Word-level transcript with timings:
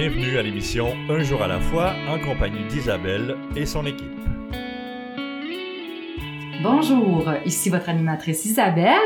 Bienvenue 0.00 0.38
à 0.38 0.42
l'émission 0.42 0.96
Un 1.10 1.22
jour 1.22 1.42
à 1.42 1.46
la 1.46 1.60
fois 1.60 1.92
en 2.08 2.18
compagnie 2.18 2.64
d'Isabelle 2.70 3.36
et 3.54 3.66
son 3.66 3.84
équipe. 3.84 4.08
Bonjour, 6.62 7.30
ici 7.44 7.68
votre 7.68 7.90
animatrice 7.90 8.46
Isabelle. 8.46 8.96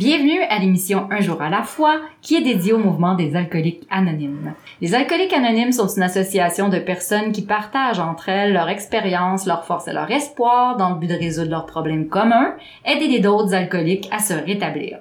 Bienvenue 0.00 0.40
à 0.48 0.58
l'émission 0.58 1.08
Un 1.10 1.20
jour 1.20 1.42
à 1.42 1.50
la 1.50 1.62
fois 1.62 2.00
qui 2.22 2.34
est 2.34 2.40
dédiée 2.40 2.72
au 2.72 2.78
mouvement 2.78 3.16
des 3.16 3.36
alcooliques 3.36 3.86
anonymes. 3.90 4.54
Les 4.80 4.94
alcooliques 4.94 5.34
anonymes 5.34 5.72
sont 5.72 5.88
une 5.88 6.02
association 6.02 6.70
de 6.70 6.78
personnes 6.78 7.32
qui 7.32 7.42
partagent 7.42 7.98
entre 7.98 8.30
elles 8.30 8.54
leur 8.54 8.70
expérience, 8.70 9.44
leur 9.44 9.66
force 9.66 9.88
et 9.88 9.92
leur 9.92 10.10
espoir 10.10 10.78
dans 10.78 10.88
le 10.88 10.94
but 10.94 11.06
de 11.06 11.18
résoudre 11.18 11.50
leurs 11.50 11.66
problèmes 11.66 12.08
communs, 12.08 12.54
aider 12.86 13.18
d'autres 13.18 13.52
alcooliques 13.52 14.08
à 14.10 14.20
se 14.20 14.32
rétablir. 14.32 15.00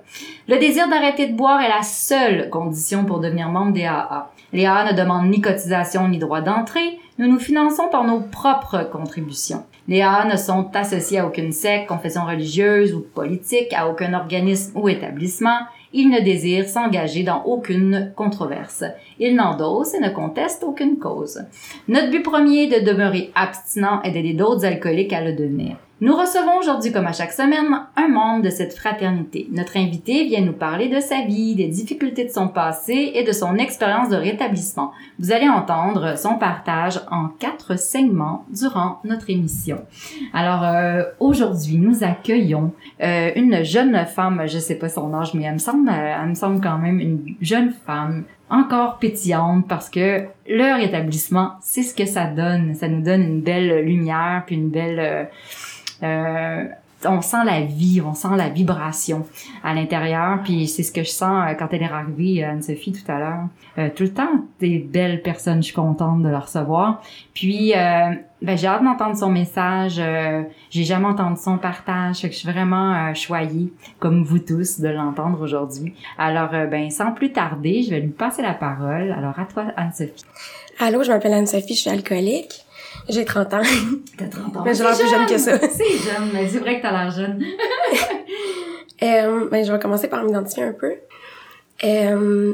Le 0.50 0.60
désir 0.60 0.90
d'arrêter 0.90 1.28
de 1.28 1.34
boire 1.34 1.62
est 1.62 1.70
la 1.70 1.84
seule 1.84 2.50
condition 2.50 3.06
pour 3.06 3.22
devenir 3.22 3.48
membre 3.48 3.72
des 3.72 3.86
AA. 3.86 4.30
Les 4.52 4.66
AA 4.66 4.92
ne 4.92 4.98
demandent 4.98 5.30
ni 5.30 5.40
cotisation 5.40 6.10
ni 6.10 6.18
droit 6.18 6.42
d'entrée, 6.42 7.00
nous 7.20 7.32
nous 7.32 7.40
finançons 7.40 7.88
par 7.90 8.04
nos 8.04 8.20
propres 8.20 8.90
contributions. 8.92 9.64
Les 9.88 10.02
AA 10.02 10.26
ne 10.26 10.38
sont 10.38 10.70
associés 10.74 11.20
à 11.20 11.26
aucune 11.26 11.52
secte, 11.52 11.88
confession 11.88 12.26
religieuse 12.26 12.94
ou 12.94 13.00
politique, 13.02 13.74
à 13.74 13.90
aucun 13.90 14.14
organisme 14.14 14.78
ou 14.78 14.90
établissement. 14.90 15.60
Ils 15.94 16.10
ne 16.10 16.20
désirent 16.20 16.70
s'engager 16.70 17.24
dans 17.24 17.44
aucune 17.44 18.14
controverse. 18.16 18.84
Ils 19.20 19.36
n'endossent 19.36 19.96
et 19.96 20.00
ne 20.00 20.10
contestent 20.10 20.64
aucune 20.64 21.00
cause. 21.00 21.44
Notre 21.88 22.12
but 22.12 22.22
premier 22.22 22.64
est 22.64 22.80
de 22.80 22.86
demeurer 22.86 23.32
abstinent 23.34 24.02
et 24.04 24.12
d'aider 24.12 24.34
d'autres 24.34 24.66
alcooliques 24.66 25.14
à 25.14 25.22
le 25.22 25.34
devenir. 25.34 25.78
Nous 26.02 26.16
recevons 26.16 26.58
aujourd'hui, 26.58 26.94
comme 26.94 27.08
à 27.08 27.12
chaque 27.12 27.34
semaine, 27.34 27.78
un 27.98 28.08
membre 28.08 28.44
de 28.44 28.50
cette 28.50 28.74
fraternité. 28.74 29.50
Notre 29.52 29.76
invité 29.76 30.24
vient 30.24 30.40
nous 30.40 30.54
parler 30.54 30.88
de 30.88 31.02
sa 31.02 31.26
vie, 31.26 31.56
des 31.56 31.68
difficultés 31.68 32.24
de 32.24 32.30
son 32.30 32.48
passé 32.48 33.12
et 33.16 33.26
de 33.26 33.34
son 33.34 33.56
expérience 33.56 34.08
de 34.08 34.16
rétablissement. 34.16 34.94
Vous 35.20 35.34
allez 35.34 35.50
entendre 35.50 36.18
son 36.18 36.36
partage 36.36 37.02
en 37.12 37.28
quatre 37.28 37.78
segments 37.78 38.46
durant 38.50 39.02
notre 39.04 39.30
émission. 39.30 39.82
Alors, 40.34 40.64
euh, 40.64 41.04
aujourd'hui, 41.20 41.76
nous 41.76 42.02
accueillons 42.02 42.72
euh, 43.04 43.32
une 43.36 43.66
jeune 43.66 44.06
femme, 44.06 44.44
je 44.46 44.58
sais 44.58 44.76
pas 44.76 44.88
son 44.88 45.14
âge, 45.14 45.34
mais 45.34 45.44
elle 45.44 45.56
me 45.56 45.58
semble, 45.58 45.90
elle 45.90 46.30
me 46.30 46.36
semble 46.36 46.62
quand 46.62 46.78
même 46.78 47.02
une 47.02 47.36
jeune 47.42 47.74
femme 47.86 48.24
encore 48.50 48.98
pétillante 48.98 49.68
parce 49.68 49.90
que 49.90 50.24
leur 50.48 50.80
établissement, 50.80 51.52
c'est 51.62 51.84
ce 51.84 51.94
que 51.94 52.06
ça 52.06 52.26
donne. 52.26 52.74
Ça 52.74 52.88
nous 52.88 53.02
donne 53.02 53.22
une 53.22 53.42
belle 53.42 53.86
lumière 53.86 54.44
puis 54.46 54.56
une 54.56 54.70
belle 54.70 55.00
euh, 55.00 55.24
euh, 56.04 56.66
on 57.06 57.22
sent 57.22 57.46
la 57.46 57.62
vie, 57.62 58.02
on 58.06 58.14
sent 58.14 58.36
la 58.36 58.50
vibration 58.50 59.26
à 59.64 59.74
l'intérieur. 59.74 60.40
Puis 60.44 60.68
c'est 60.68 60.84
ce 60.84 60.92
que 60.92 61.04
je 61.04 61.10
sens 61.10 61.46
euh, 61.48 61.54
quand 61.54 61.68
elle 61.72 61.84
est 61.84 61.92
arrivée, 61.92 62.44
euh, 62.44 62.52
Anne-Sophie, 62.52 62.92
tout 62.92 63.12
à 63.12 63.20
l'heure. 63.20 63.94
tout 63.96 64.04
le 64.04 64.14
temps, 64.14 64.46
des 64.60 64.80
belles 64.80 65.22
personnes, 65.22 65.58
je 65.58 65.68
suis 65.68 65.74
contente 65.74 66.22
de 66.22 66.30
la 66.30 66.40
recevoir. 66.40 67.02
Puis, 67.34 67.72
ben, 68.42 68.58
j'ai 68.58 68.68
hâte 68.68 68.84
d'entendre 68.84 69.16
son 69.16 69.30
message. 69.30 70.02
j'ai 70.70 70.84
jamais 70.84 71.06
entendu 71.06 71.40
son 71.42 71.58
partage. 71.58 72.18
Fait 72.18 72.28
que 72.28 72.34
je 72.34 72.40
suis 72.40 72.52
vraiment 72.52 73.14
choyée, 73.14 73.72
comme 74.00 74.24
vous 74.24 74.40
tous, 74.40 74.82
de 74.82 74.90
l'entendre 74.90 75.40
aujourd'hui. 75.42 75.94
Alors, 76.18 76.50
ben, 76.70 76.90
sans 76.90 77.14
plus 77.14 77.32
tarder, 77.32 77.84
je 77.84 77.92
vais 77.92 78.02
lui 78.02 78.10
passer 78.10 78.42
la 78.42 78.54
parole. 78.54 79.14
Alors, 79.18 79.40
à 79.40 79.46
toi, 79.46 79.66
Anne-Sophie. 79.78 80.26
Allô, 80.80 81.04
je 81.04 81.12
m'appelle 81.12 81.34
Anne-Sophie, 81.34 81.76
je 81.76 81.80
suis 81.80 81.90
alcoolique. 81.90 82.66
J'ai 83.10 83.26
30 83.26 83.54
ans. 83.56 83.62
T'as 84.18 84.28
30 84.28 84.58
ans. 84.58 84.62
Mais 84.64 84.74
j'ai 84.74 84.84
l'air 84.84 84.98
plus 84.98 85.10
jeune 85.10 85.26
que 85.26 85.38
ça. 85.38 85.58
C'est 85.72 85.98
jeune, 85.98 86.30
mais 86.32 86.48
c'est 86.48 86.60
vrai 86.60 86.78
que 86.78 86.84
t'as 86.84 86.92
l'air 86.92 87.12
jeune. 87.12 87.44
euh, 89.04 89.50
ben, 89.50 89.66
je 89.66 89.72
vais 89.72 89.80
commencer 89.80 90.08
par 90.08 90.24
m'identifier 90.24 90.64
un 90.64 90.74
peu. 90.74 90.94
Euh, 91.84 92.54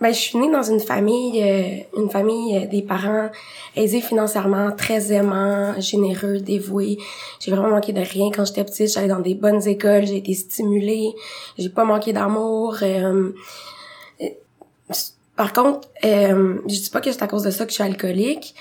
ben, 0.00 0.12
je 0.12 0.18
suis 0.18 0.38
née 0.38 0.50
dans 0.50 0.62
une 0.62 0.80
famille, 0.80 1.42
euh, 1.42 2.00
une 2.00 2.10
famille 2.10 2.66
des 2.68 2.82
parents 2.82 3.28
aisés 3.76 4.00
financièrement, 4.00 4.72
très 4.72 5.12
aimants, 5.12 5.74
généreux, 5.80 6.38
dévoués. 6.38 6.98
J'ai 7.38 7.52
vraiment 7.52 7.68
manqué 7.68 7.92
de 7.92 8.00
rien 8.00 8.30
quand 8.34 8.44
j'étais 8.44 8.64
petite. 8.64 8.92
J'allais 8.92 9.08
dans 9.08 9.20
des 9.20 9.34
bonnes 9.34 9.66
écoles, 9.68 10.06
j'ai 10.06 10.16
été 10.16 10.34
stimulée. 10.34 11.12
J'ai 11.56 11.68
pas 11.68 11.84
manqué 11.84 12.12
d'amour. 12.12 12.78
Par 15.36 15.52
contre, 15.52 15.88
je 16.02 16.66
dis 16.66 16.90
pas 16.90 17.00
que 17.00 17.12
c'est 17.12 17.22
à 17.22 17.28
cause 17.28 17.42
de 17.44 17.50
ça 17.50 17.64
que 17.64 17.70
je 17.70 17.74
suis 17.74 17.84
alcoolique. 17.84 18.56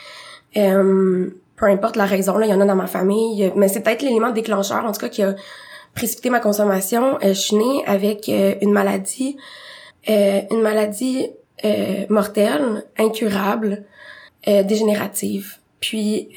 Euh, 0.56 1.30
peu 1.56 1.66
importe 1.66 1.96
la 1.96 2.06
raison, 2.06 2.38
là, 2.38 2.46
il 2.46 2.52
y 2.52 2.54
en 2.54 2.62
a 2.62 2.66
dans 2.66 2.76
ma 2.76 2.88
famille, 2.88 3.52
mais 3.56 3.68
c'est 3.68 3.82
peut-être 3.82 4.04
l'élément 4.04 4.32
déclencheur, 4.32 4.86
en 4.86 4.92
tout 4.92 5.02
cas, 5.02 5.10
qui 5.10 5.24
a 5.24 5.36
précipité 5.96 6.30
ma 6.30 6.40
consommation. 6.40 7.16
Euh, 7.24 7.30
je 7.30 7.40
suis 7.40 7.56
née 7.56 7.84
avec 7.88 8.30
euh, 8.30 8.54
une 8.62 8.72
maladie, 8.72 9.38
une 10.08 10.62
maladie 10.62 11.32
mortelle, 12.08 12.86
incurable, 12.98 13.84
dégénérative. 14.46 15.56
Puis 15.82 16.30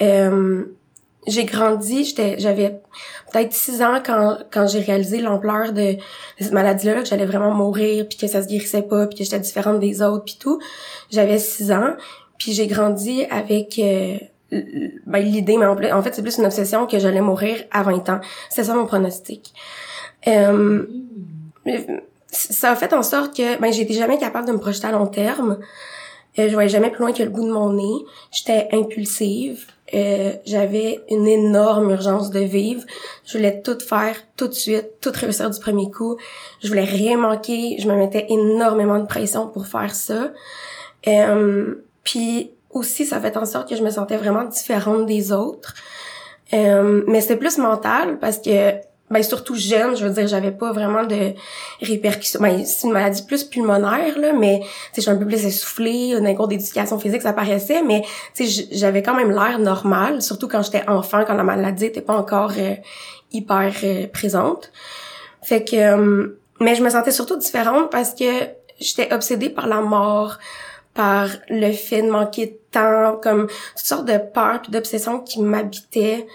j'ai 1.27 1.45
grandi, 1.45 2.05
j'étais 2.05 2.37
j'avais 2.39 2.81
peut-être 3.31 3.53
six 3.53 3.83
ans 3.83 4.01
quand 4.05 4.39
quand 4.51 4.67
j'ai 4.67 4.81
réalisé 4.81 5.21
l'ampleur 5.21 5.73
de, 5.73 5.97
cette 6.39 6.53
maladie-là, 6.53 7.03
que 7.03 7.09
j'allais 7.09 7.27
vraiment 7.27 7.53
mourir, 7.53 8.07
puis 8.09 8.19
que 8.19 8.27
ça 8.27 8.43
se 8.43 8.49
guérissait 8.49 8.83
pas, 8.83 9.07
puis 9.07 9.19
que 9.19 9.25
j'étais 9.25 9.41
différente 9.41 9.81
des 9.81 10.03
autres, 10.03 10.25
puis 10.25 10.39
tout. 10.41 10.61
J'avais 11.11 11.39
six 11.39 11.73
ans, 11.73 11.95
puis 12.41 12.53
j'ai 12.55 12.67
grandi 12.67 13.25
avec 13.31 13.79
euh, 13.79 14.17
ben, 15.07 15.19
l'idée, 15.19 15.59
mais 15.59 15.93
en 15.93 16.03
fait, 16.03 16.15
c'est 16.15 16.23
plus 16.23 16.39
une 16.39 16.47
obsession 16.47 16.87
que 16.87 16.99
j'allais 16.99 17.21
mourir 17.21 17.63
à 17.71 17.83
20 17.83 18.09
ans. 18.09 18.21
C'est 18.49 18.65
ça 18.65 18.75
mon 18.75 18.87
pronostic. 18.87 19.53
Euh, 20.27 20.87
ça 22.29 22.73
a 22.73 22.77
fait 22.77 22.95
en 22.95 23.03
sorte 23.03 23.37
que 23.37 23.61
ben, 23.61 23.71
j'étais 23.71 23.93
jamais 23.93 24.19
capable 24.19 24.49
de 24.49 24.53
me 24.53 24.59
projeter 24.59 24.87
à 24.87 24.93
long 24.93 25.07
terme. 25.07 25.59
Euh, 26.39 26.49
je 26.49 26.55
voyais 26.55 26.71
jamais 26.71 26.91
plus 26.91 27.01
loin 27.01 27.13
que 27.13 27.23
le 27.23 27.29
bout 27.29 27.45
de 27.45 27.53
mon 27.53 27.75
nez. 27.75 28.05
J'étais 28.31 28.69
impulsive. 28.73 29.67
Euh, 29.93 30.33
j'avais 30.47 31.01
une 31.11 31.29
énorme 31.29 31.91
urgence 31.91 32.31
de 32.31 32.41
vivre. 32.41 32.85
Je 33.27 33.37
voulais 33.37 33.61
tout 33.61 33.79
faire 33.81 34.17
tout 34.37 34.49
de 34.49 34.55
suite, 34.55 35.01
tout 35.03 35.13
réussir 35.13 35.51
du 35.51 35.61
premier 35.61 35.91
coup. 35.91 36.17
Je 36.63 36.69
voulais 36.69 36.85
rien 36.85 37.19
manquer. 37.19 37.77
Je 37.79 37.87
me 37.87 37.97
mettais 37.97 38.25
énormément 38.31 38.99
de 38.99 39.07
pression 39.07 39.49
pour 39.49 39.67
faire 39.67 39.95
ça. 39.95 40.31
Euh, 41.07 41.75
puis 42.05 42.53
aussi, 42.71 43.05
ça 43.05 43.21
fait 43.21 43.37
en 43.37 43.47
sorte 43.47 43.69
que 43.69 43.77
je 43.77 43.83
me 43.83 43.91
sentais 43.91 44.17
vraiment 44.17 44.45
différente 44.45 45.07
des 45.07 45.33
autres. 45.33 45.75
Euh, 46.53 47.03
mais 47.07 47.21
c'était 47.21 47.37
plus 47.37 47.59
mental 47.59 48.19
parce 48.19 48.39
que 48.39 48.75
ben 49.11 49.25
surtout 49.25 49.57
jeune, 49.57 49.97
je 49.97 50.07
veux 50.07 50.13
dire, 50.13 50.29
j'avais 50.29 50.53
pas 50.53 50.73
vraiment 50.73 51.03
de 51.03 51.35
répercussions. 51.83 52.41
Ben, 52.41 52.65
c'est 52.65 52.87
une 52.87 52.93
maladie 52.93 53.25
plus 53.25 53.43
pulmonaire 53.43 54.17
là, 54.19 54.33
mais 54.33 54.61
tu 54.95 55.03
sais, 55.03 55.11
un 55.11 55.17
peu 55.17 55.27
plus 55.27 55.45
essoufflée, 55.45 56.15
un 56.15 56.35
cours 56.35 56.47
d'éducation 56.47 56.99
physique 56.99 57.23
ça 57.23 57.33
paraissait, 57.33 57.83
mais 57.83 58.03
tu 58.35 58.47
sais, 58.47 58.69
j'avais 58.71 59.03
quand 59.03 59.15
même 59.15 59.33
l'air 59.33 59.59
normal, 59.59 60.23
surtout 60.23 60.47
quand 60.47 60.63
j'étais 60.63 60.89
enfant, 60.89 61.25
quand 61.27 61.35
la 61.35 61.43
maladie 61.43 61.87
était 61.87 62.01
pas 62.01 62.15
encore 62.15 62.53
euh, 62.57 62.75
hyper 63.33 63.73
euh, 63.83 64.07
présente. 64.07 64.71
Fait 65.43 65.65
que, 65.65 65.77
euh, 65.77 66.39
mais 66.61 66.77
je 66.77 66.83
me 66.85 66.91
sentais 66.91 67.11
surtout 67.11 67.37
différente 67.37 67.91
parce 67.91 68.15
que 68.15 68.31
j'étais 68.79 69.13
obsédée 69.13 69.51
par 69.51 69.67
la 69.67 69.81
mort, 69.81 70.39
par 71.01 71.29
le 71.49 71.73
fait 71.73 72.03
de 72.03 72.11
manquer 72.11 72.47
de 72.47 72.59
temps, 72.73 73.19
comme 73.23 73.47
toutes 73.47 73.87
sortes 73.87 74.05
de 74.05 74.19
peurs 74.19 74.61
puis 74.61 74.71
d'obsessions 74.71 75.21
qui 75.21 75.41
m'habitaient. 75.41 76.27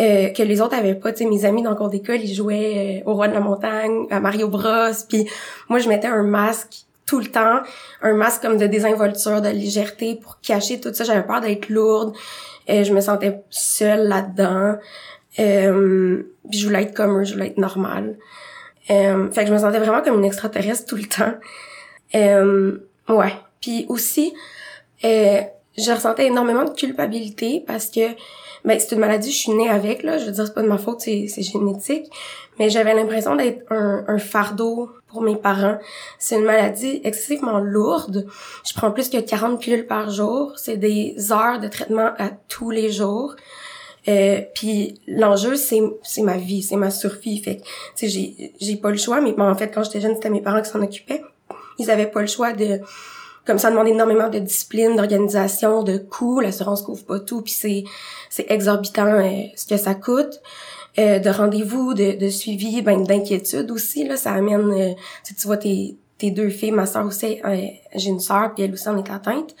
Euh, 0.00 0.28
que 0.30 0.42
les 0.42 0.60
autres 0.60 0.74
avaient 0.74 0.94
pas. 0.94 1.12
Tu 1.12 1.24
sais, 1.24 1.30
mes 1.30 1.44
amis 1.46 1.62
dans 1.62 1.70
le 1.70 1.76
cours 1.76 1.88
d'école, 1.90 2.20
ils 2.20 2.34
jouaient 2.34 3.02
euh, 3.06 3.10
au 3.10 3.14
Roi 3.14 3.28
de 3.28 3.34
la 3.34 3.40
Montagne, 3.40 4.06
à 4.10 4.20
Mario 4.20 4.48
Bros. 4.48 4.92
Puis 5.08 5.28
moi, 5.68 5.78
je 5.78 5.88
mettais 5.88 6.08
un 6.08 6.22
masque 6.22 6.86
tout 7.06 7.20
le 7.20 7.26
temps, 7.26 7.60
un 8.02 8.14
masque 8.14 8.42
comme 8.42 8.58
de 8.58 8.66
désinvolture, 8.66 9.40
de 9.40 9.48
légèreté 9.48 10.18
pour 10.22 10.40
cacher 10.40 10.78
tout 10.78 10.92
ça. 10.92 11.04
J'avais 11.04 11.26
peur 11.26 11.40
d'être 11.40 11.68
lourde. 11.70 12.14
Euh, 12.68 12.84
je 12.84 12.92
me 12.92 13.00
sentais 13.00 13.42
seule 13.50 14.08
là-dedans. 14.08 14.76
Euh, 15.38 16.22
puis 16.50 16.58
je 16.58 16.66
voulais 16.66 16.82
être 16.82 16.94
comme 16.94 17.20
eux, 17.20 17.24
je 17.24 17.32
voulais 17.32 17.48
être 17.48 17.58
normale. 17.58 18.16
Euh, 18.90 19.30
fait 19.30 19.42
que 19.42 19.48
je 19.48 19.54
me 19.54 19.58
sentais 19.58 19.78
vraiment 19.78 20.02
comme 20.02 20.18
une 20.18 20.24
extraterrestre 20.24 20.86
tout 20.86 20.96
le 20.96 21.04
temps. 21.04 21.34
Euh, 22.14 22.78
ouais. 23.08 23.32
Puis 23.62 23.86
aussi, 23.88 24.34
euh, 25.04 25.40
je 25.78 25.90
ressentais 25.90 26.26
énormément 26.26 26.64
de 26.64 26.70
culpabilité 26.70 27.64
parce 27.66 27.86
que 27.86 28.00
ben 28.64 28.78
c'est 28.78 28.92
une 28.94 29.00
maladie 29.00 29.32
je 29.32 29.36
suis 29.36 29.52
née 29.52 29.68
avec 29.68 30.02
là. 30.02 30.18
Je 30.18 30.26
veux 30.26 30.32
dire 30.32 30.46
c'est 30.46 30.54
pas 30.54 30.62
de 30.62 30.68
ma 30.68 30.78
faute 30.78 31.00
c'est 31.00 31.26
c'est 31.28 31.42
génétique. 31.42 32.10
Mais 32.58 32.68
j'avais 32.68 32.94
l'impression 32.94 33.34
d'être 33.34 33.64
un, 33.70 34.04
un 34.06 34.18
fardeau 34.18 34.90
pour 35.08 35.22
mes 35.22 35.36
parents. 35.36 35.78
C'est 36.18 36.36
une 36.36 36.44
maladie 36.44 37.00
excessivement 37.02 37.58
lourde. 37.58 38.26
Je 38.66 38.74
prends 38.74 38.90
plus 38.90 39.08
que 39.08 39.18
40 39.18 39.60
pilules 39.60 39.86
par 39.86 40.10
jour. 40.10 40.52
C'est 40.56 40.76
des 40.76 41.32
heures 41.32 41.58
de 41.58 41.68
traitement 41.68 42.10
à 42.18 42.28
tous 42.48 42.70
les 42.70 42.92
jours. 42.92 43.34
Euh, 44.08 44.40
puis 44.54 45.00
l'enjeu 45.06 45.54
c'est 45.54 45.80
c'est 46.02 46.22
ma 46.22 46.36
vie 46.36 46.62
c'est 46.62 46.76
ma 46.76 46.90
survie. 46.90 47.42
Fait 47.42 47.62
sais 47.94 48.08
j'ai 48.08 48.52
j'ai 48.60 48.76
pas 48.76 48.90
le 48.90 48.98
choix. 48.98 49.20
Mais 49.20 49.34
en 49.38 49.54
fait 49.54 49.68
quand 49.68 49.82
j'étais 49.82 50.00
jeune 50.00 50.14
c'était 50.14 50.30
mes 50.30 50.42
parents 50.42 50.62
qui 50.62 50.70
s'en 50.70 50.82
occupaient. 50.82 51.22
Ils 51.78 51.90
avaient 51.90 52.06
pas 52.06 52.20
le 52.20 52.26
choix 52.26 52.52
de 52.52 52.80
comme 53.46 53.58
ça 53.58 53.70
demande 53.70 53.88
énormément 53.88 54.28
de 54.28 54.38
discipline, 54.38 54.96
d'organisation, 54.96 55.82
de 55.82 55.98
coûts. 55.98 56.40
L'assurance 56.40 56.82
couvre 56.82 57.04
pas 57.04 57.20
tout, 57.20 57.42
puis 57.42 57.52
c'est 57.52 57.84
c'est 58.30 58.50
exorbitant 58.50 59.06
euh, 59.06 59.42
ce 59.56 59.66
que 59.66 59.76
ça 59.76 59.94
coûte. 59.94 60.40
Euh, 60.98 61.18
de 61.18 61.30
rendez-vous, 61.30 61.94
de, 61.94 62.12
de 62.18 62.28
suivi, 62.28 62.82
ben 62.82 63.02
d'inquiétude 63.02 63.70
aussi 63.70 64.04
là, 64.06 64.16
ça 64.16 64.32
amène. 64.32 64.70
Euh, 64.72 64.92
tu 65.24 65.46
vois 65.46 65.56
tes 65.56 65.96
tes 66.22 66.30
deux 66.30 66.50
filles, 66.50 66.70
ma 66.70 66.86
soeur 66.86 67.04
aussi, 67.06 67.40
euh, 67.44 67.66
j'ai 67.96 68.10
une 68.10 68.20
soeur, 68.20 68.54
puis 68.54 68.62
elle 68.62 68.72
aussi 68.72 68.88
en 68.88 68.96
est 68.96 69.10
atteinte. 69.10 69.56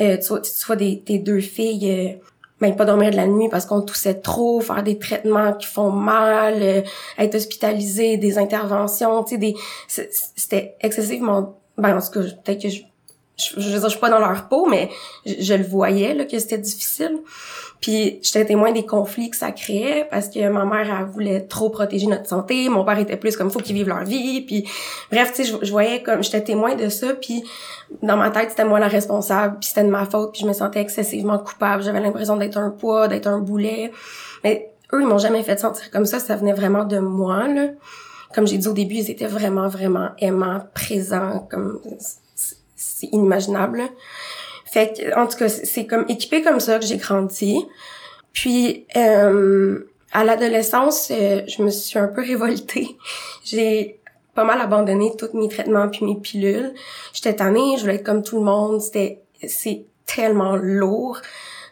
Euh, 0.00 0.16
tu 0.18 0.28
vois, 0.28 0.40
tu 0.40 0.66
vois 0.66 0.74
des, 0.74 1.00
tes 1.00 1.20
deux 1.20 1.38
filles, 1.38 1.90
euh, 1.92 2.26
ben, 2.60 2.74
pas 2.74 2.84
dormir 2.84 3.12
de 3.12 3.16
la 3.16 3.28
nuit 3.28 3.48
parce 3.48 3.66
qu'on 3.66 3.82
toussait 3.82 4.20
trop, 4.20 4.60
faire 4.60 4.82
des 4.82 4.98
traitements 4.98 5.52
qui 5.52 5.66
font 5.68 5.90
mal, 5.90 6.54
euh, 6.60 6.82
être 7.18 7.36
hospitalisé, 7.36 8.16
des 8.16 8.36
interventions, 8.36 9.22
tu 9.22 9.34
sais, 9.34 9.38
des, 9.38 9.54
c'était 10.36 10.74
excessivement, 10.80 11.56
ben, 11.78 11.96
en 11.96 12.00
tout 12.00 12.20
cas, 12.20 12.20
peut-être 12.44 12.62
que 12.62 12.68
je, 12.68 12.82
je, 13.42 13.60
veux 13.60 13.78
dire, 13.78 13.82
je 13.82 13.88
suis 13.88 14.00
pas 14.00 14.10
dans 14.10 14.18
leur 14.18 14.48
peau, 14.48 14.66
mais 14.66 14.90
je, 15.26 15.34
je 15.40 15.54
le 15.54 15.64
voyais, 15.64 16.14
là, 16.14 16.24
que 16.24 16.38
c'était 16.38 16.58
difficile. 16.58 17.20
Puis 17.82 18.20
j'étais 18.22 18.44
témoin 18.44 18.70
des 18.70 18.86
conflits 18.86 19.28
que 19.28 19.36
ça 19.36 19.50
créait 19.50 20.06
parce 20.08 20.28
que 20.28 20.48
ma 20.48 20.64
mère 20.64 20.88
elle 21.00 21.04
voulait 21.06 21.40
trop 21.40 21.68
protéger 21.68 22.06
notre 22.06 22.28
santé, 22.28 22.68
mon 22.68 22.84
père 22.84 22.98
était 23.00 23.16
plus 23.16 23.36
comme 23.36 23.50
faut 23.50 23.58
qu'ils 23.58 23.74
vivent 23.74 23.88
leur 23.88 24.04
vie, 24.04 24.40
puis 24.42 24.68
bref, 25.10 25.32
tu 25.34 25.44
sais 25.44 25.58
je, 25.60 25.70
voyais 25.70 26.00
comme 26.00 26.22
j'étais 26.22 26.42
témoin 26.42 26.76
de 26.76 26.88
ça, 26.88 27.08
puis 27.14 27.42
dans 28.00 28.16
ma 28.16 28.30
tête 28.30 28.50
c'était 28.50 28.64
moi 28.64 28.78
la 28.78 28.86
responsable, 28.86 29.58
puis 29.58 29.68
c'était 29.68 29.82
de 29.82 29.90
ma 29.90 30.06
faute, 30.06 30.30
puis 30.30 30.42
je 30.42 30.46
me 30.46 30.52
sentais 30.52 30.80
excessivement 30.80 31.40
coupable, 31.40 31.82
j'avais 31.82 31.98
l'impression 31.98 32.36
d'être 32.36 32.56
un 32.56 32.70
poids, 32.70 33.08
d'être 33.08 33.26
un 33.26 33.40
boulet. 33.40 33.90
Mais 34.44 34.70
eux 34.92 35.00
ils 35.00 35.08
m'ont 35.08 35.18
jamais 35.18 35.42
fait 35.42 35.58
sentir 35.58 35.90
comme 35.90 36.06
ça, 36.06 36.20
ça 36.20 36.36
venait 36.36 36.52
vraiment 36.52 36.84
de 36.84 37.00
moi 37.00 37.48
là. 37.48 37.66
Comme 38.32 38.46
j'ai 38.46 38.58
dit 38.58 38.68
au 38.68 38.72
début, 38.72 38.94
ils 38.94 39.10
étaient 39.10 39.26
vraiment 39.26 39.66
vraiment 39.66 40.10
aimants, 40.18 40.62
présents, 40.72 41.48
comme 41.50 41.80
c'est 42.82 43.08
inimaginable. 43.12 43.82
Fait 44.72 44.92
que, 44.96 45.18
en 45.18 45.26
tout 45.26 45.36
cas, 45.36 45.48
c'est 45.48 45.86
comme 45.86 46.06
équipé 46.08 46.42
comme 46.42 46.60
ça 46.60 46.78
que 46.78 46.86
j'ai 46.86 46.96
grandi. 46.96 47.58
Puis, 48.32 48.86
euh, 48.96 49.80
à 50.12 50.24
l'adolescence, 50.24 51.10
euh, 51.10 51.42
je 51.46 51.62
me 51.62 51.70
suis 51.70 51.98
un 51.98 52.08
peu 52.08 52.22
révoltée. 52.22 52.96
J'ai 53.44 54.00
pas 54.34 54.44
mal 54.44 54.60
abandonné 54.60 55.12
tous 55.18 55.36
mes 55.36 55.48
traitements 55.48 55.88
puis 55.88 56.04
mes 56.06 56.16
pilules. 56.16 56.72
J'étais 57.12 57.34
tannée, 57.34 57.76
je 57.76 57.82
voulais 57.82 57.96
être 57.96 58.04
comme 58.04 58.22
tout 58.22 58.38
le 58.38 58.44
monde. 58.44 58.80
C'était, 58.80 59.22
c'est 59.46 59.84
tellement 60.06 60.56
lourd 60.56 61.20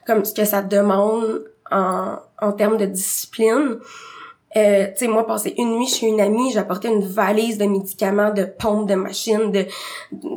comme 0.06 0.24
ce 0.24 0.34
que 0.34 0.44
ça 0.44 0.62
demande 0.62 1.44
en, 1.70 2.16
en 2.40 2.52
termes 2.52 2.76
de 2.76 2.86
discipline. 2.86 3.78
Euh, 4.56 4.86
tu 4.86 4.92
sais, 4.96 5.08
moi, 5.08 5.26
passer 5.26 5.54
une 5.58 5.76
nuit 5.76 5.86
chez 5.86 6.06
une 6.06 6.20
amie, 6.20 6.50
j'apportais 6.50 6.88
une 6.88 7.06
valise 7.06 7.56
de 7.56 7.66
médicaments, 7.66 8.32
de 8.32 8.44
pompes, 8.44 8.88
de 8.88 8.96
machines, 8.96 9.52
de... 9.52 9.66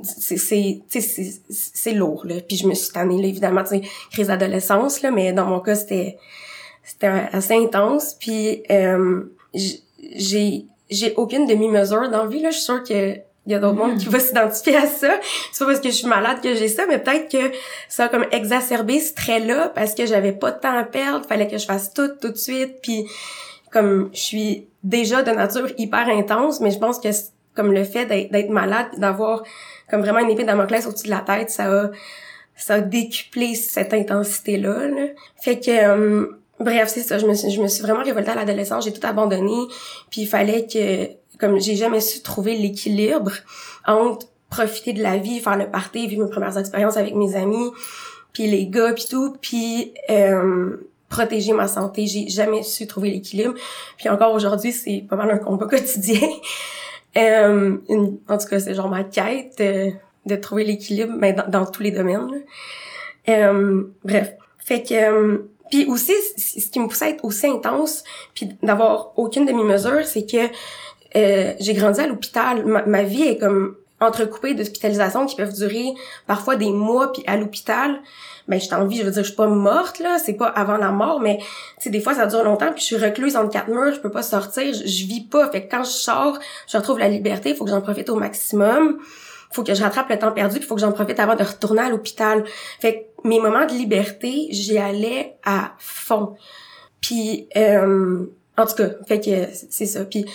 C'est, 0.04 1.92
lourd, 1.94 2.24
là. 2.26 2.36
Puis 2.48 2.58
je 2.58 2.68
me 2.68 2.76
suis 2.76 2.94
tannée, 2.94 3.22
là, 3.22 3.28
évidemment, 3.28 3.64
tu 3.64 3.70
sais, 3.70 3.82
crise 4.12 4.28
d'adolescence, 4.28 5.02
là, 5.02 5.10
mais 5.10 5.34
dans 5.34 5.46
mon 5.46 5.60
cas, 5.60 5.76
c'était 5.76 6.18
c'était 6.84 7.08
assez 7.08 7.56
intense. 7.56 8.16
Puis 8.20 8.64
euh, 8.70 9.24
j'ai 9.54 10.66
j'ai 10.90 11.14
aucune 11.16 11.48
demi-mesure 11.48 12.10
dans 12.10 12.24
la 12.24 12.28
vie, 12.28 12.42
là. 12.42 12.52
Je 12.52 12.58
suis 12.58 12.66
sûre 12.66 12.84
que 12.84 13.16
il 13.46 13.52
y 13.52 13.56
a 13.56 13.60
d'autres 13.60 13.76
monde 13.76 13.98
qui 13.98 14.06
va 14.06 14.20
s'identifier 14.20 14.78
à 14.78 14.88
ça. 14.88 15.20
C'est 15.52 15.66
pas 15.66 15.72
parce 15.72 15.82
que 15.82 15.90
je 15.90 15.96
suis 15.96 16.08
malade 16.08 16.40
que 16.42 16.56
j'ai 16.56 16.70
ça, 16.70 16.86
mais 16.88 16.98
peut-être 16.98 17.30
que 17.30 17.54
ça 17.90 18.06
a 18.06 18.10
comme 18.10 18.26
exacerbé 18.32 19.00
ce 19.00 19.14
trait-là 19.14 19.70
parce 19.76 19.96
que 19.96 20.06
j'avais 20.06 20.32
pas 20.32 20.52
de 20.52 20.60
temps 20.60 20.78
à 20.78 20.84
perdre, 20.84 21.26
fallait 21.26 21.48
que 21.48 21.58
je 21.58 21.66
fasse 21.66 21.94
tout 21.94 22.08
tout 22.22 22.30
de 22.30 22.38
suite, 22.38 22.82
puis 22.82 23.06
comme 23.74 24.12
je 24.14 24.20
suis 24.20 24.68
déjà 24.84 25.24
de 25.24 25.32
nature 25.32 25.70
hyper 25.78 26.08
intense, 26.08 26.62
mais 26.62 26.72
je 26.72 26.78
pense 26.78 27.00
que 27.00 27.10
comme 27.56 27.74
le 27.74 27.84
fait 27.84 28.06
d'être 28.06 28.50
malade, 28.50 28.88
d'avoir 28.98 29.44
comme 29.90 30.02
vraiment 30.02 30.20
une 30.20 30.30
épée 30.30 30.44
Damoclès 30.44 30.86
au-dessus 30.86 31.06
de 31.06 31.12
la 31.12 31.20
tête, 31.20 31.50
ça 31.50 31.66
a 31.66 31.90
ça 32.56 32.76
a 32.76 32.82
décuplé 32.82 33.56
cette 33.56 33.94
intensité 33.94 34.58
là. 34.58 34.88
Fait 35.42 35.60
que 35.60 35.72
euh, 35.72 36.40
bref, 36.60 36.90
c'est 36.90 37.02
ça, 37.02 37.18
je 37.18 37.26
me 37.26 37.34
suis 37.34 37.50
je 37.50 37.62
me 37.62 37.68
suis 37.68 37.82
vraiment 37.82 38.04
révoltée 38.04 38.32
à 38.32 38.36
l'adolescence, 38.36 38.86
j'ai 38.86 38.94
tout 38.94 39.06
abandonné, 39.06 39.58
puis 40.12 40.22
il 40.22 40.28
fallait 40.28 40.68
que 40.68 41.10
comme 41.40 41.60
j'ai 41.60 41.76
jamais 41.76 42.00
su 42.00 42.22
trouver 42.22 42.56
l'équilibre 42.56 43.32
entre 43.88 44.28
profiter 44.50 44.94
de 44.94 45.02
la 45.02 45.18
vie, 45.18 45.40
faire 45.40 45.58
le 45.58 45.70
party, 45.70 46.08
vivre 46.08 46.26
mes 46.26 46.30
premières 46.30 46.58
expériences 46.60 46.96
avec 46.96 47.16
mes 47.16 47.36
amis, 47.36 47.72
puis 48.34 48.46
les 48.48 48.68
gars 48.68 48.94
puis 48.94 49.08
tout, 49.10 49.36
puis 49.42 49.94
euh, 50.12 50.78
protéger 51.14 51.54
ma 51.54 51.68
santé. 51.68 52.08
J'ai 52.08 52.28
jamais 52.28 52.64
su 52.64 52.88
trouver 52.88 53.12
l'équilibre. 53.12 53.54
Puis 53.98 54.10
encore 54.10 54.34
aujourd'hui, 54.34 54.72
c'est 54.72 55.06
pas 55.08 55.16
mal 55.16 55.30
un 55.30 55.38
combat 55.38 55.68
quotidien. 55.70 56.28
euh, 57.18 57.78
en 58.28 58.38
tout 58.38 58.48
cas, 58.48 58.60
c'est 58.60 58.74
genre 58.74 58.90
ma 58.90 59.04
quête 59.04 59.58
euh, 59.62 59.92
de 60.26 60.36
trouver 60.36 60.64
l'équilibre, 60.64 61.14
mais 61.16 61.34
dans, 61.34 61.66
tous 61.66 61.84
les 61.84 61.92
domaines. 61.92 62.44
Euh, 63.30 63.84
bref, 64.04 64.34
fait 64.58 64.82
que 64.82 64.94
euh, 64.94 65.38
puis 65.70 65.86
aussi, 65.86 66.14
ce 66.38 66.70
qui 66.70 66.80
me 66.80 66.88
poussait 66.88 67.06
à 67.06 67.10
être 67.10 67.24
aussi 67.26 67.48
intense, 67.48 68.04
puis 68.34 68.50
d'avoir 68.62 69.14
aucune 69.16 69.46
demi-mesure, 69.46 70.06
c'est 70.06 70.26
que 70.26 70.50
j'ai 71.16 71.74
grandi 71.74 72.00
à 72.00 72.08
l'hôpital. 72.08 72.66
Ma, 72.66 72.86
ma, 72.86 73.04
vie 73.04 73.24
est 73.24 73.38
comme 73.38 73.76
entrecoupée 74.04 74.54
d'hospitalisations 74.54 75.26
qui 75.26 75.36
peuvent 75.36 75.54
durer 75.54 75.94
parfois 76.28 76.56
des 76.56 76.72
mois, 76.72 77.12
puis 77.12 77.24
à 77.28 77.38
l'hôpital 77.38 78.00
ben 78.48 78.60
je 78.60 78.74
en 78.76 78.86
vie, 78.86 78.98
je 78.98 79.04
veux 79.04 79.12
dire, 79.12 79.24
je 79.24 79.28
suis 79.28 79.36
pas 79.36 79.48
morte 79.48 80.00
là, 80.00 80.18
c'est 80.20 80.34
pas 80.34 80.48
avant 80.48 80.78
la 80.78 80.92
mort, 80.92 81.20
mais 81.20 81.38
tu 81.38 81.46
sais 81.80 81.90
des 81.90 82.02
fois 82.02 82.14
ça 82.14 82.26
dure 82.26 82.44
longtemps 82.44 82.72
puis 82.72 82.82
je 82.82 82.86
suis 82.86 82.98
recluse 82.98 83.36
entre 83.36 83.52
quatre 83.52 83.70
murs, 83.70 83.94
je 83.94 84.00
peux 84.00 84.12
pas 84.12 84.24
sortir, 84.24 84.74
je, 84.74 85.06
vis 85.06 85.22
pas. 85.22 85.50
Fait 85.50 85.66
que 85.66 85.72
quand 85.72 85.84
je 85.84 85.92
sors, 85.92 86.38
je 86.68 86.78
retrouve 86.78 87.00
la 87.00 87.08
liberté, 87.08 87.52
il 87.52 87.56
faut 87.56 87.64
que 87.64 87.72
j'en 87.72 87.82
profite 87.82 88.10
au 88.10 88.16
maximum. 88.16 89.00
Faut 89.52 89.64
que 89.64 89.76
je 89.76 89.84
rattrape 89.84 90.10
le 90.10 90.18
temps 90.18 90.32
perdu, 90.32 90.58
il 90.58 90.64
faut 90.64 90.74
que 90.74 90.82
j'en 90.82 90.92
profite 90.92 91.20
avant 91.20 91.36
de 91.36 91.44
retourner 91.44 91.84
à 91.84 91.90
l'hôpital. 91.90 92.44
Fait 92.80 93.08
que 93.22 93.28
mes 93.28 93.40
moments 93.40 93.66
de 93.66 93.74
liberté, 93.74 94.48
j'y 94.50 94.80
allais 94.80 95.36
à 95.46 95.74
fond. 95.78 96.36
Puis 97.02 97.48
euh, 97.56 98.26
en 98.58 98.66
tout 98.66 98.76
cas, 98.76 98.90
fait 99.08 99.20
que 99.20 99.48
c'est 99.70 99.86
ça. 99.86 100.06
Puis 100.06 100.26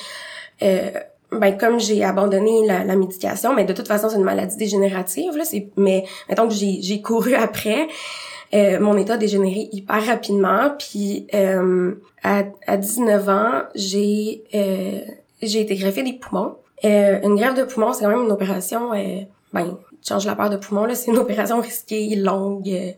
euh, 0.63 0.91
ben 1.31 1.57
comme 1.57 1.79
j'ai 1.79 2.03
abandonné 2.05 2.67
la, 2.67 2.85
la, 2.85 2.97
médication, 2.97 3.55
mais 3.55 3.65
de 3.65 3.73
toute 3.73 3.87
façon 3.87 4.09
c'est 4.09 4.17
une 4.17 4.25
maladie 4.25 4.57
dégénérative 4.57 5.37
là, 5.37 5.45
c'est 5.45 5.69
mais 5.77 6.05
mettons 6.29 6.49
que 6.49 6.55
j'ai 6.55 6.81
j'ai 6.81 7.03
couru 7.03 7.35
après, 7.35 7.87
euh, 8.55 8.81
mon 8.81 8.97
état 8.97 9.15
a 9.15 9.17
dégénéré 9.19 9.69
hyper 9.73 10.05
rapidement, 10.07 10.71
puis 10.79 11.27
euh, 11.35 11.95
à, 12.23 12.45
à 12.67 12.77
19 12.77 13.29
ans 13.29 13.63
j'ai 13.75 14.45
euh, 14.55 15.01
j'ai 15.43 15.61
été 15.61 15.77
greffée 15.77 16.03
des 16.03 16.15
poumons. 16.15 16.57
Euh, 16.85 17.21
une 17.23 17.37
greffe 17.37 17.55
de 17.55 17.65
poumons 17.65 17.93
c'est 17.93 18.05
quand 18.05 18.11
même 18.11 18.25
une 18.25 18.33
opération, 18.33 18.95
euh, 18.95 19.21
ben 19.53 19.77
change 20.07 20.25
la 20.25 20.35
part 20.35 20.49
de 20.49 20.57
poumon 20.57 20.85
là, 20.87 20.95
c'est 20.95 21.11
une 21.11 21.19
opération 21.19 21.61
risquée, 21.61 22.15
longue. 22.17 22.69
Euh, 22.69 22.93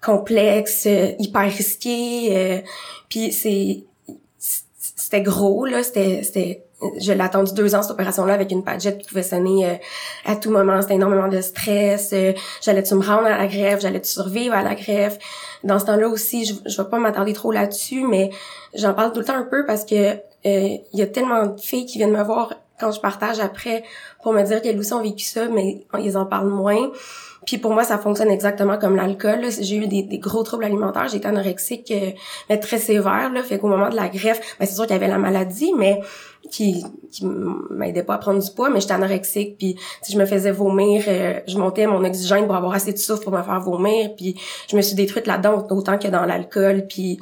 complexe, 0.00 0.86
hyper 1.18 1.42
risquée, 1.42 2.62
puis 3.08 3.32
c'est 3.32 3.84
c'était 4.38 5.22
gros 5.22 5.64
là, 5.64 5.82
c'était 5.82 6.22
c'était 6.22 6.62
je 6.98 7.12
l'ai 7.12 7.20
attendu 7.20 7.52
deux 7.54 7.74
ans 7.74 7.82
cette 7.82 7.92
opération-là 7.92 8.34
avec 8.34 8.50
une 8.50 8.64
padgette 8.64 8.98
qui 8.98 9.08
pouvait 9.08 9.22
sonner 9.22 9.66
euh, 9.66 9.74
à 10.24 10.36
tout 10.36 10.50
moment. 10.50 10.80
C'était 10.80 10.94
énormément 10.94 11.28
de 11.28 11.40
stress. 11.40 12.10
Euh, 12.12 12.32
j'allais-tu 12.62 12.94
me 12.94 13.04
rendre 13.04 13.26
à 13.26 13.38
la 13.38 13.46
greffe? 13.46 13.80
J'allais-tu 13.80 14.08
survivre 14.08 14.54
à 14.54 14.62
la 14.62 14.74
greffe? 14.74 15.18
Dans 15.64 15.78
ce 15.78 15.86
temps-là 15.86 16.08
aussi, 16.08 16.44
je, 16.44 16.54
je 16.66 16.82
vais 16.82 16.88
pas 16.88 16.98
m'attarder 16.98 17.32
trop 17.32 17.52
là-dessus, 17.52 18.04
mais 18.06 18.30
j'en 18.74 18.94
parle 18.94 19.12
tout 19.12 19.20
le 19.20 19.26
temps 19.26 19.36
un 19.36 19.44
peu 19.44 19.66
parce 19.66 19.84
que 19.84 20.12
euh, 20.46 20.76
il 20.92 20.98
y 20.98 21.02
a 21.02 21.06
tellement 21.06 21.46
de 21.46 21.60
filles 21.60 21.86
qui 21.86 21.98
viennent 21.98 22.16
me 22.16 22.22
voir 22.22 22.54
quand 22.78 22.92
je 22.92 23.00
partage 23.00 23.40
après 23.40 23.84
pour 24.22 24.32
me 24.32 24.42
dire 24.42 24.62
qu'elles 24.62 24.78
aussi 24.78 24.94
ont 24.94 25.02
vécu 25.02 25.24
ça, 25.24 25.48
mais 25.48 25.84
ils 25.98 26.16
en 26.16 26.24
parlent 26.24 26.48
moins. 26.48 26.90
Puis 27.46 27.58
pour 27.58 27.72
moi, 27.72 27.84
ça 27.84 27.98
fonctionne 27.98 28.30
exactement 28.30 28.78
comme 28.78 28.96
l'alcool. 28.96 29.46
J'ai 29.60 29.76
eu 29.76 29.86
des, 29.86 30.02
des, 30.02 30.18
gros 30.18 30.42
troubles 30.42 30.64
alimentaires. 30.64 31.08
J'étais 31.08 31.26
anorexique, 31.26 31.90
euh, 31.90 32.10
mais 32.48 32.58
très 32.58 32.78
sévère. 32.78 33.30
Là, 33.32 33.42
fait 33.42 33.58
qu'au 33.58 33.68
moment 33.68 33.88
de 33.88 33.96
la 33.96 34.08
greffe, 34.08 34.56
ben, 34.58 34.66
c'est 34.66 34.74
sûr 34.74 34.84
qu'il 34.86 34.94
y 34.94 34.96
avait 34.96 35.08
la 35.08 35.18
maladie, 35.18 35.72
mais 35.76 36.00
qui 36.50 36.84
qui 37.10 37.26
m'aidait 37.70 38.02
pas 38.02 38.14
à 38.14 38.18
prendre 38.18 38.42
du 38.42 38.50
poids 38.52 38.70
mais 38.70 38.80
j'étais 38.80 38.94
anorexique 38.94 39.56
puis 39.58 39.76
je 40.08 40.16
me 40.18 40.26
faisais 40.26 40.50
vomir 40.50 41.04
euh, 41.08 41.40
je 41.46 41.58
montais 41.58 41.86
mon 41.86 42.04
oxygène 42.04 42.46
pour 42.46 42.56
avoir 42.56 42.74
assez 42.74 42.92
de 42.92 42.98
souffle 42.98 43.24
pour 43.24 43.32
me 43.32 43.42
faire 43.42 43.60
vomir 43.60 44.14
puis 44.16 44.36
je 44.68 44.76
me 44.76 44.82
suis 44.82 44.94
détruite 44.94 45.26
là-dedans 45.26 45.66
autant 45.70 45.98
que 45.98 46.08
dans 46.08 46.24
l'alcool 46.24 46.86
puis 46.88 47.18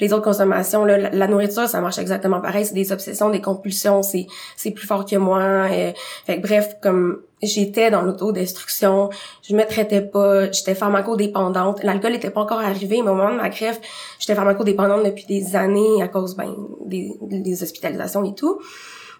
les 0.00 0.12
autres 0.12 0.24
consommations 0.24 0.84
là, 0.84 1.10
la, 1.10 1.26
nourriture 1.26 1.68
ça 1.68 1.80
marche 1.80 1.98
exactement 1.98 2.40
pareil 2.40 2.64
c'est 2.64 2.74
des 2.74 2.92
obsessions 2.92 3.30
des 3.30 3.40
compulsions 3.40 4.02
c'est 4.02 4.70
plus 4.70 4.86
fort 4.86 5.04
que 5.04 5.16
moi 5.16 5.40
euh, 5.70 5.92
fait 6.26 6.38
bref 6.38 6.76
comme 6.82 7.20
j'étais 7.42 7.90
dans 7.90 8.02
l'autodestruction, 8.02 9.10
je 9.42 9.54
me 9.54 9.64
traitais 9.64 10.00
pas, 10.00 10.50
j'étais 10.50 10.74
pharmacodépendante. 10.74 11.82
L'alcool 11.82 12.14
était 12.14 12.30
pas 12.30 12.40
encore 12.40 12.60
arrivé, 12.60 13.02
mais 13.02 13.10
au 13.10 13.14
moment 13.14 13.32
de 13.32 13.36
ma 13.36 13.48
greffe, 13.48 13.80
j'étais 14.18 14.34
pharmacodépendante 14.34 15.04
depuis 15.04 15.24
des 15.26 15.56
années 15.56 16.02
à 16.02 16.08
cause 16.08 16.36
ben 16.36 16.54
des, 16.84 17.12
des 17.22 17.62
hospitalisations 17.62 18.24
et 18.24 18.34
tout. 18.34 18.60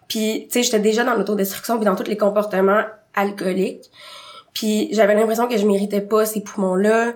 Puis 0.09 0.47
tu 0.47 0.55
sais, 0.55 0.63
j'étais 0.63 0.81
déjà 0.81 1.05
dans 1.05 1.15
l'autodestruction 1.15 1.77
puis 1.77 1.85
dans 1.85 1.97
tous 1.97 2.09
les 2.09 2.17
comportements 2.17 2.83
alcooliques. 3.15 3.91
Puis 4.55 4.89
j'avais 4.93 5.15
l'impression 5.15 5.47
que 5.47 5.57
je 5.57 5.67
méritais 5.67 6.01
pas 6.01 6.27
ces 6.27 6.41
poumons-là. 6.41 7.13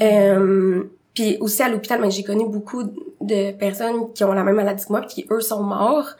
Euh, 0.00 0.84
puis 1.14 1.38
aussi 1.40 1.62
à 1.62 1.68
l'hôpital, 1.68 2.00
ben, 2.00 2.10
j'ai 2.10 2.22
connu 2.22 2.46
beaucoup 2.46 2.82
de 3.20 3.52
personnes 3.52 4.12
qui 4.12 4.24
ont 4.24 4.32
la 4.32 4.44
même 4.44 4.56
maladie 4.56 4.84
que 4.84 4.92
moi, 4.92 5.00
puis 5.00 5.08
qui 5.08 5.26
eux 5.30 5.40
sont 5.40 5.62
morts. 5.62 6.10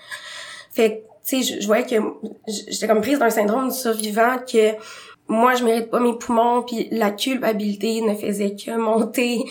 Fait 0.71 1.06
tu 1.26 1.42
sais, 1.42 1.61
je, 1.61 1.66
voyais 1.66 1.85
que 1.85 1.97
j'étais 2.47 2.87
comme 2.87 3.00
prise 3.00 3.18
d'un 3.18 3.30
syndrome 3.30 3.68
du 3.68 3.75
survivant 3.75 4.37
que 4.50 4.75
moi 5.28 5.54
je 5.54 5.64
mérite 5.64 5.90
pas 5.90 5.99
mes 5.99 6.16
poumons 6.16 6.62
puis 6.62 6.88
la 6.92 7.11
culpabilité 7.11 8.00
ne 8.00 8.14
faisait 8.14 8.54
que 8.54 8.76
monter. 8.76 9.45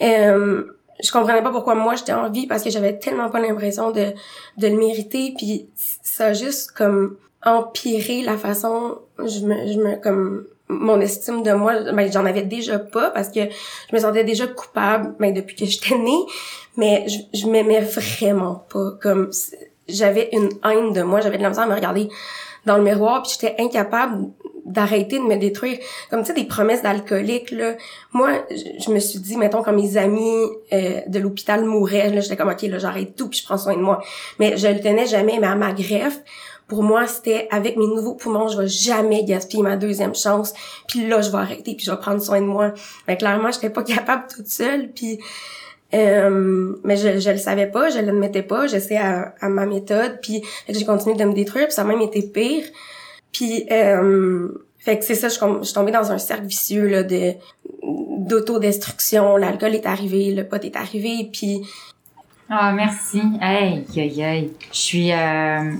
Euh, 0.00 0.64
je 1.02 1.10
comprenais 1.10 1.42
pas 1.42 1.50
pourquoi 1.50 1.74
moi 1.74 1.94
j'étais 1.96 2.12
en 2.12 2.30
vie 2.30 2.46
parce 2.46 2.62
que 2.62 2.70
j'avais 2.70 2.98
tellement 2.98 3.28
pas 3.28 3.40
l'impression 3.40 3.90
de 3.90 4.12
de 4.56 4.68
le 4.68 4.76
mériter 4.76 5.34
puis 5.36 5.68
ça 5.74 6.32
juste 6.32 6.70
comme 6.70 7.16
empiré 7.44 8.22
la 8.22 8.38
façon 8.38 8.98
je 9.18 9.40
me 9.40 9.72
je 9.72 9.78
me 9.78 10.00
comme 10.00 10.46
mon 10.68 11.00
estime 11.00 11.42
de 11.42 11.52
moi 11.52 11.92
ben 11.92 12.10
j'en 12.10 12.24
avais 12.24 12.42
déjà 12.42 12.78
pas 12.78 13.10
parce 13.10 13.28
que 13.28 13.40
je 13.90 13.94
me 13.94 14.00
sentais 14.00 14.24
déjà 14.24 14.46
coupable 14.46 15.14
ben 15.18 15.34
depuis 15.34 15.56
que 15.56 15.66
j'étais 15.66 15.98
née 15.98 16.24
mais 16.76 17.06
je, 17.08 17.18
je 17.38 17.46
m'aimais 17.46 17.80
vraiment 17.80 18.64
pas 18.72 18.92
comme 19.02 19.30
j'avais 19.88 20.30
une 20.32 20.50
haine 20.64 20.92
de 20.92 21.02
moi 21.02 21.20
j'avais 21.20 21.38
de 21.38 21.42
la 21.42 21.50
misère 21.50 21.64
à 21.64 21.68
me 21.68 21.74
regarder 21.74 22.08
dans 22.66 22.76
le 22.76 22.82
miroir 22.82 23.22
puis 23.22 23.32
j'étais 23.38 23.62
incapable 23.62 24.30
d'arrêter 24.64 25.18
de 25.18 25.24
me 25.24 25.36
détruire. 25.36 25.78
Comme 26.10 26.20
tu 26.20 26.26
sais 26.26 26.34
des 26.34 26.44
promesses 26.44 26.82
d'alcoolique 26.82 27.50
là. 27.50 27.74
Moi 28.12 28.44
je, 28.50 28.90
me 28.90 28.98
suis 28.98 29.18
dit 29.18 29.36
mettons 29.36 29.62
quand 29.62 29.72
mes 29.72 29.96
amis 29.96 30.42
euh, 30.72 31.00
de 31.06 31.18
l'hôpital 31.18 31.64
mouraient 31.64 32.10
là 32.10 32.20
j'étais 32.20 32.36
comme 32.36 32.48
ok 32.48 32.62
là 32.62 32.78
j'arrête 32.78 33.14
tout 33.14 33.28
puis 33.28 33.40
je 33.40 33.44
prends 33.44 33.58
soin 33.58 33.74
de 33.74 33.82
moi. 33.82 34.02
Mais 34.38 34.56
je 34.56 34.68
le 34.68 34.80
tenais 34.80 35.06
jamais 35.06 35.38
mais 35.38 35.46
à 35.46 35.54
ma 35.54 35.72
greffe 35.72 36.20
pour 36.66 36.82
moi 36.82 37.06
c'était 37.06 37.46
avec 37.50 37.76
mes 37.76 37.86
nouveaux 37.86 38.14
poumons 38.14 38.48
je 38.48 38.58
vais 38.58 38.68
jamais 38.68 39.24
gaspiller 39.24 39.62
ma 39.62 39.76
deuxième 39.76 40.14
chance 40.14 40.54
puis 40.88 41.06
là 41.06 41.20
je 41.20 41.30
vais 41.30 41.38
arrêter 41.38 41.74
puis 41.74 41.84
je 41.84 41.90
vais 41.90 41.98
prendre 41.98 42.22
soin 42.22 42.40
de 42.40 42.46
moi. 42.46 42.72
Mais 43.06 43.16
clairement 43.16 43.50
j'étais 43.50 43.70
pas 43.70 43.82
capable 43.84 44.24
toute 44.34 44.48
seule 44.48 44.90
puis 44.92 45.20
euh, 45.94 46.76
mais 46.84 46.96
je, 46.96 47.20
je 47.20 47.30
le 47.30 47.36
savais 47.36 47.66
pas, 47.66 47.90
je 47.90 47.98
l'admettais 47.98 48.42
pas, 48.42 48.66
j'essayais 48.66 49.00
à, 49.00 49.34
à, 49.40 49.48
ma 49.48 49.66
méthode, 49.66 50.18
puis 50.22 50.42
j'ai 50.68 50.84
continué 50.84 51.16
de 51.16 51.24
me 51.24 51.34
détruire, 51.34 51.66
puis 51.66 51.74
ça 51.74 51.82
a 51.82 51.84
même 51.84 52.00
été 52.00 52.22
pire. 52.22 52.64
Puis, 53.32 53.66
euh, 53.70 54.48
fait 54.78 54.98
que 54.98 55.04
c'est 55.04 55.14
ça, 55.14 55.28
je, 55.28 55.34
je 55.34 55.64
suis 55.64 55.74
tombée 55.74 55.92
dans 55.92 56.12
un 56.12 56.18
cercle 56.18 56.46
vicieux 56.46 56.86
là, 56.88 57.02
de 57.02 57.32
d'autodestruction. 57.82 59.36
L'alcool 59.36 59.74
est 59.74 59.86
arrivé, 59.86 60.32
le 60.32 60.44
pot 60.44 60.62
est 60.64 60.76
arrivé, 60.76 61.28
puis... 61.32 61.62
Ah, 62.48 62.72
merci. 62.72 63.22
Hey, 63.40 63.84
hey, 63.96 64.20
hey. 64.20 64.52
Je 64.72 64.78
suis... 64.78 65.12
Euh, 65.12 65.72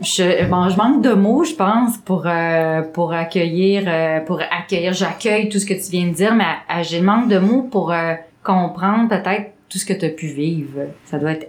je, 0.00 0.44
bon, 0.48 0.68
je 0.68 0.76
manque 0.76 1.02
de 1.02 1.14
mots, 1.14 1.44
je 1.44 1.54
pense, 1.54 1.96
pour 1.98 2.24
euh, 2.26 2.82
pour 2.82 3.12
accueillir, 3.12 3.84
euh, 3.86 4.20
pour 4.20 4.40
accueillir. 4.40 4.92
J'accueille 4.92 5.48
tout 5.48 5.58
ce 5.58 5.66
que 5.66 5.74
tu 5.74 5.90
viens 5.90 6.08
de 6.08 6.12
dire, 6.12 6.34
mais 6.34 6.82
j'ai 6.82 7.00
manque 7.00 7.28
de 7.28 7.38
mots 7.38 7.62
pour 7.62 7.92
euh, 7.92 8.14
comprendre 8.46 9.08
peut-être 9.08 9.52
tout 9.68 9.78
ce 9.78 9.84
que 9.84 9.92
tu 9.92 10.06
as 10.06 10.10
pu 10.10 10.28
vivre. 10.28 10.82
Ça 11.06 11.18
doit 11.18 11.32
être 11.32 11.48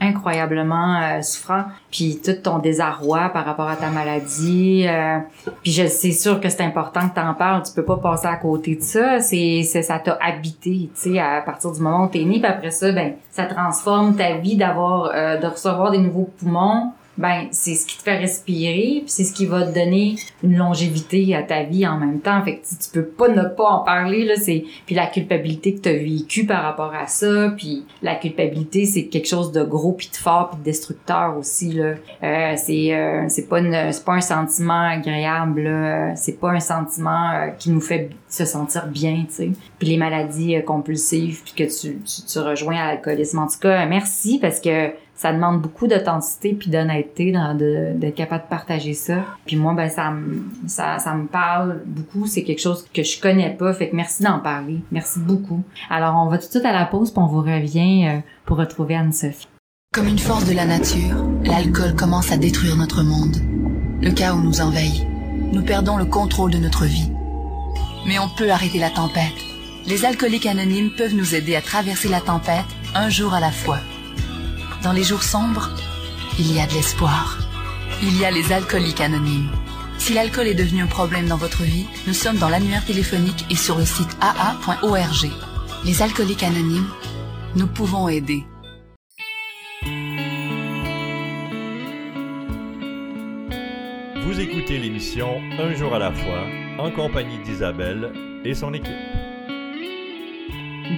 incroyablement 0.00 1.00
euh, 1.00 1.22
souffrant. 1.22 1.64
Puis 1.90 2.20
tout 2.24 2.32
ton 2.34 2.58
désarroi 2.58 3.30
par 3.30 3.44
rapport 3.44 3.68
à 3.68 3.74
ta 3.74 3.90
maladie. 3.90 4.86
Euh, 4.86 5.18
puis 5.62 5.72
je 5.72 5.86
c'est 5.86 6.12
sûr 6.12 6.40
que 6.40 6.48
c'est 6.48 6.62
important 6.62 7.08
que 7.08 7.14
tu 7.14 7.20
en 7.20 7.34
parles. 7.34 7.62
Tu 7.64 7.72
peux 7.72 7.84
pas 7.84 7.96
passer 7.96 8.28
à 8.28 8.36
côté 8.36 8.76
de 8.76 8.82
ça. 8.82 9.20
C'est, 9.20 9.62
ça 9.64 9.98
t'a 9.98 10.16
habité, 10.22 10.90
tu 10.94 11.12
sais, 11.12 11.18
à 11.18 11.42
partir 11.42 11.72
du 11.72 11.80
moment 11.80 12.04
où 12.04 12.08
t'es 12.08 12.24
né. 12.24 12.38
Puis 12.38 12.46
après 12.46 12.70
ça, 12.70 12.92
ben 12.92 13.14
ça 13.30 13.46
transforme 13.46 14.14
ta 14.14 14.34
vie 14.36 14.56
d'avoir, 14.56 15.10
euh, 15.12 15.36
de 15.38 15.46
recevoir 15.46 15.90
des 15.90 15.98
nouveaux 15.98 16.30
poumons 16.38 16.92
ben 17.18 17.48
c'est 17.50 17.74
ce 17.74 17.86
qui 17.86 17.98
te 17.98 18.02
fait 18.02 18.18
respirer, 18.18 19.02
puis 19.02 19.08
c'est 19.08 19.24
ce 19.24 19.32
qui 19.32 19.46
va 19.46 19.62
te 19.62 19.74
donner 19.74 20.16
une 20.42 20.56
longévité 20.56 21.34
à 21.34 21.42
ta 21.42 21.62
vie 21.62 21.86
en 21.86 21.98
même 21.98 22.20
temps. 22.20 22.42
Fait 22.44 22.56
que 22.56 22.66
tu, 22.66 22.90
peux 22.92 23.06
pas 23.06 23.28
ne 23.28 23.42
pas 23.42 23.64
en 23.64 23.78
parler 23.80 24.24
là, 24.24 24.34
c'est 24.36 24.64
puis 24.86 24.94
la 24.94 25.06
culpabilité 25.06 25.74
que 25.74 25.80
tu 25.80 25.88
as 25.88 25.94
vécu 25.94 26.46
par 26.46 26.62
rapport 26.62 26.94
à 26.94 27.06
ça, 27.06 27.52
puis 27.56 27.84
la 28.02 28.14
culpabilité 28.14 28.84
c'est 28.84 29.06
quelque 29.06 29.28
chose 29.28 29.52
de 29.52 29.62
gros 29.62 29.92
puis 29.92 30.08
de 30.10 30.16
fort 30.16 30.50
puis 30.50 30.58
de 30.58 30.64
destructeur 30.64 31.36
aussi 31.38 31.72
là. 31.72 31.94
Euh, 32.22 32.54
c'est 32.56 32.94
euh, 32.94 33.24
c'est 33.28 33.48
pas 33.48 33.60
une 33.60 33.92
c'est 33.92 34.04
pas 34.04 34.14
un 34.14 34.20
sentiment 34.20 34.88
agréable 34.88 35.68
c'est 36.14 36.38
pas 36.38 36.50
un 36.50 36.60
sentiment 36.60 37.30
euh, 37.30 37.48
qui 37.50 37.70
nous 37.70 37.80
fait 37.80 38.10
se 38.28 38.44
sentir 38.44 38.86
bien, 38.88 39.24
tu 39.28 39.34
sais. 39.34 39.50
Puis 39.78 39.88
les 39.88 39.96
maladies 39.96 40.56
euh, 40.56 40.62
compulsives 40.62 41.42
puis 41.44 41.54
que 41.54 41.64
tu, 41.64 41.98
tu, 41.98 42.22
tu 42.26 42.38
rejoins 42.38 42.76
à 42.76 42.86
l'alcoolisme 42.88 43.38
en 43.38 43.46
tout 43.46 43.58
cas, 43.60 43.86
merci 43.86 44.38
parce 44.40 44.60
que 44.60 44.90
ça 45.16 45.32
demande 45.32 45.60
beaucoup 45.60 45.86
d'authenticité 45.86 46.52
puis 46.52 46.70
d'honnêteté 46.70 47.32
d'être 47.94 48.14
capable 48.14 48.44
de 48.44 48.48
partager 48.48 48.94
ça. 48.94 49.24
Puis 49.46 49.56
moi 49.56 49.74
ben 49.74 49.88
ça 49.88 50.12
ça, 50.66 50.98
ça 50.98 51.14
me 51.14 51.26
parle 51.26 51.82
beaucoup, 51.86 52.26
c'est 52.26 52.42
quelque 52.42 52.60
chose 52.60 52.86
que 52.92 53.02
je 53.02 53.20
connais 53.20 53.50
pas, 53.50 53.72
fait 53.72 53.88
que 53.88 53.96
merci 53.96 54.22
d'en 54.22 54.38
parler. 54.38 54.80
Merci 54.92 55.20
beaucoup. 55.20 55.62
Alors 55.90 56.14
on 56.16 56.28
va 56.28 56.38
tout 56.38 56.46
de 56.46 56.50
suite 56.50 56.64
à 56.64 56.72
la 56.72 56.84
pause 56.84 57.10
puis 57.10 57.22
on 57.22 57.26
vous 57.26 57.40
revient 57.40 58.08
euh, 58.08 58.18
pour 58.44 58.58
retrouver 58.58 58.96
Anne-Sophie. 58.96 59.48
Comme 59.94 60.08
une 60.08 60.18
force 60.18 60.44
de 60.44 60.52
la 60.52 60.66
nature, 60.66 61.24
l'alcool 61.44 61.94
commence 61.94 62.30
à 62.30 62.36
détruire 62.36 62.76
notre 62.76 63.02
monde. 63.02 63.36
Le 64.02 64.10
chaos 64.10 64.42
nous 64.42 64.60
envahit. 64.60 65.06
Nous 65.52 65.62
perdons 65.62 65.96
le 65.96 66.04
contrôle 66.04 66.50
de 66.50 66.58
notre 66.58 66.84
vie. 66.84 67.10
Mais 68.06 68.18
on 68.18 68.28
peut 68.28 68.50
arrêter 68.50 68.78
la 68.78 68.90
tempête. 68.90 69.32
Les 69.86 70.04
alcooliques 70.04 70.46
anonymes 70.46 70.90
peuvent 70.98 71.14
nous 71.14 71.34
aider 71.34 71.56
à 71.56 71.62
traverser 71.62 72.08
la 72.08 72.20
tempête 72.20 72.66
un 72.94 73.08
jour 73.08 73.32
à 73.32 73.40
la 73.40 73.50
fois. 73.50 73.78
Dans 74.86 74.92
les 74.92 75.02
jours 75.02 75.24
sombres, 75.24 75.70
il 76.38 76.54
y 76.54 76.60
a 76.60 76.66
de 76.68 76.74
l'espoir. 76.74 77.38
Il 78.02 78.16
y 78.20 78.24
a 78.24 78.30
les 78.30 78.52
alcooliques 78.52 79.00
anonymes. 79.00 79.50
Si 79.98 80.14
l'alcool 80.14 80.46
est 80.46 80.54
devenu 80.54 80.80
un 80.80 80.86
problème 80.86 81.26
dans 81.26 81.36
votre 81.36 81.64
vie, 81.64 81.88
nous 82.06 82.12
sommes 82.12 82.36
dans 82.36 82.48
l'annuaire 82.48 82.84
téléphonique 82.84 83.46
et 83.50 83.56
sur 83.56 83.76
le 83.78 83.84
site 83.84 84.16
aa.org. 84.20 85.28
Les 85.84 86.02
alcooliques 86.02 86.44
anonymes, 86.44 86.86
nous 87.56 87.66
pouvons 87.66 88.06
aider. 88.08 88.44
Vous 94.22 94.38
écoutez 94.38 94.78
l'émission 94.78 95.40
Un 95.58 95.74
jour 95.74 95.96
à 95.96 95.98
la 95.98 96.12
fois 96.12 96.44
en 96.78 96.92
compagnie 96.92 97.42
d'Isabelle 97.42 98.12
et 98.44 98.54
son 98.54 98.72
équipe. 98.72 99.15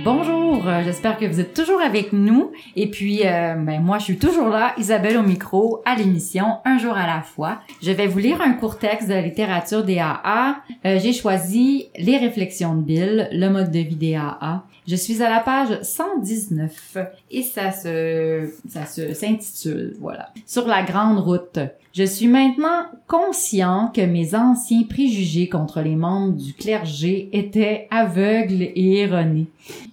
Bonjour, 0.04 0.68
euh, 0.68 0.82
j'espère 0.84 1.18
que 1.18 1.24
vous 1.24 1.40
êtes 1.40 1.54
toujours 1.54 1.80
avec 1.80 2.12
nous. 2.12 2.52
Et 2.76 2.90
puis, 2.90 3.26
euh, 3.26 3.54
ben, 3.54 3.80
moi, 3.80 3.98
je 3.98 4.04
suis 4.04 4.18
toujours 4.18 4.48
là, 4.48 4.74
Isabelle 4.76 5.16
au 5.16 5.22
micro, 5.22 5.80
à 5.86 5.94
l'émission 5.94 6.58
Un 6.66 6.78
jour 6.78 6.92
à 6.92 7.06
la 7.06 7.22
fois. 7.22 7.60
Je 7.82 7.90
vais 7.90 8.06
vous 8.06 8.18
lire 8.18 8.40
un 8.42 8.52
court 8.52 8.78
texte 8.78 9.08
de 9.08 9.14
la 9.14 9.22
littérature 9.22 9.84
des 9.84 9.98
AA. 9.98 10.56
Euh, 10.84 10.98
j'ai 11.02 11.12
choisi 11.12 11.86
Les 11.98 12.18
réflexions 12.18 12.74
de 12.74 12.82
Bill, 12.82 13.28
le 13.32 13.48
mode 13.48 13.70
de 13.70 13.78
vie 13.78 13.96
des 13.96 14.14
AA. 14.14 14.62
Je 14.88 14.96
suis 14.96 15.22
à 15.22 15.28
la 15.28 15.40
page 15.40 15.82
119 15.82 16.96
et 17.30 17.42
ça 17.42 17.72
se, 17.72 18.48
ça 18.70 18.86
se, 18.86 19.12
s'intitule, 19.12 19.94
voilà. 20.00 20.30
Sur 20.46 20.66
la 20.66 20.82
grande 20.82 21.18
route. 21.18 21.58
Je 21.92 22.04
suis 22.04 22.26
maintenant 22.26 22.86
conscient 23.06 23.92
que 23.94 24.00
mes 24.00 24.34
anciens 24.34 24.84
préjugés 24.84 25.50
contre 25.50 25.82
les 25.82 25.94
membres 25.94 26.38
du 26.38 26.54
clergé 26.54 27.28
étaient 27.34 27.86
aveugles 27.90 28.62
et 28.62 29.00
erronés. 29.00 29.48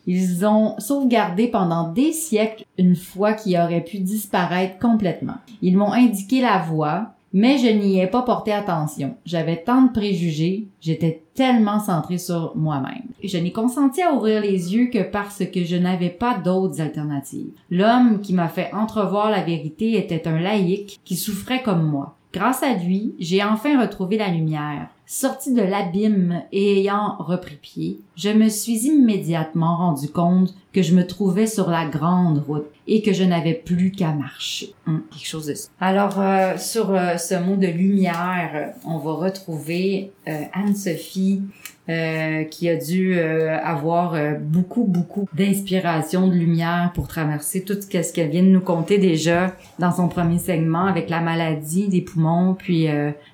Ils 0.07 0.45
ont 0.45 0.79
sauvegardé 0.79 1.49
pendant 1.49 1.89
des 1.91 2.13
siècles 2.13 2.63
une 2.77 2.95
foi 2.95 3.33
qui 3.33 3.59
aurait 3.59 3.83
pu 3.83 3.97
disparaître 3.97 4.79
complètement. 4.79 5.39
Ils 5.61 5.75
m'ont 5.75 5.91
indiqué 5.91 6.39
la 6.39 6.59
voie, 6.59 7.11
mais 7.35 7.57
je 7.57 7.67
n'y 7.67 7.99
ai 7.99 8.07
pas 8.07 8.21
porté 8.21 8.53
attention. 8.53 9.17
J'avais 9.25 9.57
tant 9.57 9.81
de 9.81 9.91
préjugés, 9.91 10.69
j'étais 10.79 11.25
tellement 11.33 11.81
centré 11.81 12.17
sur 12.17 12.53
moi-même. 12.55 13.09
Je 13.21 13.37
n'ai 13.37 13.51
consenti 13.51 14.01
à 14.01 14.13
ouvrir 14.13 14.41
les 14.41 14.73
yeux 14.73 14.87
que 14.87 15.03
parce 15.03 15.43
que 15.45 15.65
je 15.65 15.75
n'avais 15.75 16.11
pas 16.11 16.37
d'autres 16.37 16.79
alternatives. 16.79 17.51
L'homme 17.69 18.21
qui 18.21 18.31
m'a 18.33 18.47
fait 18.47 18.73
entrevoir 18.73 19.29
la 19.29 19.43
vérité 19.43 19.97
était 19.97 20.29
un 20.29 20.39
laïc 20.39 20.97
qui 21.03 21.17
souffrait 21.17 21.61
comme 21.61 21.83
moi. 21.83 22.15
Grâce 22.35 22.63
à 22.63 22.73
lui, 22.73 23.15
j'ai 23.17 23.41
enfin 23.41 23.79
retrouvé 23.81 24.17
la 24.17 24.27
lumière. 24.27 24.89
Sorti 25.05 25.53
de 25.53 25.61
l'abîme 25.61 26.43
et 26.51 26.81
ayant 26.81 27.15
repris 27.17 27.55
pied, 27.55 27.99
je 28.17 28.29
me 28.29 28.49
suis 28.49 28.87
immédiatement 28.87 29.77
rendu 29.77 30.09
compte 30.09 30.53
que 30.73 30.81
je 30.81 30.93
me 30.95 31.07
trouvais 31.07 31.47
sur 31.47 31.69
la 31.69 31.85
grande 31.85 32.39
route 32.39 32.65
et 32.87 33.01
que 33.01 33.13
je 33.13 33.23
n'avais 33.23 33.53
plus 33.53 33.91
qu'à 33.91 34.11
marcher. 34.11 34.73
Hum, 34.85 35.03
quelque 35.11 35.27
chose 35.27 35.45
de 35.45 35.53
ça. 35.53 35.69
Alors, 35.79 36.19
euh, 36.19 36.57
sur 36.57 36.91
euh, 36.91 37.15
ce 37.15 37.35
mot 37.35 37.55
de 37.55 37.67
lumière, 37.67 38.73
on 38.83 38.97
va 38.97 39.13
retrouver 39.13 40.11
euh, 40.27 40.41
Anne-Sophie 40.51 41.41
euh, 41.87 42.45
qui 42.45 42.67
a 42.67 42.77
dû 42.77 43.15
euh, 43.15 43.59
avoir 43.63 44.15
euh, 44.15 44.33
beaucoup, 44.39 44.85
beaucoup 44.85 45.29
d'inspiration, 45.33 46.27
de 46.27 46.33
lumière 46.33 46.91
pour 46.95 47.07
traverser 47.07 47.63
tout 47.63 47.77
ce 47.79 48.11
qu'elle 48.11 48.29
vient 48.31 48.41
de 48.41 48.47
nous 48.47 48.59
conter 48.59 48.97
déjà 48.97 49.55
dans 49.77 49.91
son 49.91 50.07
premier 50.07 50.39
segment 50.39 50.87
avec 50.87 51.11
la 51.11 51.21
maladie 51.21 51.87
des 51.87 52.01
poumons, 52.01 52.55
puis 52.55 52.87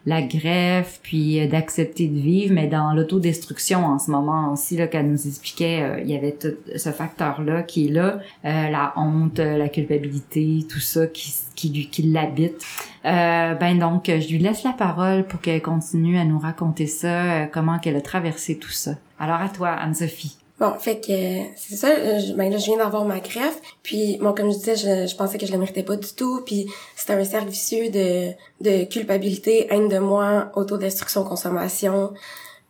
la 0.05 0.22
greffe, 0.22 1.00
puis 1.01 1.48
d'accepter 1.48 2.08
de 2.08 2.20
vivre, 2.20 2.53
mais 2.53 2.67
dans 2.67 2.93
l'autodestruction 2.93 3.86
en 3.86 4.00
ce 4.00 4.12
moment 4.12 4.51
aussi, 4.51 4.75
là, 4.75 4.88
qu'elle 4.88 5.10
nous 5.10 5.27
expliquait, 5.27 6.01
il 6.03 6.10
y 6.10 6.17
avait 6.17 6.34
tout 6.34 6.55
ce 6.75 6.89
facteur-là 6.89 7.63
qui 7.63 7.88
est 7.88 7.91
là, 7.91 8.20
la 8.43 8.93
honte, 8.98 9.39
la 9.39 9.70
culpabilité, 9.70 10.65
tout 10.70 10.79
ça 10.79 11.08
qui, 11.08 11.31
qui, 11.55 11.89
qui 11.89 12.01
l'habite. 12.03 12.63
ben 13.03 13.79
donc, 13.79 14.05
je 14.08 14.27
lui 14.29 14.39
laisse 14.39 14.63
la 14.63 14.74
parole 14.74 15.25
pour 15.25 15.41
qu'elle 15.41 15.62
continue 15.62 16.17
à 16.17 16.25
nous 16.25 16.39
raconter 16.39 16.88
ça, 16.88 17.48
comment 17.48 17.79
qu'elle 17.79 17.96
a 17.96 18.01
traversé 18.01 18.58
tout 18.58 18.72
ça. 18.72 18.91
Alors 19.20 19.41
à 19.41 19.50
toi, 19.50 19.70
Anne-Sophie. 19.70 20.38
Bon, 20.62 20.75
fait 20.77 21.00
que 21.00 21.50
c'est 21.55 21.75
ça. 21.75 22.20
Je, 22.20 22.34
ben 22.34 22.51
là, 22.51 22.60
je 22.60 22.65
viens 22.65 22.77
d'avoir 22.77 23.03
ma 23.03 23.20
greffe. 23.20 23.60
Puis, 23.81 24.20
bon, 24.22 24.31
comme 24.31 24.51
je 24.51 24.58
disais, 24.58 24.75
je, 24.75 25.15
pensais 25.15 25.39
que 25.39 25.48
je 25.48 25.51
la 25.51 25.58
méritais 25.58 25.81
pas 25.81 25.96
du 25.96 26.13
tout. 26.15 26.41
Puis, 26.46 26.67
c'était 26.96 27.13
un 27.13 27.24
cercle 27.24 27.50
vicieux 27.50 27.89
de, 27.89 28.29
de 28.62 28.84
culpabilité, 28.86 29.65
haine 29.74 29.88
de 29.88 29.98
moi, 29.98 30.51
autodestruction, 30.53 31.24
consommation. 31.24 32.13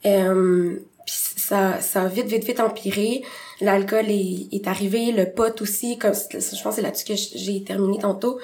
Euh, 0.06 0.80
puis 1.12 1.42
ça, 1.44 1.82
ça 1.82 2.04
a 2.04 2.08
vite, 2.08 2.28
vite, 2.28 2.46
vite 2.46 2.62
empiré. 2.62 3.22
L'alcool 3.60 4.06
est, 4.10 4.48
est 4.54 4.66
arrivé, 4.66 5.12
le 5.12 5.26
pot 5.30 5.62
aussi, 5.62 5.98
comme 5.98 6.14
je 6.14 6.38
pense 6.38 6.64
que 6.64 6.72
c'est 6.72 6.82
là-dessus 6.82 7.06
que 7.06 7.16
j'ai 7.16 7.66
terminé 7.66 8.00
tantôt. 8.00 8.40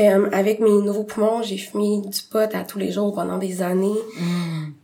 Euh, 0.00 0.28
avec 0.32 0.58
mes 0.58 0.70
nouveaux 0.70 1.04
poumons, 1.04 1.42
j'ai 1.42 1.56
fumé 1.56 2.00
du 2.04 2.22
pot 2.28 2.52
à 2.52 2.64
tous 2.64 2.78
les 2.78 2.90
jours 2.90 3.14
pendant 3.14 3.38
des 3.38 3.62
années. 3.62 4.00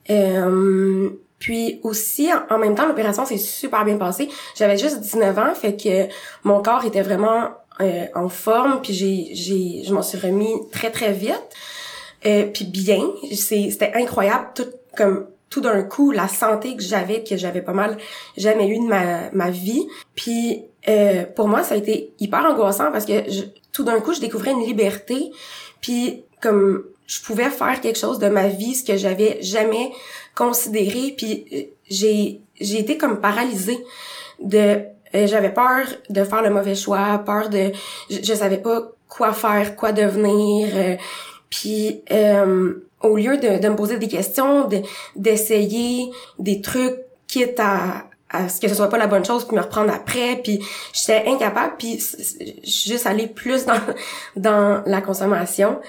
Euh, 0.09 1.11
puis 1.41 1.81
aussi, 1.83 2.29
en, 2.49 2.59
même 2.59 2.77
temps, 2.77 2.87
l'opération 2.87 3.27
s'est 3.27 3.39
super 3.39 3.85
bien 3.85 3.97
passée. 3.97 4.29
J'avais 4.55 4.79
juste 4.79 5.01
19 5.01 5.39
ans, 5.39 5.55
fait 5.57 5.77
que 5.77 6.07
mon 6.45 6.63
corps 6.63 6.85
était 6.85 7.03
vraiment 7.03 7.49
euh, 7.81 8.07
en 8.15 8.29
forme, 8.29 8.81
puis 8.83 8.95
j'ai, 8.95 9.31
j'ai, 9.33 9.83
je 9.85 9.93
m'en 9.93 10.03
suis 10.03 10.19
remis 10.19 10.55
très 10.71 10.93
très 10.93 11.13
vite, 11.13 11.43
euh, 12.25 12.47
puis 12.55 12.67
bien. 12.67 13.03
C'est, 13.33 13.73
c'était 13.73 13.95
incroyable, 13.97 14.51
tout 14.55 14.69
comme 14.97 15.27
tout 15.51 15.61
d'un 15.61 15.83
coup 15.83 16.11
la 16.11 16.29
santé 16.29 16.77
que 16.77 16.83
j'avais 16.83 17.23
que 17.23 17.37
j'avais 17.37 17.63
pas 17.63 17.73
mal 17.73 17.97
jamais 18.37 18.69
eu 18.69 18.79
de 18.79 18.87
ma, 18.87 19.31
ma 19.33 19.51
vie. 19.51 19.87
Puis 20.15 20.65
euh, 20.89 21.25
pour 21.35 21.49
moi, 21.49 21.63
ça 21.63 21.75
a 21.75 21.79
été 21.79 22.13
hyper 22.19 22.45
angoissant 22.45 22.91
parce 22.93 23.05
que 23.05 23.31
je, 23.31 23.43
tout 23.73 23.85
d'un 23.85 24.01
coup, 24.01 24.13
je 24.15 24.21
découvrais 24.21 24.53
une 24.53 24.65
liberté, 24.65 25.31
puis 25.81 26.25
comme 26.41 26.85
je 27.07 27.21
pouvais 27.21 27.51
faire 27.51 27.81
quelque 27.81 27.99
chose 27.99 28.19
de 28.19 28.29
ma 28.29 28.49
vie, 28.49 28.75
ce 28.75 28.85
que 28.85 28.97
j'avais 28.97 29.39
jamais 29.43 29.93
considéré, 30.35 31.15
puis 31.17 31.45
euh, 31.53 31.63
j'ai 31.89 32.41
j'ai 32.61 32.81
été 32.81 32.97
comme 32.97 33.21
paralysée 33.21 33.79
de 34.41 34.81
euh, 35.15 35.27
j'avais 35.27 35.53
peur 35.53 35.87
de 36.11 36.25
faire 36.25 36.43
le 36.43 36.51
mauvais 36.51 36.75
choix, 36.75 37.23
peur 37.25 37.49
de 37.49 37.73
je, 38.11 38.19
je 38.23 38.35
savais 38.35 38.59
pas 38.59 38.91
quoi 39.09 39.33
faire, 39.33 39.77
quoi 39.77 39.93
devenir, 39.93 40.69
euh, 40.75 40.97
puis 41.51 42.03
au 43.03 43.17
lieu 43.17 43.37
de, 43.37 43.61
de 43.61 43.69
me 43.69 43.77
poser 43.77 43.99
des 43.99 44.09
questions, 44.09 44.69
de 44.69 44.83
d'essayer 45.15 46.11
des 46.39 46.61
trucs 46.61 46.97
quitte 47.27 47.59
à 47.61 48.07
à 48.29 48.49
ce 48.49 48.61
que 48.61 48.69
ce 48.69 48.75
soit 48.75 48.89
pas 48.89 48.99
la 48.99 49.07
bonne 49.07 49.25
chose 49.25 49.47
puis 49.47 49.57
me 49.57 49.63
reprendre 49.63 49.93
après 49.93 50.41
puis 50.43 50.61
j'étais 50.93 51.29
incapable 51.29 51.75
puis 51.79 52.03
juste 52.65 53.07
allée 53.07 53.29
plus 53.29 53.65
dans 53.65 53.81
dans 54.37 54.83
la 54.87 55.01
consommation. 55.01 55.81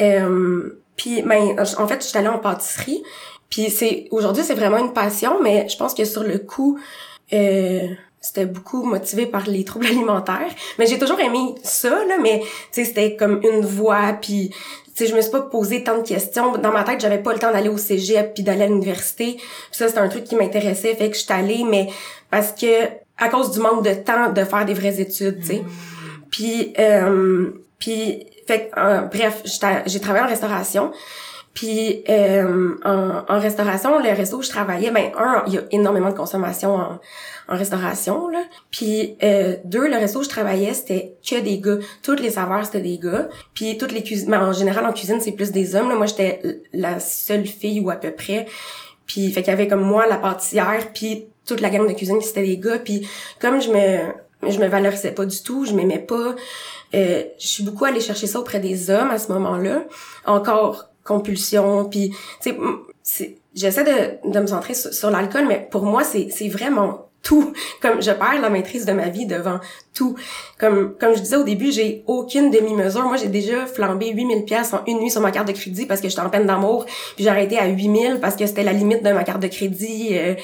Euh, 0.00 0.80
puis 0.96 1.22
ben 1.22 1.56
en 1.78 1.88
fait 1.88 2.04
j'étais 2.04 2.18
allée 2.18 2.28
en 2.28 2.38
pâtisserie 2.38 3.02
puis 3.50 3.70
c'est 3.70 4.08
aujourd'hui 4.10 4.44
c'est 4.44 4.54
vraiment 4.54 4.78
une 4.78 4.92
passion 4.92 5.42
mais 5.42 5.68
je 5.68 5.76
pense 5.76 5.94
que 5.94 6.04
sur 6.04 6.22
le 6.22 6.38
coup 6.38 6.78
euh, 7.32 7.88
c'était 8.20 8.46
beaucoup 8.46 8.84
motivé 8.84 9.26
par 9.26 9.46
les 9.48 9.64
troubles 9.64 9.86
alimentaires. 9.94 10.54
Mais 10.78 10.86
j'ai 10.86 10.98
toujours 10.98 11.18
aimé 11.18 11.56
ça 11.64 11.90
là 11.90 12.18
mais 12.22 12.40
c'était 12.70 13.16
comme 13.16 13.40
une 13.42 13.64
voix 13.64 14.12
puis 14.20 14.52
sais, 14.94 15.06
je 15.06 15.14
me 15.14 15.20
suis 15.20 15.30
pas 15.30 15.42
posé 15.42 15.82
tant 15.82 15.98
de 15.98 16.06
questions. 16.06 16.56
Dans 16.58 16.72
ma 16.72 16.84
tête, 16.84 17.00
j'avais 17.00 17.18
pas 17.18 17.32
le 17.32 17.38
temps 17.38 17.52
d'aller 17.52 17.68
au 17.68 17.76
cégep 17.76 18.34
puis 18.34 18.42
d'aller 18.42 18.62
à 18.62 18.66
l'université. 18.66 19.38
ça, 19.70 19.88
c'est 19.88 19.98
un 19.98 20.08
truc 20.08 20.24
qui 20.24 20.36
m'intéressait, 20.36 20.94
fait 20.94 21.10
que 21.10 21.16
je 21.16 21.22
suis 21.22 21.32
allée, 21.32 21.64
mais 21.68 21.88
parce 22.30 22.52
que 22.52 22.86
à 23.16 23.28
cause 23.28 23.52
du 23.52 23.60
manque 23.60 23.84
de 23.84 23.94
temps 23.94 24.32
de 24.32 24.44
faire 24.44 24.64
des 24.64 24.74
vraies 24.74 25.00
études, 25.00 25.40
tu 25.40 25.46
sais. 25.46 25.56
Mm. 25.56 25.66
Puis, 26.30 26.72
euh, 26.78 27.50
puis, 27.78 28.26
fait 28.46 28.70
euh, 28.76 29.02
bref, 29.02 29.42
j'ai 29.86 30.00
travaillé 30.00 30.24
en 30.24 30.28
restauration. 30.28 30.92
Puis 31.54 32.02
euh, 32.08 32.74
en, 32.84 33.22
en, 33.28 33.38
restauration, 33.38 34.00
le 34.00 34.08
resto 34.10 34.38
où 34.38 34.42
je 34.42 34.48
travaillais, 34.48 34.90
ben 34.90 35.12
un, 35.16 35.44
il 35.46 35.54
y 35.54 35.58
a 35.58 35.62
énormément 35.70 36.10
de 36.10 36.16
consommation 36.16 36.74
en, 36.74 37.00
en 37.48 37.56
restauration 37.56 38.28
là. 38.28 38.42
Puis 38.72 39.16
euh, 39.22 39.56
deux, 39.64 39.88
le 39.88 39.94
resto 39.94 40.18
où 40.18 40.22
je 40.24 40.28
travaillais, 40.28 40.74
c'était 40.74 41.14
que 41.24 41.40
des 41.40 41.58
gars. 41.60 41.78
Toutes 42.02 42.20
les 42.20 42.30
saveurs 42.30 42.66
c'était 42.66 42.80
des 42.80 42.98
gars. 42.98 43.28
Puis 43.54 43.78
toutes 43.78 43.92
les 43.92 44.02
cuisines, 44.02 44.30
ben, 44.30 44.48
en 44.48 44.52
général 44.52 44.84
en 44.84 44.92
cuisine 44.92 45.20
c'est 45.20 45.32
plus 45.32 45.52
des 45.52 45.76
hommes. 45.76 45.88
Là. 45.88 45.94
Moi 45.94 46.06
j'étais 46.06 46.40
la 46.72 46.98
seule 46.98 47.46
fille 47.46 47.80
ou 47.80 47.88
à 47.88 47.96
peu 47.96 48.10
près. 48.10 48.46
Puis 49.06 49.30
fait 49.30 49.42
qu'il 49.42 49.52
y 49.52 49.54
avait 49.54 49.68
comme 49.68 49.82
moi 49.82 50.06
la 50.08 50.16
pâtissière, 50.16 50.88
puis 50.92 51.26
toute 51.46 51.60
la 51.60 51.70
gamme 51.70 51.86
de 51.86 51.92
cuisine 51.92 52.20
c'était 52.20 52.42
des 52.42 52.58
gars. 52.58 52.78
Puis 52.78 53.08
comme 53.40 53.62
je 53.62 53.70
me 53.70 53.98
je 54.50 54.58
me 54.58 54.66
valorisais 54.66 55.12
pas 55.12 55.24
du 55.24 55.40
tout, 55.40 55.64
je 55.64 55.72
m'aimais 55.72 56.00
pas. 56.00 56.34
Euh, 56.94 57.22
je 57.38 57.46
suis 57.46 57.62
beaucoup 57.62 57.84
allée 57.84 58.00
chercher 58.00 58.26
ça 58.26 58.40
auprès 58.40 58.60
des 58.60 58.90
hommes 58.90 59.10
à 59.10 59.18
ce 59.18 59.32
moment-là. 59.32 59.84
Encore 60.26 60.90
compulsion 61.04 61.84
puis 61.84 62.10
tu 62.42 62.54
sais 63.02 63.36
j'essaie 63.54 63.84
de, 63.84 64.30
de 64.30 64.40
me 64.40 64.46
centrer 64.46 64.74
sur, 64.74 65.10
l'alcool 65.10 65.46
mais 65.46 65.66
pour 65.70 65.84
moi 65.84 66.02
c'est 66.04 66.48
vraiment 66.48 67.08
tout. 67.22 67.52
Comme 67.80 68.02
je 68.02 68.10
perds 68.10 68.40
la 68.40 68.50
maîtrise 68.50 68.84
de 68.84 68.92
ma 68.92 69.08
vie 69.08 69.26
devant 69.26 69.58
tout. 69.94 70.16
Comme 70.58 70.94
comme 70.98 71.14
je 71.14 71.20
disais 71.20 71.36
au 71.36 71.44
début 71.44 71.72
j'ai 71.72 72.04
aucune 72.06 72.50
demi-mesure. 72.50 73.02
Moi 73.04 73.16
j'ai 73.16 73.28
déjà 73.28 73.66
flambé 73.66 74.10
8000 74.10 74.44
pièces 74.44 74.72
en 74.72 74.84
une 74.86 75.00
nuit 75.00 75.10
sur 75.10 75.20
ma 75.20 75.30
carte 75.30 75.48
de 75.48 75.52
crédit 75.52 75.86
parce 75.86 76.00
que 76.00 76.08
j'étais 76.08 76.20
en 76.20 76.30
peine 76.30 76.46
d'amour 76.46 76.84
puis 76.84 77.24
j'ai 77.24 77.30
arrêté 77.30 77.58
à 77.58 77.66
8000 77.66 78.18
parce 78.20 78.36
que 78.36 78.46
c'était 78.46 78.62
la 78.62 78.72
limite 78.72 79.02
de 79.02 79.10
ma 79.10 79.24
carte 79.24 79.40
de 79.40 79.48
crédit. 79.48 80.10
Euh, 80.12 80.34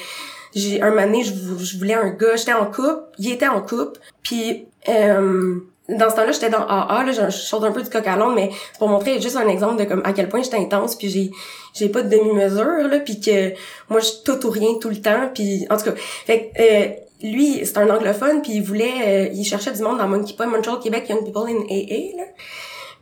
j'ai 0.53 0.81
un 0.81 0.91
donné 0.91 1.23
je, 1.23 1.33
je 1.63 1.77
voulais 1.77 1.93
un 1.93 2.09
gars. 2.09 2.35
J'étais 2.35 2.53
en 2.53 2.65
couple 2.65 3.03
il 3.19 3.31
était 3.31 3.47
en 3.47 3.61
couple 3.61 3.99
puis 4.23 4.65
euh, 4.89 5.59
dans 5.89 6.09
ce 6.09 6.15
temps-là, 6.15 6.31
j'étais 6.31 6.49
dans 6.49 6.65
AA, 6.65 7.03
là, 7.05 7.11
je 7.11 7.29
saute 7.29 7.63
un 7.63 7.71
peu 7.71 7.81
du 7.81 7.89
coq 7.89 8.05
à 8.05 8.15
l'onde, 8.15 8.35
mais 8.35 8.49
pour 8.77 8.87
montrer 8.87 9.19
juste 9.19 9.35
un 9.35 9.47
exemple 9.47 9.77
de 9.77 9.85
comme 9.85 10.01
à 10.05 10.13
quel 10.13 10.29
point 10.29 10.41
j'étais 10.41 10.57
intense, 10.57 10.95
puis 10.95 11.09
j'ai 11.09 11.31
j'ai 11.73 11.89
pas 11.89 12.01
de 12.01 12.09
demi-mesure, 12.09 12.87
là, 12.87 12.99
puis 12.99 13.19
que 13.19 13.53
moi, 13.89 13.99
je 13.99 14.09
tout 14.23 14.45
ou 14.45 14.49
rien 14.49 14.75
tout 14.79 14.89
le 14.89 15.01
temps, 15.01 15.29
puis 15.33 15.65
en 15.69 15.77
tout 15.77 15.85
cas, 15.85 15.93
fait 16.25 16.51
euh, 16.59 17.27
lui, 17.27 17.61
c'est 17.65 17.77
un 17.77 17.89
anglophone, 17.89 18.41
puis 18.41 18.53
il 18.53 18.63
voulait, 18.63 18.93
euh, 19.05 19.29
il 19.33 19.43
cherchait 19.43 19.71
du 19.71 19.81
monde 19.81 19.97
dans 19.97 20.07
Monkey 20.07 20.33
Point, 20.35 20.47
Montreal, 20.47 20.79
Québec, 20.81 21.09
Young 21.09 21.23
People 21.23 21.49
in 21.49 21.61
AA, 21.69 22.17
là. 22.17 22.23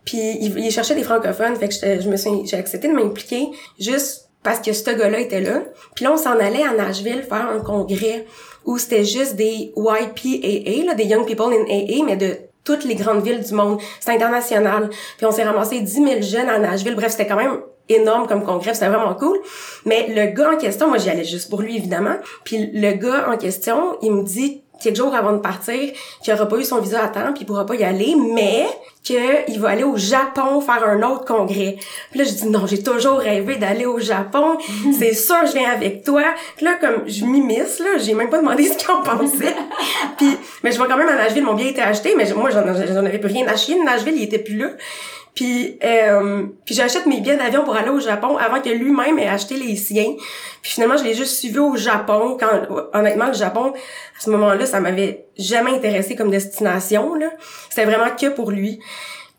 Puis 0.06 0.18
il, 0.18 0.58
il 0.58 0.72
cherchait 0.72 0.96
des 0.96 1.04
francophones, 1.04 1.56
fait 1.58 1.70
que 1.70 2.02
je 2.02 2.10
me 2.10 2.18
suis, 2.18 2.46
j'ai 2.46 2.58
accepté 2.58 2.88
de 2.88 2.94
m'impliquer 2.94 3.50
juste 3.80 4.30
parce 4.42 4.60
que 4.60 4.72
ce 4.72 4.90
gars-là 4.90 5.20
était 5.20 5.42
là. 5.42 5.64
Puis 5.96 6.06
là, 6.06 6.14
on 6.14 6.18
s'en 6.18 6.40
allait 6.40 6.64
à 6.64 6.74
Nashville 6.74 7.24
faire 7.24 7.50
un 7.50 7.60
congrès 7.60 8.26
où 8.66 8.78
c'était 8.78 9.04
juste 9.04 9.36
des 9.36 9.74
YPAA, 9.76 10.86
là, 10.86 10.96
des 10.96 11.06
Young 11.06 11.26
People 11.26 11.54
in 11.54 11.64
AA, 11.70 12.04
mais 12.06 12.16
de 12.16 12.38
toutes 12.70 12.86
les 12.86 12.96
grandes 12.96 13.24
villes 13.24 13.44
du 13.44 13.54
monde. 13.54 13.80
C'est 14.00 14.12
international. 14.12 14.90
Puis 15.18 15.26
on 15.26 15.32
s'est 15.32 15.44
ramassé 15.44 15.80
10 15.80 15.92
000 15.92 16.22
jeunes 16.22 16.50
à 16.50 16.60
Nashville. 16.60 16.96
Bref, 16.96 17.12
c'était 17.12 17.26
quand 17.26 17.36
même 17.36 17.58
énorme 17.90 18.28
comme 18.28 18.44
congrès, 18.44 18.76
c'était 18.76 18.90
vraiment 18.90 19.16
cool. 19.16 19.40
Mais 19.86 20.08
le 20.10 20.32
gars 20.36 20.52
en 20.52 20.58
question, 20.58 20.88
moi 20.88 21.00
j'y 21.00 21.10
allais 21.10 21.24
juste 21.24 21.50
pour 21.50 21.64
lui 21.64 21.76
évidemment. 21.76 22.18
Puis 22.44 22.70
le 22.72 22.92
gars 22.92 23.28
en 23.28 23.38
question, 23.38 23.98
il 24.04 24.12
me 24.12 24.24
dit 24.24 24.62
quelques 24.82 24.98
jours 24.98 25.14
avant 25.16 25.34
de 25.34 25.40
partir 25.40 25.92
qu'il 26.24 26.34
aura 26.34 26.48
pas 26.48 26.58
eu 26.58 26.64
son 26.64 26.80
visa 26.80 27.04
à 27.04 27.08
temps 27.08 27.34
puis 27.34 27.42
il 27.42 27.46
pourra 27.46 27.66
pas 27.66 27.76
y 27.76 27.84
aller 27.84 28.16
mais 28.16 28.66
qu'il 29.04 29.60
va 29.60 29.70
aller 29.70 29.84
au 29.84 29.98
Japon 29.98 30.62
faire 30.62 30.88
un 30.88 31.02
autre 31.04 31.26
congrès. 31.26 31.78
Puis 32.12 32.20
là 32.20 32.26
je 32.26 32.32
dis 32.32 32.48
non, 32.48 32.68
j'ai 32.68 32.84
toujours 32.84 33.18
rêvé 33.18 33.56
d'aller 33.56 33.86
au 33.86 34.00
Japon, 34.00 34.58
c'est 34.98 35.14
sûr 35.14 35.38
je 35.48 35.54
viens 35.54 35.72
avec 35.72 36.04
toi. 36.04 36.24
Puis 36.56 36.66
là 36.66 36.76
comme 36.80 37.08
je 37.08 37.26
m'immisce 37.26 37.80
là, 37.80 37.98
j'ai 37.98 38.14
même 38.14 38.30
pas 38.30 38.40
demandé 38.40 38.64
ce 38.68 38.78
qu'il 38.78 38.92
en 38.92 39.02
pensait. 39.02 39.56
puis 40.18 40.38
mais 40.64 40.72
je 40.72 40.82
vais 40.82 40.88
quand 40.88 40.98
même 40.98 41.10
à 41.10 41.16
Nashville, 41.16 41.44
mon 41.44 41.54
bien 41.54 41.68
était 41.68 41.82
acheté 41.82 42.16
mais 42.16 42.32
moi 42.34 42.50
j'en 42.50 42.60
avais 43.06 43.20
plus 43.20 43.32
rien 43.34 43.48
à 43.48 43.56
chier, 43.56 43.82
Nashville 43.84 44.16
il 44.16 44.24
était 44.24 44.40
plus 44.40 44.58
là. 44.58 44.70
Puis, 45.36 45.78
euh, 45.84 46.48
puis 46.66 46.76
j'achète 46.76 47.06
mes 47.06 47.22
billets 47.22 47.38
d'avion 47.38 47.64
pour 47.64 47.76
aller 47.76 47.90
au 47.90 48.00
Japon 48.00 48.38
avant 48.38 48.62
que 48.62 48.70
lui-même 48.70 49.20
ait 49.20 49.28
acheté 49.28 49.56
les 49.56 49.76
siens. 49.76 50.16
Puis 50.62 50.72
finalement, 50.72 50.98
je 50.98 51.04
l'ai 51.04 51.14
juste 51.14 51.38
suivi 51.38 51.60
au 51.60 51.76
Japon. 51.76 52.38
Quand 52.40 52.50
honnêtement, 52.94 53.28
le 53.28 53.34
Japon, 53.34 53.74
à 53.74 54.22
ce 54.22 54.30
moment-là, 54.32 54.66
ça 54.66 54.80
m'avait 54.80 55.26
jamais 55.38 55.72
intéressé 55.72 56.16
comme 56.16 56.32
destination. 56.32 57.14
C'était 57.70 57.86
vraiment 57.86 58.10
que 58.20 58.28
pour 58.28 58.52
lui. 58.52 58.80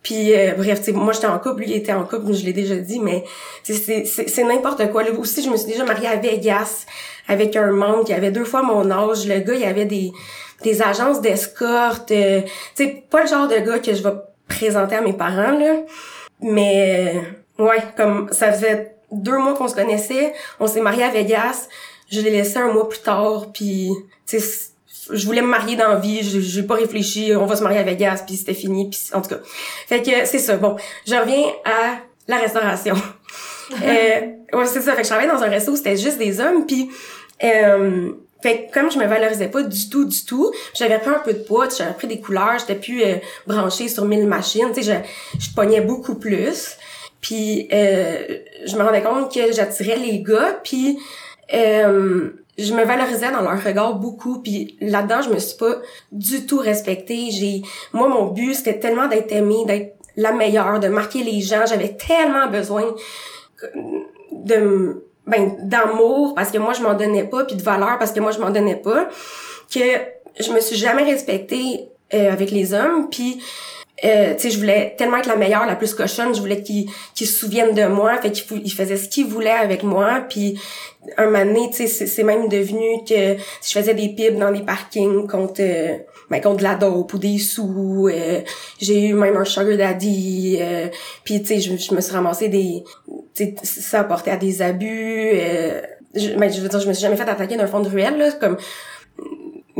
Puis 0.02 0.34
euh, 0.34 0.54
bref, 0.56 0.88
moi 0.94 1.12
j'étais 1.12 1.26
en 1.26 1.38
couple, 1.38 1.60
lui 1.60 1.74
était 1.74 1.92
en 1.92 2.04
couple, 2.04 2.32
je 2.32 2.46
l'ai 2.46 2.54
déjà 2.54 2.76
dit, 2.76 3.00
mais 3.00 3.22
c'est 3.62 4.44
n'importe 4.44 4.90
quoi. 4.90 5.02
Là 5.02 5.10
aussi, 5.18 5.42
je 5.42 5.50
me 5.50 5.56
suis 5.56 5.70
déjà 5.70 5.84
mariée 5.84 6.08
à 6.08 6.16
Vegas 6.16 6.86
avec 7.28 7.54
un 7.54 7.70
membre 7.70 8.04
qui 8.04 8.14
avait 8.14 8.30
deux 8.30 8.44
fois 8.44 8.62
mon 8.62 8.90
âge. 8.90 9.26
Le 9.28 9.40
gars, 9.40 9.54
il 9.54 9.64
avait 9.64 9.84
des 9.84 10.12
des 10.62 10.82
agences 10.82 11.20
d'escorte. 11.20 12.10
Euh, 12.10 12.42
tu 12.76 12.84
sais, 12.84 13.04
pas 13.10 13.22
le 13.22 13.28
genre 13.28 13.48
de 13.48 13.56
gars 13.56 13.78
que 13.78 13.94
je 13.94 14.02
vais 14.02 14.12
présenté 14.50 14.96
à 14.96 15.00
mes 15.00 15.14
parents, 15.14 15.56
là. 15.56 15.76
Mais, 16.42 17.22
ouais, 17.58 17.78
comme 17.96 18.28
ça 18.32 18.52
faisait 18.52 18.96
deux 19.10 19.38
mois 19.38 19.54
qu'on 19.54 19.68
se 19.68 19.74
connaissait, 19.74 20.34
on 20.58 20.66
s'est 20.66 20.80
marié 20.80 21.04
à 21.04 21.10
Vegas, 21.10 21.68
je 22.10 22.20
l'ai 22.20 22.30
laissé 22.30 22.58
un 22.58 22.72
mois 22.72 22.88
plus 22.88 23.00
tard, 23.00 23.46
puis, 23.54 23.90
tu 24.26 24.38
je 25.12 25.26
voulais 25.26 25.42
me 25.42 25.48
marier 25.48 25.76
dans 25.76 25.88
la 25.88 25.96
vie, 25.96 26.20
j'ai 26.22 26.62
pas 26.62 26.74
réfléchi, 26.74 27.32
on 27.34 27.46
va 27.46 27.56
se 27.56 27.62
marier 27.62 27.78
à 27.78 27.82
Vegas, 27.82 28.22
puis 28.26 28.36
c'était 28.36 28.54
fini, 28.54 28.88
puis 28.90 29.00
en 29.12 29.20
tout 29.20 29.30
cas. 29.30 29.40
Fait 29.88 30.02
que 30.02 30.24
c'est 30.24 30.38
ça. 30.38 30.56
Bon, 30.56 30.76
je 31.06 31.14
reviens 31.14 31.42
à 31.64 31.98
la 32.28 32.36
restauration. 32.36 32.94
euh, 33.72 34.20
ouais, 34.52 34.66
c'est 34.66 34.82
ça. 34.82 34.92
Fait 34.92 34.98
que 34.98 35.02
je 35.02 35.08
travaillais 35.08 35.30
dans 35.30 35.42
un 35.42 35.48
resto 35.48 35.72
où 35.72 35.76
c'était 35.76 35.96
juste 35.96 36.18
des 36.18 36.40
hommes, 36.40 36.64
puis 36.66 36.90
euh, 37.42 38.12
fait 38.42 38.66
que 38.66 38.72
comme 38.72 38.90
je 38.90 38.98
me 38.98 39.06
valorisais 39.06 39.48
pas 39.48 39.62
du 39.62 39.88
tout, 39.88 40.04
du 40.04 40.24
tout, 40.24 40.52
j'avais 40.74 40.98
pris 40.98 41.10
un 41.10 41.18
peu 41.18 41.32
de 41.32 41.38
poids, 41.40 41.68
j'avais 41.76 41.92
pris 41.92 42.06
des 42.06 42.20
couleurs, 42.20 42.58
j'étais 42.58 42.74
plus 42.74 43.02
euh, 43.02 43.16
branchée 43.46 43.88
sur 43.88 44.04
mille 44.04 44.26
machines, 44.26 44.68
tu 44.74 44.82
sais, 44.82 45.04
je, 45.34 45.38
je 45.40 45.54
pognais 45.54 45.80
beaucoup 45.80 46.14
plus. 46.14 46.76
Puis 47.20 47.68
euh, 47.72 48.38
je 48.64 48.76
me 48.76 48.82
rendais 48.82 49.02
compte 49.02 49.32
que 49.32 49.52
j'attirais 49.52 49.96
les 49.96 50.22
gars, 50.22 50.58
puis 50.64 50.98
euh, 51.52 52.30
je 52.56 52.72
me 52.72 52.84
valorisais 52.84 53.30
dans 53.30 53.42
leur 53.42 53.62
regard 53.62 53.94
beaucoup, 53.94 54.40
puis 54.40 54.76
là-dedans, 54.80 55.22
je 55.22 55.30
me 55.30 55.38
suis 55.38 55.58
pas 55.58 55.76
du 56.12 56.46
tout 56.46 56.58
respectée. 56.58 57.30
J'ai, 57.30 57.62
moi, 57.92 58.08
mon 58.08 58.26
but, 58.26 58.54
c'était 58.54 58.78
tellement 58.78 59.06
d'être 59.06 59.32
aimée, 59.32 59.64
d'être 59.66 59.96
la 60.16 60.32
meilleure, 60.32 60.80
de 60.80 60.88
marquer 60.88 61.22
les 61.22 61.40
gens. 61.40 61.64
J'avais 61.66 61.96
tellement 61.96 62.48
besoin 62.48 62.94
de 64.32 65.04
ben 65.30 65.56
d'amour 65.62 66.34
parce 66.34 66.50
que 66.50 66.58
moi 66.58 66.72
je 66.72 66.82
m'en 66.82 66.94
donnais 66.94 67.24
pas 67.24 67.44
puis 67.44 67.56
de 67.56 67.62
valeur 67.62 67.98
parce 67.98 68.12
que 68.12 68.20
moi 68.20 68.32
je 68.32 68.38
m'en 68.38 68.50
donnais 68.50 68.76
pas 68.76 69.08
que 69.72 69.80
je 70.38 70.52
me 70.52 70.60
suis 70.60 70.76
jamais 70.76 71.04
respectée 71.04 71.88
euh, 72.14 72.32
avec 72.32 72.50
les 72.50 72.74
hommes 72.74 73.08
puis 73.10 73.42
euh, 74.04 74.34
tu 74.34 74.42
sais 74.42 74.50
je 74.50 74.58
voulais 74.58 74.94
tellement 74.96 75.18
être 75.18 75.26
la 75.26 75.36
meilleure 75.36 75.66
la 75.66 75.76
plus 75.76 75.94
cochonne 75.94 76.34
je 76.34 76.40
voulais 76.40 76.62
qu'ils 76.62 76.90
qu'ils 77.14 77.26
se 77.26 77.38
souviennent 77.38 77.74
de 77.74 77.86
moi. 77.86 78.16
Fait 78.18 78.30
qu'ils 78.30 78.62
ils 78.64 78.72
faisaient 78.72 78.96
ce 78.96 79.08
qu'ils 79.08 79.26
voulaient 79.26 79.50
avec 79.50 79.82
moi. 79.82 80.24
Puis 80.28 80.58
un 81.16 81.26
moment 81.26 81.44
donné 81.44 81.70
tu 81.70 81.86
sais 81.86 82.06
c'est 82.06 82.22
même 82.22 82.48
devenu 82.48 83.04
que 83.08 83.36
je 83.36 83.72
faisais 83.72 83.94
des 83.94 84.10
pibs 84.10 84.38
dans 84.38 84.52
des 84.52 84.62
parkings 84.62 85.26
contre 85.26 85.60
euh, 85.60 85.96
ben, 86.30 86.40
contre 86.40 86.58
de 86.58 86.62
la 86.62 86.76
dope 86.76 87.12
ou 87.12 87.18
des 87.18 87.38
sous 87.38 88.08
euh, 88.08 88.40
j'ai 88.80 89.08
eu 89.08 89.14
même 89.14 89.36
un 89.36 89.44
sugar 89.44 89.76
daddy 89.76 90.58
euh, 90.60 90.88
puis 91.24 91.40
tu 91.42 91.48
sais 91.48 91.60
je, 91.60 91.76
je 91.76 91.94
me 91.94 92.00
suis 92.00 92.12
ramassé 92.12 92.48
des 92.48 92.84
tu 93.34 93.44
sais 93.44 93.54
ça 93.62 94.00
a 94.00 94.04
porté 94.04 94.30
à 94.30 94.36
des 94.36 94.62
abus 94.62 95.30
euh, 95.34 95.80
je, 96.14 96.30
ben, 96.34 96.52
je 96.52 96.60
veux 96.60 96.68
dire 96.68 96.80
je 96.80 96.88
me 96.88 96.92
suis 96.92 97.02
jamais 97.02 97.16
fait 97.16 97.28
attaquer 97.28 97.56
d'un 97.56 97.66
fond 97.66 97.80
de 97.80 97.88
ruelle 97.88 98.18
là 98.18 98.32
comme 98.32 98.56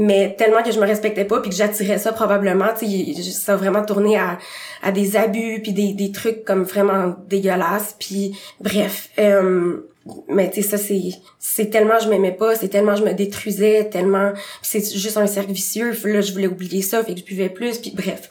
mais 0.01 0.35
tellement 0.37 0.63
que 0.63 0.73
je 0.73 0.81
me 0.81 0.87
respectais 0.87 1.27
pas 1.27 1.41
puis 1.41 1.51
que 1.51 1.57
j'attirais 1.57 1.99
ça 1.99 2.13
probablement 2.13 2.69
tu 2.79 2.87
sais 3.15 3.23
ça 3.33 3.53
a 3.53 3.57
vraiment 3.57 3.85
tourné 3.85 4.17
à, 4.17 4.39
à 4.83 4.93
des 4.93 5.17
abus 5.17 5.61
puis 5.63 5.73
des, 5.73 5.93
des 5.93 6.11
trucs 6.11 6.45
comme 6.45 6.63
vraiment 6.63 7.17
dégueulasses 7.29 7.97
puis 7.99 8.39
bref 8.61 9.11
euh, 9.19 9.91
mais 10.29 10.51
tu 10.51 10.63
sais 10.63 10.69
ça 10.71 10.79
c'est 10.79 11.11
c'est 11.39 11.67
tellement 11.67 11.99
je 11.99 12.09
m'aimais 12.09 12.33
pas 12.33 12.55
c'est 12.57 12.69
tellement 12.69 12.97
je 12.97 13.05
me 13.05 13.13
détruisais 13.13 13.91
tellement 13.91 14.33
c'est 14.63 14.81
juste 14.97 15.19
un 15.19 15.27
cercle 15.27 15.53
vicieux 15.53 15.93
là 16.05 16.23
je 16.23 16.33
voulais 16.33 16.47
oublier 16.47 16.81
ça 16.81 17.05
fait 17.05 17.13
que 17.13 17.21
je 17.21 17.25
buvais 17.25 17.51
plus 17.51 17.79
puis 17.79 17.93
bref. 17.95 18.31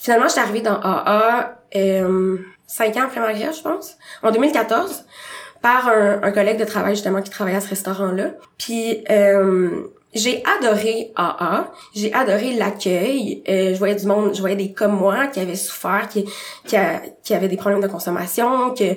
Finalement 0.00 0.26
j'étais 0.26 0.40
arrivée 0.40 0.62
dans 0.62 0.80
AA 0.80 1.56
euh, 1.76 2.38
cinq 2.66 2.96
ans 2.96 3.04
après 3.04 3.20
ma 3.20 3.32
je 3.32 3.62
pense 3.62 3.96
en 4.24 4.32
2014 4.32 5.04
par 5.62 5.88
un, 5.88 6.20
un 6.22 6.32
collègue 6.32 6.58
de 6.58 6.64
travail 6.64 6.96
justement 6.96 7.22
qui 7.22 7.30
travaillait 7.30 7.58
à 7.58 7.60
ce 7.60 7.68
restaurant 7.68 8.10
là 8.10 8.32
puis 8.58 9.04
euh, 9.08 9.84
j'ai 10.14 10.42
adoré 10.58 11.12
AA, 11.16 11.70
j'ai 11.94 12.12
adoré 12.12 12.54
l'accueil. 12.54 13.42
Euh, 13.48 13.74
je 13.74 13.78
voyais 13.78 13.94
du 13.96 14.06
monde, 14.06 14.34
je 14.34 14.40
voyais 14.40 14.56
des 14.56 14.72
comme 14.72 14.96
moi 14.96 15.26
qui 15.26 15.40
avaient 15.40 15.56
souffert, 15.56 16.08
qui 16.08 16.24
qui, 16.66 16.76
a, 16.76 17.02
qui 17.22 17.34
avaient 17.34 17.48
des 17.48 17.56
problèmes 17.56 17.82
de 17.82 17.88
consommation, 17.88 18.74
que 18.74 18.96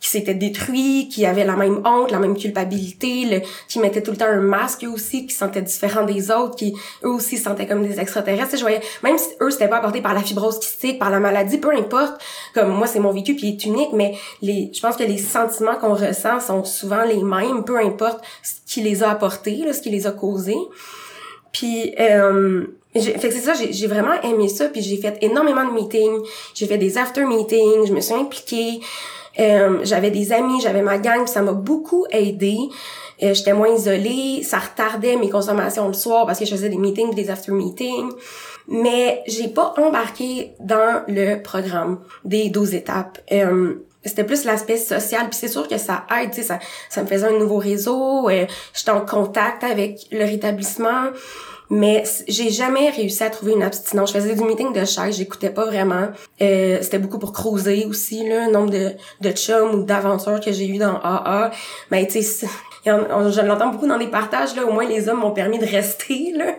qui 0.00 0.08
s'étaient 0.10 0.34
détruits, 0.34 1.08
qui 1.08 1.26
avaient 1.26 1.44
la 1.44 1.56
même 1.56 1.82
honte, 1.84 2.10
la 2.10 2.18
même 2.18 2.36
culpabilité, 2.36 3.24
le, 3.24 3.40
qui 3.68 3.80
mettaient 3.80 4.02
tout 4.02 4.12
le 4.12 4.16
temps 4.16 4.26
un 4.26 4.40
masque 4.40 4.84
eux 4.84 4.88
aussi, 4.88 5.26
qui 5.26 5.32
se 5.32 5.40
sentaient 5.40 5.62
différents 5.62 6.04
des 6.04 6.30
autres, 6.30 6.56
qui 6.56 6.74
eux 7.04 7.08
aussi 7.08 7.36
se 7.36 7.44
sentaient 7.44 7.66
comme 7.66 7.86
des 7.86 7.98
extraterrestres. 7.98 8.56
Je 8.56 8.62
voyais, 8.62 8.80
même 9.02 9.18
si 9.18 9.30
eux 9.40 9.50
c'était 9.50 9.68
pas 9.68 9.78
apporté 9.78 10.00
par 10.00 10.14
la 10.14 10.20
fibrose 10.20 10.60
kystique, 10.60 10.98
par 10.98 11.10
la 11.10 11.18
maladie, 11.18 11.58
peu 11.58 11.74
importe. 11.74 12.20
Comme 12.54 12.70
moi 12.70 12.86
c'est 12.86 13.00
mon 13.00 13.12
vécu 13.12 13.34
puis 13.34 13.48
il 13.48 13.52
est 13.54 13.64
unique, 13.64 13.92
mais 13.92 14.14
les, 14.40 14.70
je 14.72 14.80
pense 14.80 14.96
que 14.96 15.04
les 15.04 15.18
sentiments 15.18 15.76
qu'on 15.76 15.94
ressent 15.94 16.40
sont 16.40 16.64
souvent 16.64 17.04
les 17.04 17.22
mêmes, 17.22 17.64
peu 17.64 17.78
importe 17.78 18.24
ce 18.42 18.54
qui 18.66 18.82
les 18.82 19.02
a 19.02 19.10
apportés, 19.10 19.56
là, 19.64 19.72
ce 19.72 19.80
qui 19.80 19.90
les 19.90 20.06
a 20.06 20.12
causés. 20.12 20.56
Puis 21.52 21.94
euh, 21.98 22.66
fait 22.94 23.28
que 23.28 23.30
c'est 23.30 23.40
ça, 23.40 23.52
j'ai 23.54 23.86
vraiment 23.86 24.20
aimé 24.22 24.48
ça, 24.48 24.66
puis 24.66 24.80
j'ai 24.80 24.96
fait 24.96 25.18
énormément 25.20 25.64
de 25.64 25.72
meetings, 25.72 26.20
j'ai 26.54 26.66
fait 26.66 26.78
des 26.78 26.96
after 26.98 27.24
meetings, 27.24 27.86
je 27.86 27.92
me 27.92 28.00
suis 28.00 28.14
impliquée. 28.14 28.80
Euh, 29.40 29.80
j'avais 29.84 30.10
des 30.10 30.32
amis, 30.32 30.60
j'avais 30.60 30.82
ma 30.82 30.98
gang, 30.98 31.26
ça 31.26 31.42
m'a 31.42 31.52
beaucoup 31.52 32.06
aidé. 32.10 32.56
Euh, 33.22 33.34
J'étais 33.34 33.52
moins 33.52 33.68
isolée, 33.68 34.42
ça 34.42 34.58
retardait 34.58 35.16
mes 35.16 35.30
consommations 35.30 35.86
le 35.88 35.94
soir 35.94 36.26
parce 36.26 36.38
que 36.38 36.44
je 36.44 36.50
faisais 36.50 36.68
des 36.68 36.78
meetings, 36.78 37.14
des 37.14 37.30
after 37.30 37.52
meetings. 37.52 38.10
Mais 38.68 39.22
j'ai 39.26 39.48
pas 39.48 39.74
embarqué 39.78 40.52
dans 40.60 41.02
le 41.08 41.40
programme 41.42 42.00
des 42.24 42.50
12 42.50 42.74
étapes. 42.74 43.18
Euh, 43.32 43.84
c'était 44.04 44.24
plus 44.24 44.44
l'aspect 44.44 44.76
social 44.76 45.28
puis 45.28 45.38
c'est 45.38 45.48
sûr 45.48 45.66
que 45.68 45.76
ça 45.76 46.06
aide 46.18 46.30
tu 46.30 46.36
sais 46.36 46.42
ça 46.44 46.60
ça 46.88 47.02
me 47.02 47.06
faisait 47.06 47.26
un 47.26 47.36
nouveau 47.36 47.58
réseau 47.58 48.30
j'étais 48.72 48.92
en 48.92 49.04
contact 49.04 49.64
avec 49.64 50.06
le 50.12 50.24
rétablissement 50.24 51.08
mais 51.70 52.04
j'ai 52.26 52.50
jamais 52.50 52.90
réussi 52.90 53.22
à 53.22 53.30
trouver 53.30 53.52
une 53.52 53.62
abstinence. 53.62 54.12
Je 54.12 54.18
faisais 54.18 54.34
du 54.34 54.42
meeting 54.42 54.72
de 54.72 54.84
chaise, 54.84 55.16
j'écoutais 55.16 55.50
pas 55.50 55.66
vraiment. 55.66 56.08
Euh, 56.40 56.78
c'était 56.80 56.98
beaucoup 56.98 57.18
pour 57.18 57.32
creuser 57.32 57.84
aussi, 57.86 58.26
le 58.26 58.50
nombre 58.50 58.70
de, 58.70 58.92
de 59.20 59.30
chums 59.30 59.74
ou 59.74 59.82
d'aventures 59.82 60.40
que 60.40 60.52
j'ai 60.52 60.66
eu 60.66 60.78
dans 60.78 60.96
AA. 61.02 61.50
Mais 61.90 62.06
tu 62.06 62.22
sais, 62.22 62.46
je 62.86 63.46
l'entends 63.46 63.68
beaucoup 63.68 63.86
dans 63.86 63.98
des 63.98 64.06
partages, 64.06 64.56
là, 64.56 64.64
au 64.64 64.72
moins 64.72 64.86
les 64.86 65.08
hommes 65.08 65.20
m'ont 65.20 65.32
permis 65.32 65.58
de 65.58 65.66
rester, 65.66 66.32
là. 66.34 66.56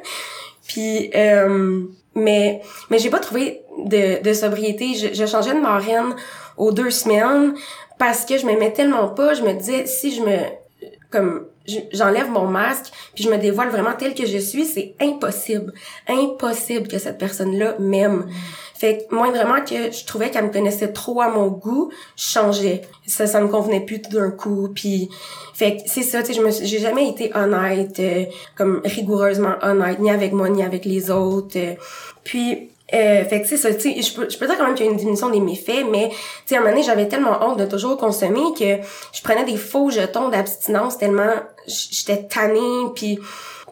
Puis, 0.67 1.09
euh, 1.15 1.81
mais, 2.13 2.61
mais 2.91 2.99
j'ai 2.99 3.09
pas 3.09 3.19
trouvé 3.19 3.61
de, 3.85 4.21
de 4.21 4.33
sobriété. 4.33 4.93
Je, 4.93 5.13
je 5.13 5.25
changeais 5.25 5.55
de 5.55 5.59
marraine 5.59 6.15
aux 6.57 6.71
deux 6.71 6.91
semaines 6.91 7.55
parce 7.97 8.25
que 8.25 8.37
je 8.37 8.45
m'aimais 8.45 8.71
tellement 8.71 9.07
pas. 9.07 9.33
Je 9.33 9.41
me 9.41 9.53
disais, 9.53 9.87
si 9.87 10.13
je 10.13 10.21
me, 10.21 10.37
comme, 11.09 11.47
j'enlève 11.91 12.29
mon 12.29 12.47
masque 12.47 12.91
puis 13.15 13.23
je 13.23 13.29
me 13.29 13.37
dévoile 13.37 13.69
vraiment 13.69 13.93
tel 13.97 14.13
que 14.13 14.25
je 14.25 14.37
suis, 14.37 14.65
c'est 14.65 14.95
impossible, 14.99 15.73
impossible 16.07 16.87
que 16.87 16.97
cette 16.97 17.17
personne-là 17.17 17.75
m'aime. 17.79 18.29
Fait 18.75 19.05
que 19.09 19.13
moindrement 19.13 19.61
que 19.61 19.91
je 19.91 20.05
trouvais 20.05 20.29
qu'elle 20.29 20.45
me 20.45 20.53
connaissait 20.53 20.93
trop 20.93 21.19
à 21.21 21.27
mon 21.27 21.47
goût, 21.47 21.91
je 22.15 22.23
changeais. 22.23 22.81
Ça 23.05 23.27
ça 23.27 23.41
me 23.41 23.47
convenait 23.47 23.81
plus 23.81 24.01
tout 24.01 24.11
d'un 24.11 24.31
coup 24.31 24.69
puis 24.73 25.09
fait 25.53 25.77
que 25.77 25.81
c'est 25.85 26.03
ça, 26.03 26.23
tu 26.23 26.33
sais 26.33 26.39
je 26.39 26.65
j'ai 26.65 26.79
jamais 26.79 27.09
été 27.09 27.35
honnête 27.35 27.99
euh, 27.99 28.25
comme 28.55 28.81
rigoureusement 28.85 29.55
honnête 29.61 29.99
ni 29.99 30.09
avec 30.09 30.31
moi 30.31 30.47
ni 30.49 30.63
avec 30.63 30.85
les 30.85 31.11
autres. 31.11 31.57
Puis 32.23 32.68
euh, 32.93 33.23
fait 33.25 33.41
que 33.41 33.47
c'est 33.47 33.57
ça, 33.57 33.73
tu 33.73 33.89
je 34.01 34.13
peux, 34.13 34.29
je 34.29 34.37
peux 34.37 34.47
dire 34.47 34.57
quand 34.57 34.65
même 34.65 34.75
qu'il 34.75 34.85
y 34.85 34.89
a 34.89 34.91
une 34.91 34.97
diminution 34.97 35.29
des 35.29 35.39
méfaits, 35.39 35.85
mais 35.91 36.09
tu 36.45 36.55
à 36.55 36.57
un 36.57 36.61
moment 36.61 36.71
donné, 36.71 36.83
j'avais 36.83 37.07
tellement 37.07 37.37
honte 37.43 37.59
de 37.59 37.65
toujours 37.65 37.97
consommer 37.97 38.41
que 38.57 38.83
je 39.13 39.21
prenais 39.23 39.45
des 39.45 39.57
faux 39.57 39.89
jetons 39.89 40.29
d'abstinence 40.29 40.97
tellement 40.97 41.33
j'étais 41.67 42.27
tannée, 42.27 42.85
puis 42.95 43.19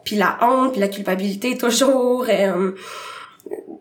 puis 0.03 0.15
la 0.15 0.37
honte, 0.41 0.71
puis 0.71 0.79
la 0.79 0.87
culpabilité 0.87 1.57
toujours. 1.57 2.25
Euh, 2.29 2.71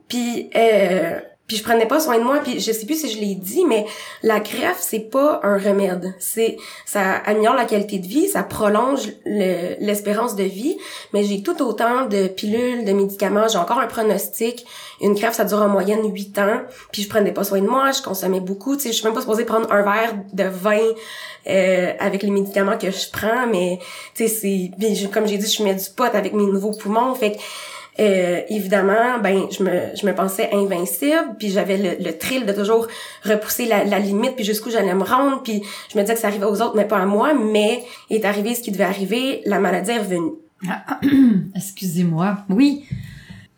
puis 0.09 0.51
euh, 0.57 1.21
puis 1.47 1.57
je 1.57 1.63
prenais 1.63 1.87
pas 1.87 2.01
soin 2.01 2.19
de 2.19 2.25
moi 2.25 2.41
puis 2.43 2.59
je 2.61 2.73
sais 2.73 2.87
plus 2.87 3.01
si 3.01 3.11
je 3.11 3.21
l'ai 3.21 3.35
dit 3.35 3.65
mais 3.65 3.87
la 4.23 4.41
greffe 4.41 4.81
c'est 4.81 5.11
pas 5.11 5.41
un 5.43 5.59
remède. 5.59 6.15
C'est 6.19 6.57
ça 6.85 7.17
améliore 7.25 7.55
la 7.55 7.65
qualité 7.65 7.99
de 7.99 8.07
vie 8.07 8.29
ça 8.29 8.43
prolonge 8.43 9.13
l'espérance 9.25 10.35
de 10.35 10.43
vie 10.43 10.77
mais 11.13 11.23
j'ai 11.23 11.43
tout 11.43 11.63
autant 11.63 12.07
de 12.07 12.27
pilules 12.27 12.85
de 12.85 12.93
médicaments 12.93 13.49
j'ai 13.49 13.59
encore 13.59 13.79
un 13.79 13.87
pronostic. 13.87 14.67
Une 15.01 15.15
greffe 15.15 15.35
ça 15.35 15.45
dure 15.45 15.63
en 15.63 15.69
moyenne 15.69 16.01
8 16.05 16.39
ans 16.39 16.63
puis 16.91 17.03
je 17.03 17.09
prenais 17.09 17.33
pas 17.33 17.45
soin 17.45 17.61
de 17.61 17.69
moi 17.69 17.93
je 17.93 18.03
consommais 18.03 18.41
beaucoup 18.41 18.77
tu 18.77 18.83
sais 18.83 18.89
je 18.89 18.97
suis 18.97 19.05
même 19.05 19.15
pas 19.15 19.21
supposée 19.21 19.45
prendre 19.45 19.71
un 19.73 19.83
verre 19.83 20.15
de 20.33 20.45
vin 20.45 20.81
euh, 21.49 21.93
avec 22.01 22.25
les 22.25 22.31
médicaments 22.31 22.77
que 22.77 22.91
je 22.91 23.11
prends 23.13 23.47
mais 23.47 23.79
tu 24.15 24.27
sais 24.27 24.73
c'est 24.79 25.11
comme 25.11 25.29
j'ai 25.29 25.39
dit 25.39 25.47
je 25.47 25.63
mets 25.63 25.75
du 25.75 25.91
pot 25.97 26.13
avec 26.13 26.33
mes 26.33 26.47
nouveaux 26.47 26.73
poumons 26.73 27.15
fait 27.15 27.33
que 27.33 27.39
euh, 27.99 28.41
évidemment, 28.49 29.19
ben 29.23 29.47
je 29.51 29.63
me 29.63 29.71
je 29.95 30.07
me 30.07 30.15
pensais 30.15 30.51
invincible, 30.53 31.37
puis 31.39 31.51
j'avais 31.51 31.77
le, 31.77 32.05
le 32.05 32.19
thrill 32.19 32.47
de 32.47 32.53
toujours 32.53 32.87
repousser 33.25 33.67
la, 33.67 33.85
la 33.85 33.99
limite, 33.99 34.37
puis 34.37 34.45
jusqu'où 34.45 34.71
j'allais 34.71 34.95
me 34.95 35.05
rendre, 35.05 35.43
puis 35.43 35.63
je 35.93 35.99
me 35.99 36.03
disais 36.03 36.15
que 36.15 36.21
ça 36.21 36.29
arrivait 36.29 36.47
aux 36.47 36.61
autres, 36.61 36.77
mais 36.77 36.87
pas 36.87 36.99
à 36.99 37.07
moi. 37.07 37.33
Mais 37.35 37.85
est 38.11 38.25
arrivé 38.25 38.55
ce 38.55 38.63
qui 38.63 38.71
devait 38.71 38.85
arriver, 38.85 39.43
la 39.47 39.59
maladie 39.61 39.93
est 39.93 39.99
revenue. 39.99 40.33
Ah, 40.69 41.01
excusez-moi. 41.55 42.39
Oui. 42.49 42.85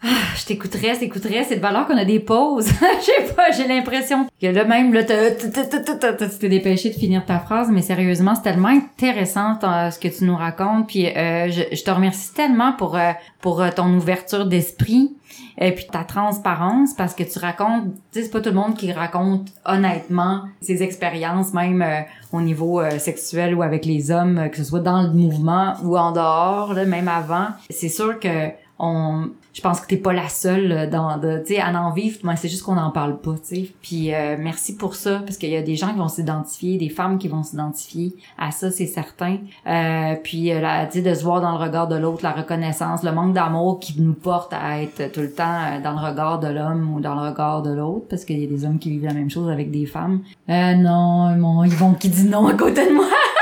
Ah, 0.01 0.07
je 0.37 0.45
t'écouterais, 0.45 0.95
je 0.95 1.01
t'écouterais. 1.01 1.43
C'est 1.43 1.57
de 1.57 1.61
valeur 1.61 1.89
qu'on 1.89 1.97
a 1.97 2.05
des 2.05 2.21
pauses. 2.21 2.69
Je 3.01 3.05
sais 3.05 3.35
pas, 3.35 3.51
j'ai 3.51 3.67
l'impression 3.67 4.27
que 4.41 4.47
là 4.47 4.65
même, 4.65 4.93
là, 4.93 5.03
tu 5.03 6.39
t'es 6.39 6.49
dépêché 6.49 6.91
de 6.91 6.95
finir 6.95 7.27
ta 7.27 7.41
phrase, 7.41 7.69
mais 7.69 7.83
sérieusement, 7.83 8.37
c'est 8.37 8.43
tellement 8.43 8.69
intéressant 8.69 9.59
ce 9.61 9.99
que 9.99 10.07
tu 10.07 10.25
nous 10.25 10.37
racontes. 10.37 10.87
Puis 10.87 11.07
euh, 11.07 11.51
je, 11.51 11.83
te 11.83 11.91
remercie 11.91 12.33
tellement 12.33 12.73
pour 12.75 12.97
euh, 12.97 13.11
pour 13.41 13.61
euh, 13.61 13.71
ton 13.75 13.93
ouverture 13.95 14.47
d'esprit 14.47 15.17
et 15.61 15.73
puis 15.73 15.87
ta 15.91 16.05
transparence 16.05 16.95
parce 16.95 17.15
que 17.15 17.25
tu 17.25 17.39
racontes, 17.41 17.87
tu 18.13 18.21
sais, 18.21 18.23
c'est 18.23 18.31
pas 18.31 18.41
tout 18.41 18.51
le 18.51 18.55
monde 18.55 18.77
qui 18.77 18.93
raconte 18.93 19.49
honnêtement 19.65 20.43
ses 20.61 20.85
expériences, 20.85 21.53
même 21.53 21.85
au 22.33 22.41
niveau 22.41 22.81
sexuel 22.99 23.55
ou 23.57 23.63
avec 23.63 23.85
les 23.85 24.13
hommes, 24.13 24.49
que 24.51 24.57
ce 24.57 24.65
soit 24.65 24.81
dans 24.81 25.03
le 25.03 25.11
mouvement 25.11 25.75
ou 25.83 25.99
en 25.99 26.13
dehors, 26.13 26.75
là, 26.75 26.85
même 26.85 27.09
avant. 27.09 27.49
C'est 27.71 27.89
sûr 27.89 28.21
que 28.21 28.51
on 28.79 29.31
je 29.59 29.63
pense 29.63 29.81
que 29.81 29.89
t'es 29.89 29.97
pas 29.97 30.13
la 30.13 30.29
seule 30.29 30.71
euh, 30.71 30.87
dans 30.89 31.19
de 31.19 31.39
tu 31.39 31.55
sais 31.55 31.61
à 31.61 31.73
en 31.83 31.91
vivre 31.91 32.21
mais 32.23 32.37
c'est 32.37 32.49
juste 32.49 32.63
qu'on 32.63 32.77
n'en 32.77 32.93
parle 32.93 33.19
pas 33.19 33.33
tu 33.33 33.57
sais. 33.57 33.69
Puis 33.83 34.15
euh, 34.15 34.37
merci 34.39 34.77
pour 34.77 34.95
ça 34.95 35.19
parce 35.27 35.37
qu'il 35.37 35.51
y 35.51 35.57
a 35.57 35.63
des 35.63 35.75
gens 35.75 35.89
qui 35.89 35.99
vont 35.99 36.07
s'identifier 36.07 36.79
des 36.79 36.89
femmes 36.89 37.19
qui 37.19 37.27
vont 37.27 37.43
s'identifier 37.43 38.15
à 38.39 38.53
ça 38.53 38.71
c'est 38.71 38.87
certain. 38.87 39.39
Euh, 39.67 40.15
puis 40.23 40.53
euh, 40.53 40.61
la 40.61 40.87
tu 40.87 40.99
sais 40.99 41.03
de 41.03 41.13
se 41.13 41.25
voir 41.25 41.41
dans 41.41 41.59
le 41.59 41.59
regard 41.59 41.89
de 41.89 41.97
l'autre 41.97 42.21
la 42.23 42.31
reconnaissance 42.31 43.03
le 43.03 43.11
manque 43.11 43.33
d'amour 43.35 43.81
qui 43.81 44.01
nous 44.01 44.15
porte 44.15 44.53
à 44.53 44.81
être 44.81 45.11
tout 45.11 45.23
le 45.23 45.33
temps 45.33 45.81
dans 45.83 46.01
le 46.01 46.07
regard 46.09 46.39
de 46.39 46.47
l'homme 46.47 46.95
ou 46.95 47.01
dans 47.01 47.17
le 47.17 47.29
regard 47.29 47.63
de 47.63 47.73
l'autre 47.73 48.07
parce 48.09 48.25
qu'il 48.25 48.39
y 48.39 48.45
a 48.45 48.49
des 48.49 48.65
hommes 48.65 48.79
qui 48.79 48.91
vivent 48.91 49.07
la 49.07 49.15
même 49.15 49.31
chose 49.31 49.51
avec 49.51 49.73
des 49.73 49.87
femmes. 49.87 50.21
Euh, 50.49 50.75
non 50.77 51.37
mon 51.37 51.65
Yvon 51.65 51.95
qui 51.95 52.11
dit 52.11 52.29
non 52.29 52.47
à 52.47 52.55
côté 52.55 52.87
de 52.87 52.95
moi 52.95 53.07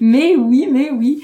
mais 0.00 0.34
oui, 0.36 0.68
mais 0.72 0.90
oui. 0.90 1.22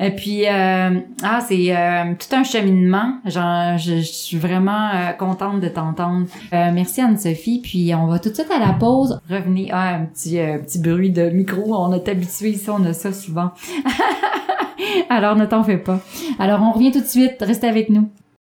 Et 0.00 0.10
puis, 0.10 0.46
euh, 0.46 1.00
ah, 1.22 1.40
c'est 1.46 1.76
euh, 1.76 2.14
tout 2.18 2.34
un 2.34 2.44
cheminement. 2.44 3.16
Genre, 3.24 3.78
je, 3.78 3.96
je 3.96 4.12
suis 4.12 4.36
vraiment 4.38 4.90
euh, 4.94 5.12
contente 5.12 5.60
de 5.60 5.68
t'entendre. 5.68 6.26
Euh, 6.52 6.70
merci 6.72 7.00
Anne-Sophie. 7.00 7.60
Puis, 7.62 7.94
on 7.94 8.06
va 8.06 8.18
tout 8.18 8.30
de 8.30 8.34
suite 8.34 8.50
à 8.50 8.58
la 8.58 8.72
pause. 8.72 9.20
Revenez. 9.28 9.68
Ah, 9.72 9.94
un 9.96 10.04
petit, 10.06 10.38
euh, 10.38 10.58
petit 10.58 10.78
bruit 10.78 11.10
de 11.10 11.30
micro. 11.30 11.74
On 11.74 11.92
est 11.92 12.08
habitué 12.08 12.50
ici, 12.50 12.70
on 12.70 12.84
a 12.84 12.92
ça 12.92 13.12
souvent. 13.12 13.50
Alors, 15.10 15.36
ne 15.36 15.46
t'en 15.46 15.62
fais 15.64 15.78
pas. 15.78 16.00
Alors, 16.38 16.60
on 16.62 16.72
revient 16.72 16.92
tout 16.92 17.00
de 17.00 17.06
suite. 17.06 17.36
Restez 17.40 17.68
avec 17.68 17.90
nous. 17.90 18.08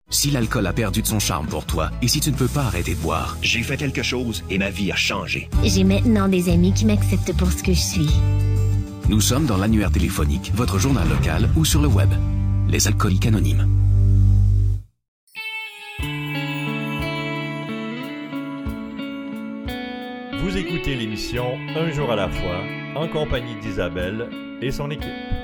Si 0.09 0.31
l'alcool 0.31 0.65
a 0.65 0.71
perdu 0.71 1.01
de 1.01 1.07
son 1.07 1.19
charme 1.19 1.47
pour 1.47 1.65
toi 1.65 1.91
et 2.01 2.07
si 2.07 2.21
tu 2.21 2.31
ne 2.31 2.35
peux 2.35 2.47
pas 2.47 2.61
arrêter 2.61 2.95
de 2.95 2.99
boire, 2.99 3.37
J'ai 3.41 3.61
fait 3.61 3.75
quelque 3.75 4.03
chose 4.03 4.41
et 4.49 4.57
ma 4.57 4.69
vie 4.69 4.89
a 4.89 4.95
changé. 4.95 5.49
J'ai 5.65 5.83
maintenant 5.83 6.29
des 6.29 6.47
amis 6.49 6.71
qui 6.73 6.85
m'acceptent 6.85 7.35
pour 7.35 7.51
ce 7.51 7.61
que 7.61 7.73
je 7.73 7.79
suis. 7.81 8.09
Nous 9.09 9.21
sommes 9.21 9.45
dans 9.45 9.57
l'annuaire 9.57 9.91
téléphonique, 9.91 10.51
votre 10.53 10.79
journal 10.79 11.07
local 11.07 11.49
ou 11.55 11.63
sur 11.63 11.81
le 11.81 11.87
web. 11.87 12.09
Les 12.67 12.87
alcooliques 12.87 13.25
anonymes. 13.25 13.65
Vous 20.41 20.57
écoutez 20.57 20.95
l'émission 20.95 21.57
Un 21.75 21.91
jour 21.91 22.11
à 22.11 22.15
la 22.15 22.29
fois 22.29 22.61
en 22.95 23.07
compagnie 23.07 23.55
d'Isabelle 23.61 24.29
et 24.61 24.71
son 24.71 24.91
équipe. 24.91 25.36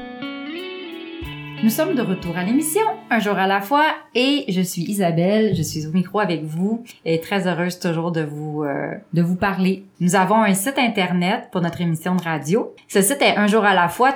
Nous 1.63 1.69
sommes 1.69 1.95
de 1.95 2.01
retour 2.01 2.35
à 2.35 2.43
l'émission 2.43 2.81
Un 3.09 3.19
jour 3.19 3.37
à 3.37 3.47
la 3.47 3.61
fois 3.61 3.85
et 4.15 4.43
je 4.49 4.59
suis 4.59 4.81
Isabelle, 4.81 5.55
je 5.55 5.61
suis 5.61 5.87
au 5.87 5.91
micro 5.91 6.19
avec 6.19 6.43
vous 6.43 6.83
et 7.05 7.21
très 7.21 7.47
heureuse 7.47 7.79
toujours 7.79 8.11
de 8.11 8.21
vous 8.21 8.63
euh, 8.63 8.91
de 9.13 9.21
vous 9.21 9.37
parler. 9.37 9.85
Nous 10.01 10.17
avons 10.17 10.43
un 10.43 10.53
site 10.53 10.77
internet 10.77 11.47
pour 11.53 11.61
notre 11.61 11.79
émission 11.79 12.15
de 12.15 12.21
radio. 12.21 12.75
Ce 12.89 13.01
site 13.01 13.21
est 13.21 13.37
un 13.37 13.47
jour 13.47 13.63
à 13.63 13.73
la 13.73 13.87
fois 13.87 14.13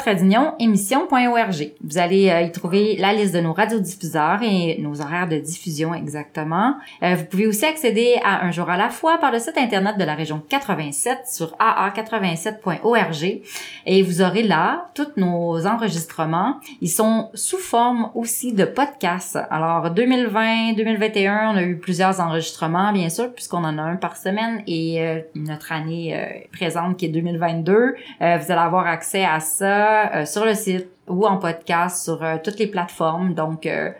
émission.org. 0.59 1.71
Vous 1.81 1.97
allez 1.97 2.29
euh, 2.29 2.41
y 2.41 2.51
trouver 2.51 2.97
la 2.97 3.13
liste 3.13 3.33
de 3.33 3.39
nos 3.39 3.53
radiodiffuseurs 3.53 4.43
et 4.43 4.77
nos 4.81 4.99
horaires 4.99 5.29
de 5.29 5.37
diffusion 5.37 5.93
exactement. 5.93 6.75
Euh, 7.01 7.15
vous 7.15 7.23
pouvez 7.23 7.47
aussi 7.47 7.63
accéder 7.63 8.19
à 8.25 8.45
un 8.45 8.51
jour 8.51 8.69
à 8.69 8.75
la 8.75 8.89
fois 8.89 9.19
par 9.19 9.31
le 9.31 9.39
site 9.39 9.57
internet 9.57 9.97
de 9.97 10.03
la 10.03 10.15
région 10.15 10.43
87 10.49 11.19
sur 11.25 11.55
aa87.org 11.57 13.41
et 13.85 14.03
vous 14.03 14.21
aurez 14.21 14.43
là 14.43 14.87
tous 14.93 15.07
nos 15.15 15.65
enregistrements. 15.65 16.57
Ils 16.81 16.89
sont 16.89 17.29
sous 17.37 17.57
forme 17.57 18.09
aussi 18.15 18.51
de 18.51 18.65
podcasts. 18.65 19.37
Alors 19.49 19.91
2020, 19.91 20.73
2021, 20.73 21.51
on 21.53 21.57
a 21.57 21.63
eu 21.63 21.77
plusieurs 21.77 22.19
enregistrements 22.19 22.91
bien 22.91 23.09
sûr 23.09 23.31
puisqu'on 23.33 23.63
en 23.63 23.77
a 23.77 23.81
un 23.81 23.95
par 23.95 24.17
semaine 24.17 24.63
et 24.67 25.01
euh, 25.01 25.19
notre 25.35 25.71
année 25.71 26.17
euh, 26.17 26.25
présente 26.51 26.97
qui 26.97 27.05
est 27.05 27.09
2022, 27.09 27.73
euh, 27.73 27.93
vous 28.19 28.51
allez 28.51 28.61
avoir 28.61 28.87
accès 28.87 29.23
à 29.23 29.39
ça 29.39 30.25
sur 30.25 30.45
le 30.45 30.53
site 30.53 30.87
ou 31.07 31.25
en 31.25 31.37
podcast 31.37 32.03
sur 32.03 32.21
euh, 32.23 32.37
toutes 32.43 32.59
les 32.59 32.67
plateformes. 32.67 33.33
Donc, 33.33 33.65
euh, 33.65 33.91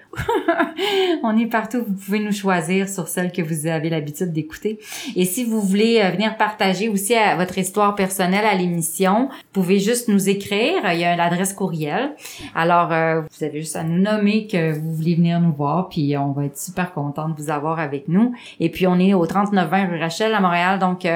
on 1.24 1.38
est 1.38 1.46
partout. 1.46 1.84
Vous 1.88 1.94
pouvez 1.94 2.20
nous 2.20 2.32
choisir 2.32 2.90
sur 2.90 3.08
celles 3.08 3.32
que 3.32 3.42
vous 3.42 3.68
avez 3.68 3.90
l'habitude 3.90 4.34
d'écouter. 4.34 4.80
Et 5.16 5.26
si 5.26 5.46
vous 5.46 5.62
voulez 5.62 6.02
euh, 6.02 6.10
venir 6.12 6.38
partager 6.38 6.90
aussi 6.90 7.16
votre 7.38 7.58
histoire 7.58 7.96
personnelle 7.96 8.46
à 8.46 8.54
l'émission, 8.56 9.30
vous 9.30 9.62
pouvez 9.62 9.80
juste 9.80 10.08
nous 10.08 10.30
écrire. 10.30 10.82
Il 10.92 11.00
y 11.00 11.06
a 11.06 11.16
l'adresse 11.16 11.54
courriel. 11.54 12.16
Alors, 12.54 12.88
vous 12.88 13.44
avez 13.44 13.60
juste 13.60 13.76
à 13.76 13.84
nous 13.84 13.98
nommer 13.98 14.48
que 14.48 14.74
vous 14.74 14.94
voulez 14.94 15.16
venir 15.16 15.40
nous 15.40 15.54
voir, 15.54 15.90
puis 15.90 16.18
on 16.18 16.32
va 16.32 16.46
être 16.46 16.58
super 16.58 16.94
content 16.94 17.30
de 17.30 17.36
vous 17.42 17.50
avoir 17.50 17.80
avec 17.80 18.08
nous. 18.08 18.34
Et 18.60 18.70
puis, 18.70 18.88
on 18.88 19.00
est 19.00 19.14
au 19.14 19.26
3920 19.26 19.88
rue 19.88 20.00
Rachel 20.00 20.34
à 20.34 20.40
Montréal. 20.42 20.80
Donc, 20.80 21.08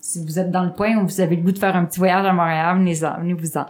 si 0.00 0.24
vous 0.24 0.38
êtes 0.38 0.50
dans 0.50 0.62
le 0.62 0.70
coin 0.70 0.96
ou 0.96 1.06
vous 1.06 1.20
avez 1.20 1.36
le 1.36 1.42
goût 1.42 1.52
de 1.52 1.58
faire 1.58 1.76
un 1.76 1.84
petit 1.84 1.98
voyage 1.98 2.24
à 2.24 2.32
Montréal, 2.32 2.78
venez-en, 2.78 3.20
venez-vous-en. 3.20 3.66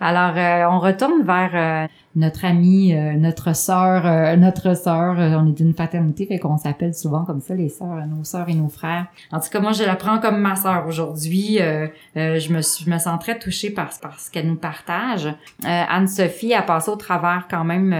Alors, 0.00 0.34
euh, 0.36 0.64
on 0.70 0.78
retourne 0.78 1.22
vers 1.22 1.50
euh, 1.54 1.88
notre 2.14 2.44
amie, 2.44 2.94
euh, 2.94 3.14
notre 3.14 3.54
sœur, 3.54 4.06
euh, 4.06 4.36
notre 4.36 4.76
sœur. 4.76 5.18
euh, 5.18 5.34
on 5.36 5.48
est 5.48 5.52
d'une 5.52 5.72
fraternité, 5.72 6.26
fait 6.26 6.38
qu'on 6.38 6.58
s'appelle 6.58 6.94
souvent 6.94 7.24
comme 7.24 7.40
ça, 7.40 7.54
les 7.54 7.68
sœurs, 7.68 7.92
euh, 7.92 8.06
nos 8.06 8.24
sœurs 8.24 8.48
et 8.48 8.54
nos 8.54 8.68
frères. 8.68 9.06
En 9.30 9.40
tout 9.40 9.48
cas, 9.50 9.60
moi, 9.60 9.72
je 9.72 9.84
la 9.84 9.96
prends 9.96 10.18
comme 10.18 10.38
ma 10.40 10.56
sœur 10.56 10.86
aujourd'hui. 10.86 11.58
Euh, 11.60 11.86
euh, 12.16 12.38
je 12.38 12.52
me 12.52 12.60
suis, 12.60 12.84
je 12.84 12.90
me 12.90 12.98
sens 12.98 13.18
très 13.18 13.38
touchée 13.38 13.70
par, 13.70 13.90
par 14.00 14.20
ce 14.20 14.30
qu'elle 14.30 14.46
nous 14.46 14.56
partage. 14.56 15.28
Anne-Sophie 15.64 16.54
a 16.54 16.62
passé 16.62 16.90
au 16.90 16.96
travers 16.96 17.46
quand 17.50 17.64
même 17.64 17.92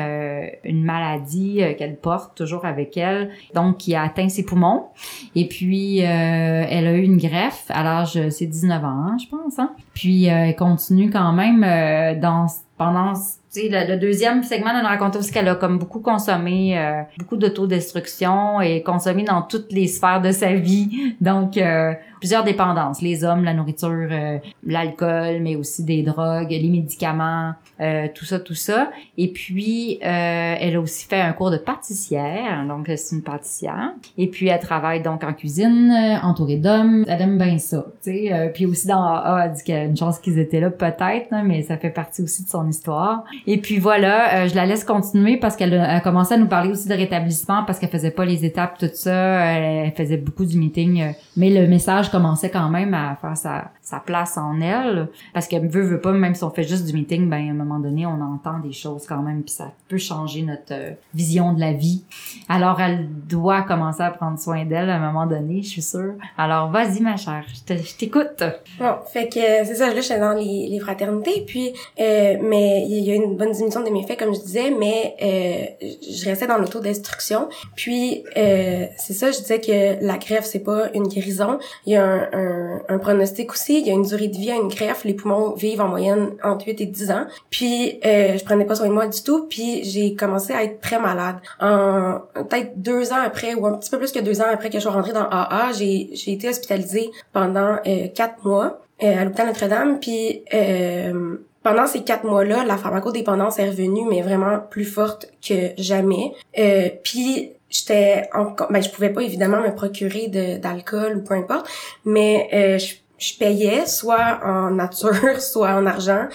une 0.64 0.82
maladie 0.84 1.60
qu'elle 1.78 1.96
porte 1.96 2.36
toujours 2.36 2.64
avec 2.64 2.96
elle, 2.96 3.30
donc 3.54 3.78
qui 3.78 3.94
a 3.94 4.02
atteint 4.02 4.28
ses 4.28 4.44
poumons. 4.44 4.86
Et 5.34 5.48
puis, 5.48 5.98
elle 5.98 6.86
a 6.86 6.92
eu 6.92 7.02
une 7.02 7.18
greffe 7.18 7.64
à 7.70 7.82
l'âge, 7.82 8.18
c'est 8.30 8.46
19 8.46 8.84
ans, 8.84 8.88
hein, 8.88 9.16
je 9.22 9.28
pense. 9.28 9.58
Hein? 9.58 9.72
Puis, 9.94 10.24
elle 10.24 10.54
continue 10.56 11.10
quand 11.10 11.32
même 11.32 12.20
dans 12.20 12.46
pendant 12.76 13.12
le, 13.54 13.92
le 13.92 13.96
deuxième 13.98 14.42
segment, 14.42 14.70
elle 14.74 14.82
nous 14.82 14.88
racontait 14.88 15.18
aussi 15.18 15.32
qu'elle 15.32 15.48
a 15.48 15.54
comme 15.54 15.78
beaucoup 15.78 16.00
consommé, 16.00 16.78
euh, 16.78 17.02
beaucoup 17.18 17.36
d'autodestruction 17.36 18.60
et 18.60 18.82
consommé 18.82 19.24
dans 19.24 19.42
toutes 19.42 19.72
les 19.72 19.86
sphères 19.88 20.22
de 20.22 20.32
sa 20.32 20.54
vie. 20.54 21.14
Donc, 21.20 21.56
euh, 21.56 21.92
plusieurs 22.22 22.44
dépendances. 22.44 23.02
Les 23.02 23.24
hommes, 23.24 23.42
la 23.42 23.52
nourriture, 23.52 23.90
euh, 23.90 24.38
l'alcool, 24.64 25.40
mais 25.40 25.56
aussi 25.56 25.84
des 25.84 26.02
drogues, 26.02 26.50
les 26.50 26.68
médicaments, 26.68 27.54
euh, 27.80 28.06
tout 28.14 28.24
ça, 28.24 28.38
tout 28.38 28.54
ça. 28.54 28.92
Et 29.18 29.26
puis, 29.32 29.98
euh, 30.04 30.54
elle 30.60 30.76
a 30.76 30.80
aussi 30.80 31.04
fait 31.04 31.20
un 31.20 31.32
cours 31.32 31.50
de 31.50 31.56
pâtissière. 31.56 32.64
Donc, 32.68 32.88
c'est 32.94 33.16
une 33.16 33.22
pâtissière. 33.22 33.90
Et 34.16 34.28
puis, 34.28 34.46
elle 34.46 34.60
travaille 34.60 35.02
donc 35.02 35.24
en 35.24 35.32
cuisine, 35.32 35.90
euh, 35.90 36.24
entourée 36.24 36.58
d'hommes. 36.58 37.04
Elle 37.08 37.22
aime 37.22 37.38
bien 37.38 37.58
ça, 37.58 37.84
tu 38.04 38.12
sais. 38.12 38.52
Puis 38.54 38.66
aussi 38.66 38.86
dans 38.86 39.02
AA, 39.02 39.46
elle 39.46 39.52
dit 39.52 39.64
qu'il 39.64 39.74
y 39.74 39.78
a 39.78 39.82
une 39.82 39.96
chance 39.96 40.20
qu'ils 40.20 40.38
étaient 40.38 40.60
là 40.60 40.70
peut-être, 40.70 41.26
hein, 41.32 41.42
mais 41.44 41.62
ça 41.62 41.76
fait 41.76 41.90
partie 41.90 42.22
aussi 42.22 42.44
de 42.44 42.48
son 42.48 42.68
histoire. 42.68 43.24
Et 43.46 43.58
puis 43.58 43.78
voilà, 43.78 44.44
euh, 44.44 44.48
je 44.48 44.54
la 44.54 44.66
laisse 44.66 44.84
continuer 44.84 45.36
parce 45.36 45.56
qu'elle 45.56 45.74
a, 45.74 46.00
commencé 46.00 46.34
à 46.34 46.36
nous 46.38 46.46
parler 46.46 46.70
aussi 46.70 46.88
de 46.88 46.94
rétablissement 46.94 47.64
parce 47.64 47.78
qu'elle 47.78 47.88
faisait 47.90 48.10
pas 48.10 48.24
les 48.24 48.44
étapes, 48.44 48.78
tout 48.78 48.90
ça. 48.92 49.12
Elle, 49.44 49.86
elle 49.86 49.92
faisait 49.92 50.16
beaucoup 50.16 50.44
du 50.44 50.56
meeting, 50.58 51.00
euh, 51.02 51.10
mais 51.36 51.50
le 51.50 51.66
message 51.66 52.10
commençait 52.10 52.50
quand 52.50 52.68
même 52.68 52.94
à 52.94 53.16
faire 53.20 53.36
sa, 53.36 53.70
sa 53.80 53.98
place 53.98 54.36
en 54.38 54.60
elle 54.60 55.08
parce 55.34 55.48
qu'elle 55.48 55.68
veut, 55.68 55.82
veut 55.82 56.00
pas, 56.00 56.12
même 56.12 56.34
si 56.34 56.44
on 56.44 56.50
fait 56.50 56.62
juste 56.62 56.86
du 56.86 56.92
meeting, 56.92 57.28
ben 57.28 57.48
à 57.48 57.50
un 57.50 57.54
moment 57.54 57.78
donné, 57.78 58.06
on 58.06 58.20
entend 58.20 58.58
des 58.60 58.72
choses 58.72 59.06
quand 59.06 59.22
même, 59.22 59.42
puis 59.42 59.54
ça 59.54 59.72
peut 59.88 59.98
changer 59.98 60.42
notre 60.42 60.72
euh, 60.72 60.90
vision 61.14 61.52
de 61.52 61.60
la 61.60 61.72
vie. 61.72 62.04
Alors, 62.48 62.80
elle 62.80 63.08
doit 63.28 63.62
commencer 63.62 64.02
à 64.02 64.10
prendre 64.10 64.38
soin 64.38 64.64
d'elle 64.64 64.90
à 64.90 64.96
un 64.96 65.12
moment 65.12 65.26
donné, 65.26 65.62
je 65.62 65.68
suis 65.68 65.82
sûre. 65.82 66.14
Alors, 66.38 66.70
vas-y, 66.70 67.00
ma 67.00 67.16
chère, 67.16 67.44
je 67.48 67.74
te- 67.74 67.82
je 67.82 67.96
t'écoute. 67.96 68.42
Bon, 68.78 68.94
fait 69.12 69.28
que 69.28 69.38
euh, 69.38 69.64
c'est 69.64 69.74
ça, 69.76 69.92
là, 69.92 70.00
j'étais 70.00 70.20
dans 70.20 70.32
les, 70.34 70.68
les 70.70 70.78
fraternités, 70.80 71.44
puis, 71.46 71.70
euh, 72.00 72.36
mais 72.42 72.84
il 72.88 73.04
y 73.04 73.10
a 73.12 73.16
eu 73.16 73.31
une 73.32 73.38
bonne 73.38 73.52
diminution 73.52 73.82
de 73.82 73.90
mes 73.90 74.06
faits, 74.06 74.18
comme 74.18 74.34
je 74.34 74.40
disais, 74.40 74.70
mais 74.70 75.16
euh, 75.22 75.86
je 76.08 76.24
restais 76.28 76.46
dans 76.46 76.58
l'autodestruction. 76.58 77.48
Puis, 77.76 78.24
euh, 78.36 78.86
c'est 78.96 79.12
ça, 79.12 79.30
je 79.30 79.38
disais 79.38 79.60
que 79.60 80.04
la 80.04 80.18
greffe, 80.18 80.44
c'est 80.44 80.60
pas 80.60 80.90
une 80.94 81.08
guérison. 81.08 81.58
Il 81.86 81.92
y 81.92 81.96
a 81.96 82.04
un, 82.04 82.28
un, 82.32 82.82
un 82.88 82.98
pronostic 82.98 83.52
aussi, 83.52 83.80
il 83.80 83.86
y 83.86 83.90
a 83.90 83.94
une 83.94 84.02
durée 84.02 84.28
de 84.28 84.36
vie 84.36 84.50
à 84.50 84.56
une 84.56 84.68
greffe. 84.68 85.04
Les 85.04 85.14
poumons 85.14 85.54
vivent 85.54 85.80
en 85.80 85.88
moyenne 85.88 86.30
entre 86.42 86.66
8 86.66 86.80
et 86.80 86.86
10 86.86 87.10
ans. 87.10 87.26
Puis, 87.50 88.00
euh, 88.04 88.36
je 88.38 88.44
prenais 88.44 88.64
pas 88.64 88.74
soin 88.74 88.88
de 88.88 88.92
moi 88.92 89.06
du 89.06 89.22
tout, 89.22 89.46
puis 89.48 89.84
j'ai 89.84 90.14
commencé 90.14 90.52
à 90.52 90.62
être 90.64 90.80
très 90.80 90.98
malade. 90.98 91.36
En 91.60 92.20
peut-être 92.34 92.80
deux 92.80 93.12
ans 93.12 93.22
après, 93.24 93.54
ou 93.54 93.66
un 93.66 93.74
petit 93.74 93.90
peu 93.90 93.98
plus 93.98 94.12
que 94.12 94.20
deux 94.20 94.40
ans 94.40 94.46
après 94.50 94.68
que 94.68 94.78
je 94.78 94.82
sois 94.82 94.92
rentrée 94.92 95.12
dans 95.12 95.28
AA, 95.28 95.72
j'ai 95.72 96.10
j'ai 96.12 96.32
été 96.32 96.48
hospitalisée 96.48 97.10
pendant 97.32 97.78
euh, 97.86 98.08
quatre 98.14 98.44
mois 98.44 98.80
euh, 99.02 99.20
à 99.20 99.24
l'hôpital 99.24 99.46
Notre-Dame. 99.46 100.00
Puis 100.00 100.44
euh, 100.54 101.36
pendant 101.62 101.86
ces 101.86 102.02
quatre 102.02 102.24
mois-là, 102.24 102.64
la 102.64 102.76
pharmacodépendance 102.76 103.58
est 103.58 103.68
revenue, 103.68 104.04
mais 104.08 104.22
vraiment 104.22 104.58
plus 104.58 104.84
forte 104.84 105.26
que 105.46 105.70
jamais. 105.78 106.32
Euh, 106.58 106.88
puis 107.02 107.52
j'étais 107.70 108.28
encore, 108.34 108.70
ben 108.70 108.82
je 108.82 108.90
pouvais 108.90 109.10
pas 109.10 109.22
évidemment 109.22 109.60
me 109.60 109.74
procurer 109.74 110.28
d'alcool 110.28 111.18
ou 111.18 111.22
peu 111.22 111.34
importe, 111.34 111.66
mais 112.04 112.48
euh, 112.52 112.78
je 112.78 112.94
je 113.22 113.38
payais 113.38 113.86
soit 113.86 114.40
en 114.44 114.70
nature, 114.70 115.14
soit 115.40 115.70
en 115.74 115.86
argent, 115.86 116.26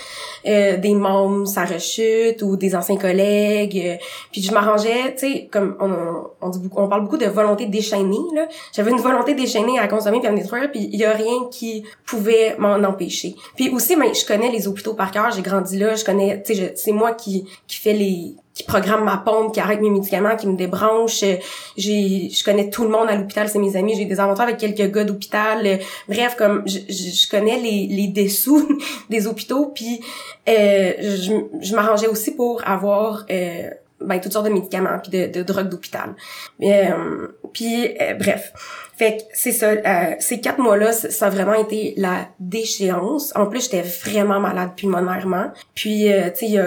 euh, 0.45 0.78
des 0.78 0.93
mômes 0.93 1.45
sa 1.45 1.65
rechute 1.65 2.41
ou 2.41 2.56
des 2.56 2.76
anciens 2.76 2.97
collègues. 2.97 3.82
euh, 3.86 3.95
puis 4.32 4.41
je 4.41 4.54
m'arrangeais, 4.54 5.13
tu 5.13 5.19
sais, 5.19 5.50
comme 5.52 5.76
on, 5.80 6.30
on 6.41 6.52
on 6.76 6.88
parle 6.88 7.04
beaucoup 7.04 7.17
de 7.17 7.26
volonté 7.26 7.65
déchaînée 7.65 8.17
là. 8.34 8.47
J'avais 8.73 8.91
une 8.91 9.00
volonté 9.00 9.34
déchaînée 9.34 9.78
à 9.80 9.88
consommer 9.88 10.19
puis 10.19 10.28
à 10.28 10.32
me 10.32 10.38
détruire, 10.38 10.71
puis 10.71 10.89
il 10.91 11.00
y 11.00 11.06
a 11.06 11.12
rien 11.12 11.47
qui 11.52 11.84
pouvait 12.06 12.56
m'en 12.58 12.76
empêcher. 12.76 13.36
Puis 13.56 13.69
aussi, 13.69 13.95
ben, 13.95 14.13
je 14.13 14.26
connais 14.26 14.50
les 14.50 14.67
hôpitaux 14.67 14.93
par 14.93 15.12
cœur, 15.12 15.32
j'ai 15.32 15.41
grandi 15.41 15.78
là, 15.78 15.95
je 15.95 16.06
connais, 16.06 16.41
tu 16.41 16.56
sais, 16.56 16.73
c'est 16.76 16.91
moi 16.91 17.12
qui 17.13 17.45
qui 17.67 17.78
fait 17.78 17.93
les 17.93 18.36
qui 18.58 18.63
programme 18.63 19.04
ma 19.04 19.17
pompe, 19.17 19.54
qui 19.54 19.60
arrête 19.60 19.82
mes 19.82 19.91
médicaments, 19.91 20.36
qui 20.36 20.48
me 20.48 20.58
débranche. 20.58 21.22
Euh, 21.22 21.36
J'ai, 21.78 22.30
je 22.32 22.43
connais 22.43 22.72
tout 22.72 22.84
le 22.84 22.89
monde 22.89 23.08
à 23.08 23.15
l'hôpital, 23.15 23.48
c'est 23.48 23.60
mes 23.60 23.76
amis. 23.76 23.96
J'ai 23.96 24.06
des 24.06 24.20
aventures 24.20 24.43
avec 24.46 24.58
quelques 24.58 24.91
gars 24.91 25.04
d'hôpital. 25.04 25.65
Euh, 25.65 25.78
Bref, 26.10 26.36
comme 26.36 26.63
je, 26.65 26.80
je, 26.89 27.30
connais 27.30 27.60
les, 27.60 27.86
les 27.88 28.08
dessous 28.08 28.67
des 29.12 29.28
hôpitaux. 29.28 29.67
Puis 29.67 30.02
euh, 30.50 30.93
je, 31.00 31.34
je 31.62 31.76
m'arrangeais 31.76 32.08
aussi 32.08 32.34
pour 32.36 32.67
avoir 32.67 33.26
euh, 33.30 33.70
ben 34.02 34.20
toutes 34.20 34.34
sortes 34.34 34.46
de 34.48 34.52
médicaments 34.52 34.98
puis 35.02 35.12
de, 35.12 35.28
de 35.32 35.43
drogues 35.43 35.70
d'hôpital. 35.70 36.15
Euh, 36.63 37.28
puis 37.54 37.96
euh, 38.02 38.15
bref. 38.15 38.54
Fait 38.98 39.17
que 39.17 39.24
c'est 39.34 39.52
ça, 39.52 39.67
euh, 39.67 40.15
ces 40.17 40.41
quatre 40.41 40.58
mois-là, 40.60 40.91
ça 40.91 41.28
a 41.28 41.30
vraiment 41.30 41.54
été 41.54 41.93
la 41.98 42.30
déchéance. 42.39 43.32
En 43.36 43.46
plus, 43.46 43.65
j'étais 43.65 43.84
vraiment 43.84 44.39
malade 44.39 44.72
pulmonairement. 44.76 45.52
Puis, 45.76 46.12
euh, 46.12 46.32
tu 46.36 46.48
sais, 46.48 46.60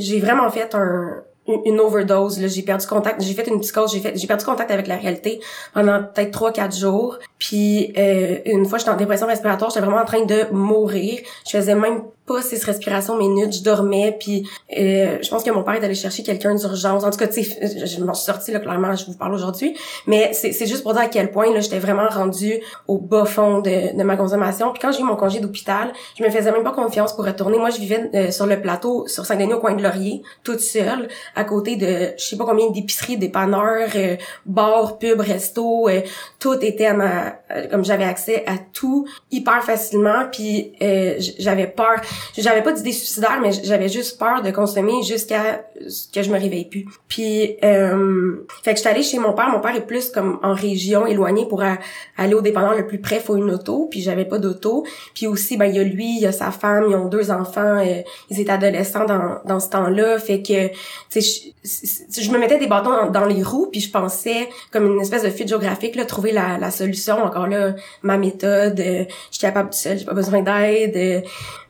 j'ai 0.00 0.20
vraiment 0.20 0.50
fait 0.50 0.74
un 0.74 1.22
une 1.46 1.78
overdose 1.80 2.40
là. 2.40 2.48
J'ai 2.48 2.62
perdu 2.62 2.86
contact 2.86 3.20
j'ai 3.20 3.34
fait 3.34 3.46
une 3.46 3.60
psychose 3.60 3.92
j'ai 3.92 4.00
fait 4.00 4.16
j'ai 4.16 4.26
perdu 4.26 4.44
contact 4.44 4.70
avec 4.70 4.86
la 4.86 4.96
réalité 4.96 5.40
pendant 5.74 6.02
peut-être 6.02 6.30
trois 6.30 6.52
quatre 6.52 6.76
jours. 6.76 7.18
Puis 7.38 7.92
euh, 7.98 8.38
une 8.46 8.64
fois 8.66 8.78
j'étais 8.78 8.90
en 8.90 8.96
dépression 8.96 9.26
respiratoire 9.26 9.70
j'étais 9.70 9.84
vraiment 9.84 10.00
en 10.00 10.06
train 10.06 10.24
de 10.24 10.46
mourir. 10.52 11.20
Je 11.46 11.56
faisais 11.58 11.74
même 11.74 12.02
pas 12.26 12.42
six 12.42 12.62
respirations 12.64 13.16
minutes 13.16 13.56
je 13.56 13.62
dormais 13.62 14.16
puis 14.18 14.48
euh, 14.78 15.18
je 15.22 15.28
pense 15.28 15.42
que 15.42 15.50
mon 15.50 15.62
père 15.62 15.74
est 15.74 15.84
allé 15.84 15.94
chercher 15.94 16.22
quelqu'un 16.22 16.54
d'urgence. 16.54 17.04
En 17.04 17.10
tout 17.10 17.18
cas 17.18 17.28
tu 17.28 17.42
sais 17.42 17.86
je, 17.86 18.02
m'en 18.02 18.14
suis 18.14 18.24
sortie 18.24 18.52
là 18.52 18.60
clairement 18.60 18.94
je 18.96 19.06
vous 19.06 19.14
parle 19.14 19.34
aujourd'hui. 19.34 19.76
Mais 20.06 20.32
c'est 20.32 20.66
juste 20.66 20.82
pour 20.82 20.92
dire 20.92 21.02
à 21.02 21.08
quel 21.08 21.30
point 21.30 21.52
là 21.52 21.60
j'étais 21.60 21.78
vraiment 21.78 22.08
rendue 22.08 22.60
au 22.88 22.98
bas 22.98 23.24
fond 23.24 23.60
de, 23.60 23.96
de 23.96 24.02
ma 24.02 24.16
consommation. 24.16 24.72
Puis 24.72 24.80
quand 24.80 24.92
j'ai 24.92 25.00
eu 25.00 25.04
mon 25.04 25.16
congé 25.16 25.40
d'hôpital 25.40 25.92
je 26.18 26.24
me 26.24 26.30
faisais 26.30 26.50
même 26.50 26.64
pas 26.64 26.72
confiance 26.72 27.14
pour 27.14 27.24
retourner. 27.24 27.58
Moi 27.58 27.70
je 27.70 27.78
vivais 27.78 28.10
euh, 28.14 28.30
sur 28.30 28.46
le 28.46 28.60
plateau 28.60 29.06
sur 29.06 29.26
Saint-Denis 29.26 29.54
au 29.54 29.60
coin 29.60 29.74
de 29.74 29.82
Laurier 29.82 30.22
toute 30.42 30.60
seule 30.60 31.08
à 31.36 31.44
côté 31.44 31.76
de 31.76 32.12
je 32.16 32.24
sais 32.24 32.36
pas 32.36 32.44
combien 32.44 32.70
d'épiceries, 32.70 33.16
dépanneurs, 33.16 33.90
euh, 33.96 34.16
bars, 34.46 34.98
pubs, 34.98 35.20
restos, 35.20 35.88
euh, 35.88 36.00
tout 36.38 36.54
était 36.62 36.86
à 36.86 36.94
ma 36.94 37.34
euh, 37.50 37.68
comme 37.68 37.84
j'avais 37.84 38.04
accès 38.04 38.44
à 38.46 38.54
tout 38.72 39.06
hyper 39.30 39.62
facilement. 39.62 40.26
Puis 40.30 40.72
euh, 40.82 41.16
j'avais 41.38 41.66
peur, 41.66 42.00
j'avais 42.36 42.62
pas 42.62 42.72
d'idée 42.72 42.92
suicidaire 42.92 43.38
mais 43.40 43.52
j'avais 43.52 43.88
juste 43.88 44.18
peur 44.18 44.42
de 44.42 44.50
consommer 44.50 45.02
jusqu'à 45.02 45.64
ce 45.88 46.08
que 46.12 46.22
je 46.22 46.30
me 46.30 46.38
réveille 46.38 46.66
plus. 46.66 46.86
Puis 47.08 47.56
euh, 47.62 48.46
fait 48.62 48.72
que 48.72 48.78
j'étais 48.78 48.90
allée 48.90 49.02
chez 49.02 49.18
mon 49.18 49.32
père, 49.32 49.48
mon 49.48 49.60
père 49.60 49.74
est 49.76 49.86
plus 49.86 50.10
comme 50.10 50.38
en 50.42 50.54
région 50.54 51.06
éloignée 51.06 51.46
pour 51.46 51.62
aller 51.62 52.34
au 52.34 52.40
dépanneur 52.40 52.76
le 52.76 52.86
plus 52.86 53.00
près, 53.00 53.20
faut 53.20 53.36
une 53.36 53.50
auto, 53.50 53.88
puis 53.90 54.00
j'avais 54.00 54.24
pas 54.24 54.38
d'auto. 54.38 54.84
Puis 55.14 55.26
aussi 55.26 55.56
ben 55.56 55.66
il 55.66 55.76
y 55.76 55.78
a 55.78 55.84
lui, 55.84 56.16
il 56.16 56.22
y 56.22 56.26
a 56.26 56.32
sa 56.32 56.50
femme, 56.50 56.86
ils 56.88 56.96
ont 56.96 57.08
deux 57.08 57.30
enfants, 57.30 57.78
euh, 57.78 58.02
ils 58.30 58.40
étaient 58.40 58.50
adolescents 58.50 59.04
dans 59.04 59.38
dans 59.44 59.60
ce 59.60 59.70
temps-là, 59.70 60.18
fait 60.18 60.42
que 60.42 60.68
tu 61.10 61.22
sais 61.22 61.53
je, 61.64 62.30
me 62.30 62.38
mettais 62.38 62.58
des 62.58 62.66
bâtons 62.66 63.10
dans, 63.10 63.24
les 63.24 63.42
roues 63.42 63.68
puis 63.70 63.80
je 63.80 63.90
pensais 63.90 64.48
comme 64.70 64.86
une 64.86 65.00
espèce 65.00 65.22
de 65.22 65.30
fuite 65.30 65.48
géographique 65.48 65.94
là 65.94 66.04
trouver 66.04 66.32
la, 66.32 66.58
la 66.58 66.70
solution. 66.70 67.22
Encore 67.24 67.46
là 67.46 67.74
ma 68.02 68.18
méthode 68.18 68.80
euh, 68.80 69.04
je 69.30 69.36
suis 69.36 69.40
capable 69.40 69.70
tout 69.70 69.78
seul 69.78 69.98
j'ai 69.98 70.04
pas 70.04 70.14
besoin 70.14 70.42
d'aide 70.42 70.96
euh, 70.96 71.20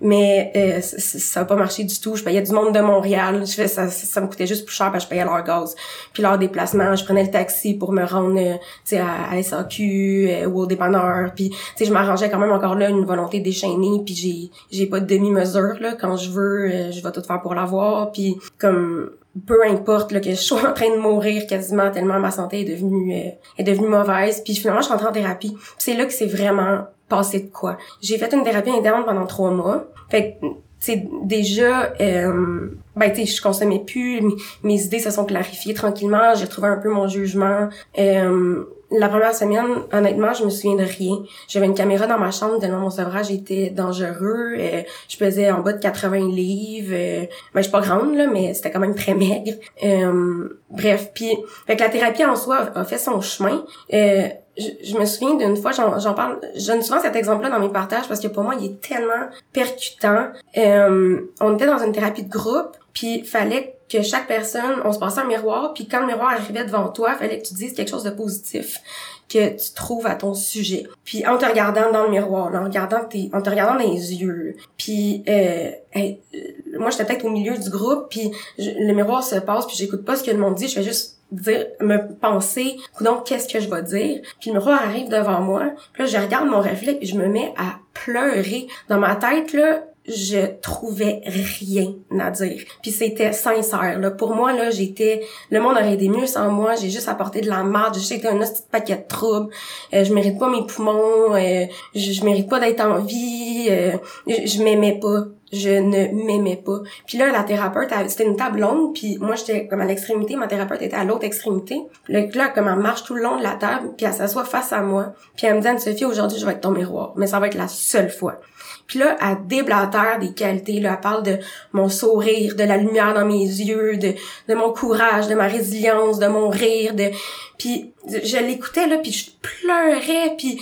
mais 0.00 0.52
euh, 0.56 0.80
ça, 0.80 0.98
ça 0.98 1.34
ça 1.34 1.40
a 1.40 1.44
pas 1.44 1.56
marché 1.56 1.82
du 1.82 1.98
tout. 1.98 2.14
Je 2.14 2.22
payais 2.22 2.42
du 2.42 2.52
monde 2.52 2.72
de 2.72 2.80
Montréal. 2.80 3.44
Je 3.44 3.52
fais 3.52 3.66
ça, 3.66 3.88
ça, 3.88 4.20
me 4.20 4.28
coûtait 4.28 4.46
juste 4.46 4.64
plus 4.64 4.74
cher 4.74 4.92
parce 4.92 5.02
je 5.02 5.08
payais 5.08 5.24
leur 5.24 5.42
gaz. 5.42 5.74
Puis 6.12 6.22
leur 6.22 6.38
déplacement 6.38 6.94
je 6.94 7.04
prenais 7.04 7.24
le 7.24 7.30
taxi 7.30 7.74
pour 7.74 7.92
me 7.92 8.04
rendre 8.04 8.38
euh, 8.38 8.54
tu 8.84 8.96
sais 8.96 8.98
à, 8.98 9.30
à 9.32 9.42
SAQ 9.42 10.28
euh, 10.30 10.46
ou 10.46 10.60
au 10.60 10.66
dépanneur. 10.66 11.32
Puis 11.34 11.50
tu 11.50 11.56
sais 11.76 11.84
je 11.86 11.92
m'arrangeais 11.92 12.30
quand 12.30 12.38
même 12.38 12.52
encore 12.52 12.76
là 12.76 12.88
une 12.88 13.04
volonté 13.04 13.40
déchaînée 13.40 14.00
puis 14.04 14.14
j'ai 14.14 14.50
j'ai 14.70 14.86
pas 14.86 15.00
de 15.00 15.06
demi-mesure 15.06 15.74
là. 15.80 15.94
Quand 16.00 16.16
je 16.16 16.30
veux 16.30 16.70
euh, 16.70 16.92
je 16.92 17.02
vais 17.02 17.10
tout 17.10 17.22
faire 17.22 17.42
pour 17.42 17.54
l'avoir. 17.56 18.12
Puis 18.12 18.36
comme 18.58 19.10
peu 19.46 19.64
importe 19.66 20.12
là, 20.12 20.20
que 20.20 20.30
je 20.30 20.36
sois 20.36 20.64
en 20.70 20.72
train 20.72 20.90
de 20.90 21.00
mourir 21.00 21.46
quasiment 21.46 21.90
tellement 21.90 22.18
ma 22.18 22.30
santé 22.30 22.60
est 22.60 22.64
devenue 22.64 23.14
euh, 23.14 23.30
est 23.58 23.64
devenue 23.64 23.88
mauvaise. 23.88 24.42
Puis 24.44 24.54
finalement 24.54 24.80
je 24.80 24.86
suis 24.86 24.92
rentrée 24.92 25.08
en 25.08 25.12
thérapie. 25.12 25.56
C'est 25.78 25.94
là 25.94 26.06
que 26.06 26.12
c'est 26.12 26.26
vraiment 26.26 26.86
passé 27.08 27.40
de 27.40 27.50
quoi. 27.50 27.76
J'ai 28.00 28.18
fait 28.18 28.32
une 28.32 28.44
thérapie 28.44 28.70
interne 28.70 29.04
pendant 29.04 29.26
trois 29.26 29.50
mois. 29.50 29.86
Fait 30.08 30.38
c'est 30.80 31.06
déjà 31.22 31.94
euh, 32.00 32.68
ben 32.94 33.12
tu 33.12 33.24
je 33.24 33.40
consommais 33.40 33.78
plus. 33.78 34.20
Mes, 34.62 34.84
idées 34.84 34.98
se 34.98 35.10
sont 35.10 35.24
clarifiées 35.24 35.74
tranquillement. 35.74 36.34
J'ai 36.34 36.44
retrouvé 36.44 36.68
un 36.68 36.76
peu 36.76 36.90
mon 36.90 37.08
jugement. 37.08 37.68
Euh, 37.98 38.64
la 38.98 39.08
première 39.08 39.34
semaine, 39.34 39.66
honnêtement, 39.92 40.32
je 40.32 40.44
me 40.44 40.50
souviens 40.50 40.76
de 40.76 40.84
rien. 40.84 41.22
J'avais 41.48 41.66
une 41.66 41.74
caméra 41.74 42.06
dans 42.06 42.18
ma 42.18 42.30
chambre 42.30 42.58
tellement 42.58 42.80
mon 42.80 42.90
sevrage 42.90 43.30
était 43.30 43.70
dangereux. 43.70 44.54
Euh, 44.58 44.82
je 45.08 45.16
pesais 45.16 45.50
en 45.50 45.60
bas 45.60 45.72
de 45.72 45.80
80 45.80 46.28
livres. 46.28 46.92
Euh, 46.92 47.20
ben, 47.54 47.60
je 47.60 47.62
suis 47.62 47.72
pas 47.72 47.80
grande, 47.80 48.14
là, 48.16 48.26
mais 48.26 48.54
c'était 48.54 48.70
quand 48.70 48.80
même 48.80 48.94
très 48.94 49.14
maigre. 49.14 49.52
Euh, 49.82 50.60
bref, 50.70 51.10
puis 51.14 51.36
fait 51.66 51.78
la 51.78 51.88
thérapie 51.88 52.24
en 52.24 52.36
soi 52.36 52.70
a, 52.74 52.84
fait 52.84 52.98
son 52.98 53.20
chemin. 53.20 53.64
Euh, 53.92 54.28
je, 54.56 54.68
je 54.84 54.96
me 54.96 55.04
souviens 55.04 55.34
d'une 55.34 55.56
fois, 55.56 55.72
j'en 55.72 55.98
j'en 55.98 56.14
parle, 56.14 56.38
je 56.56 56.66
donne 56.66 56.82
souvent 56.82 57.00
cet 57.00 57.16
exemple-là 57.16 57.50
dans 57.50 57.60
mes 57.60 57.70
partages 57.70 58.06
parce 58.08 58.20
que 58.20 58.28
pour 58.28 58.42
moi, 58.42 58.54
il 58.58 58.66
est 58.66 58.80
tellement 58.80 59.28
percutant. 59.52 60.28
Euh, 60.56 61.20
on 61.40 61.54
était 61.54 61.66
dans 61.66 61.78
une 61.78 61.92
thérapie 61.92 62.22
de 62.22 62.30
groupe, 62.30 62.76
puis 62.92 63.24
fallait 63.24 63.76
que 63.94 64.02
chaque 64.02 64.26
personne, 64.26 64.80
on 64.84 64.92
se 64.92 64.98
passait 64.98 65.20
un 65.20 65.26
miroir, 65.26 65.72
puis 65.72 65.86
quand 65.86 66.00
le 66.00 66.06
miroir 66.06 66.30
arrivait 66.30 66.64
devant 66.64 66.88
toi, 66.88 67.14
fallait 67.14 67.40
que 67.40 67.46
tu 67.46 67.54
dises 67.54 67.74
quelque 67.74 67.90
chose 67.90 68.02
de 68.02 68.10
positif 68.10 68.80
que 69.28 69.50
tu 69.50 69.72
trouves 69.74 70.06
à 70.06 70.16
ton 70.16 70.34
sujet. 70.34 70.84
Puis 71.04 71.24
en 71.26 71.38
te 71.38 71.46
regardant 71.46 71.92
dans 71.92 72.04
le 72.04 72.10
miroir, 72.10 72.52
en 72.52 72.64
regardant 72.64 73.04
tes, 73.04 73.30
en 73.32 73.40
te 73.40 73.50
regardant 73.50 73.74
dans 73.74 73.92
les 73.92 74.14
yeux. 74.14 74.56
Puis 74.76 75.22
euh, 75.28 75.70
hey, 75.92 76.20
euh, 76.34 76.38
moi 76.78 76.90
j'étais 76.90 77.04
peut-être 77.04 77.24
au 77.24 77.30
milieu 77.30 77.56
du 77.56 77.70
groupe, 77.70 78.08
puis 78.10 78.32
le 78.58 78.92
miroir 78.92 79.22
se 79.22 79.36
passe, 79.36 79.66
puis 79.66 79.76
j'écoute 79.76 80.04
pas 80.04 80.16
ce 80.16 80.24
que 80.24 80.30
le 80.32 80.38
monde 80.38 80.56
dit, 80.56 80.68
je 80.68 80.74
fais 80.74 80.82
juste 80.82 81.20
dire 81.30 81.66
me 81.80 82.14
penser 82.14 82.76
donc 83.00 83.24
qu'est-ce 83.26 83.52
que 83.52 83.58
je 83.58 83.68
vais 83.68 83.82
dire 83.82 84.20
puis 84.40 84.50
le 84.50 84.58
miroir 84.58 84.80
arrive 84.80 85.08
devant 85.08 85.40
moi 85.40 85.72
puis 85.92 86.04
là 86.04 86.08
je 86.08 86.16
regarde 86.16 86.46
mon 86.46 86.60
reflet 86.60 86.94
puis 86.94 87.08
je 87.08 87.16
me 87.16 87.26
mets 87.26 87.52
à 87.56 87.78
pleurer 87.92 88.68
dans 88.88 89.00
ma 89.00 89.16
tête 89.16 89.52
là 89.52 89.82
je 90.06 90.60
trouvais 90.60 91.22
rien 91.26 91.94
à 92.20 92.30
dire. 92.30 92.62
Puis 92.82 92.90
c'était 92.90 93.32
sincère. 93.32 93.98
Là. 93.98 94.10
Pour 94.10 94.34
moi, 94.34 94.52
là, 94.52 94.70
j'étais... 94.70 95.22
Le 95.50 95.60
monde 95.60 95.76
aurait 95.76 95.94
été 95.94 96.08
mieux 96.08 96.26
sans 96.26 96.50
moi. 96.50 96.74
J'ai 96.74 96.90
juste 96.90 97.08
apporté 97.08 97.40
de 97.40 97.48
la 97.48 97.62
merde. 97.62 97.96
Été 97.96 98.28
un 98.28 98.38
petit 98.38 98.62
paquet 98.70 98.96
de 98.96 99.08
troubles. 99.08 99.50
Euh, 99.94 100.04
je 100.04 100.12
mérite 100.12 100.38
pas 100.38 100.50
mes 100.50 100.66
poumons. 100.66 101.34
euh, 101.34 101.64
je, 101.94 102.12
je 102.12 102.24
mérite 102.24 102.48
pas 102.50 102.60
d'être 102.60 102.80
en 102.80 103.00
vie. 103.00 103.68
euh, 103.70 103.92
je, 104.26 104.46
je 104.46 104.62
m'aimais 104.62 104.98
pas. 105.00 105.24
Je 105.52 105.70
ne 105.70 106.24
m'aimais 106.26 106.56
pas. 106.56 106.80
Puis 107.06 107.16
là, 107.16 107.30
la 107.30 107.44
thérapeute, 107.44 107.90
c'était 108.08 108.24
une 108.24 108.34
table 108.34 108.58
longue, 108.60 108.92
puis 108.92 109.18
moi, 109.20 109.36
j'étais 109.36 109.68
comme 109.68 109.80
à 109.80 109.84
l'extrémité, 109.84 110.34
ma 110.34 110.48
thérapeute 110.48 110.82
était 110.82 110.96
à 110.96 111.04
l'autre 111.04 111.24
extrémité. 111.24 111.80
Là, 112.08 112.22
là, 112.34 112.48
comme 112.48 112.66
elle 112.66 112.80
marche 112.80 113.04
tout 113.04 113.14
le 113.14 113.22
long 113.22 113.38
de 113.38 113.42
la 113.44 113.52
table, 113.52 113.90
puis 113.96 114.04
elle 114.04 114.14
s'assoit 114.14 114.44
face 114.44 114.72
à 114.72 114.80
moi. 114.80 115.12
Puis 115.36 115.46
elle 115.46 115.54
me 115.54 115.60
dit, 115.60 115.68
Anne-Sophie, 115.68 116.06
aujourd'hui, 116.06 116.40
je 116.40 116.44
vais 116.46 116.52
être 116.52 116.62
ton 116.62 116.72
miroir. 116.72 117.12
Mais 117.16 117.28
ça 117.28 117.38
va 117.38 117.46
être 117.46 117.54
la 117.54 117.68
seule 117.68 118.10
fois. 118.10 118.40
Puis 118.86 118.98
là, 118.98 119.16
elle 119.20 119.46
déblatère 119.46 120.18
des 120.20 120.32
qualités. 120.34 120.80
Là, 120.80 120.92
elle 120.94 121.00
parle 121.00 121.22
de 121.22 121.38
mon 121.72 121.88
sourire, 121.88 122.54
de 122.54 122.64
la 122.64 122.76
lumière 122.76 123.14
dans 123.14 123.24
mes 123.24 123.44
yeux, 123.44 123.96
de, 123.96 124.12
de 124.48 124.54
mon 124.54 124.72
courage, 124.72 125.28
de 125.28 125.34
ma 125.34 125.46
résilience, 125.46 126.18
de 126.18 126.26
mon 126.26 126.48
rire. 126.48 126.94
de 126.94 127.10
Puis 127.58 127.92
je 128.06 128.36
l'écoutais, 128.38 128.86
là, 128.86 128.98
puis 128.98 129.12
je 129.12 129.30
pleurais, 129.40 130.34
puis 130.36 130.60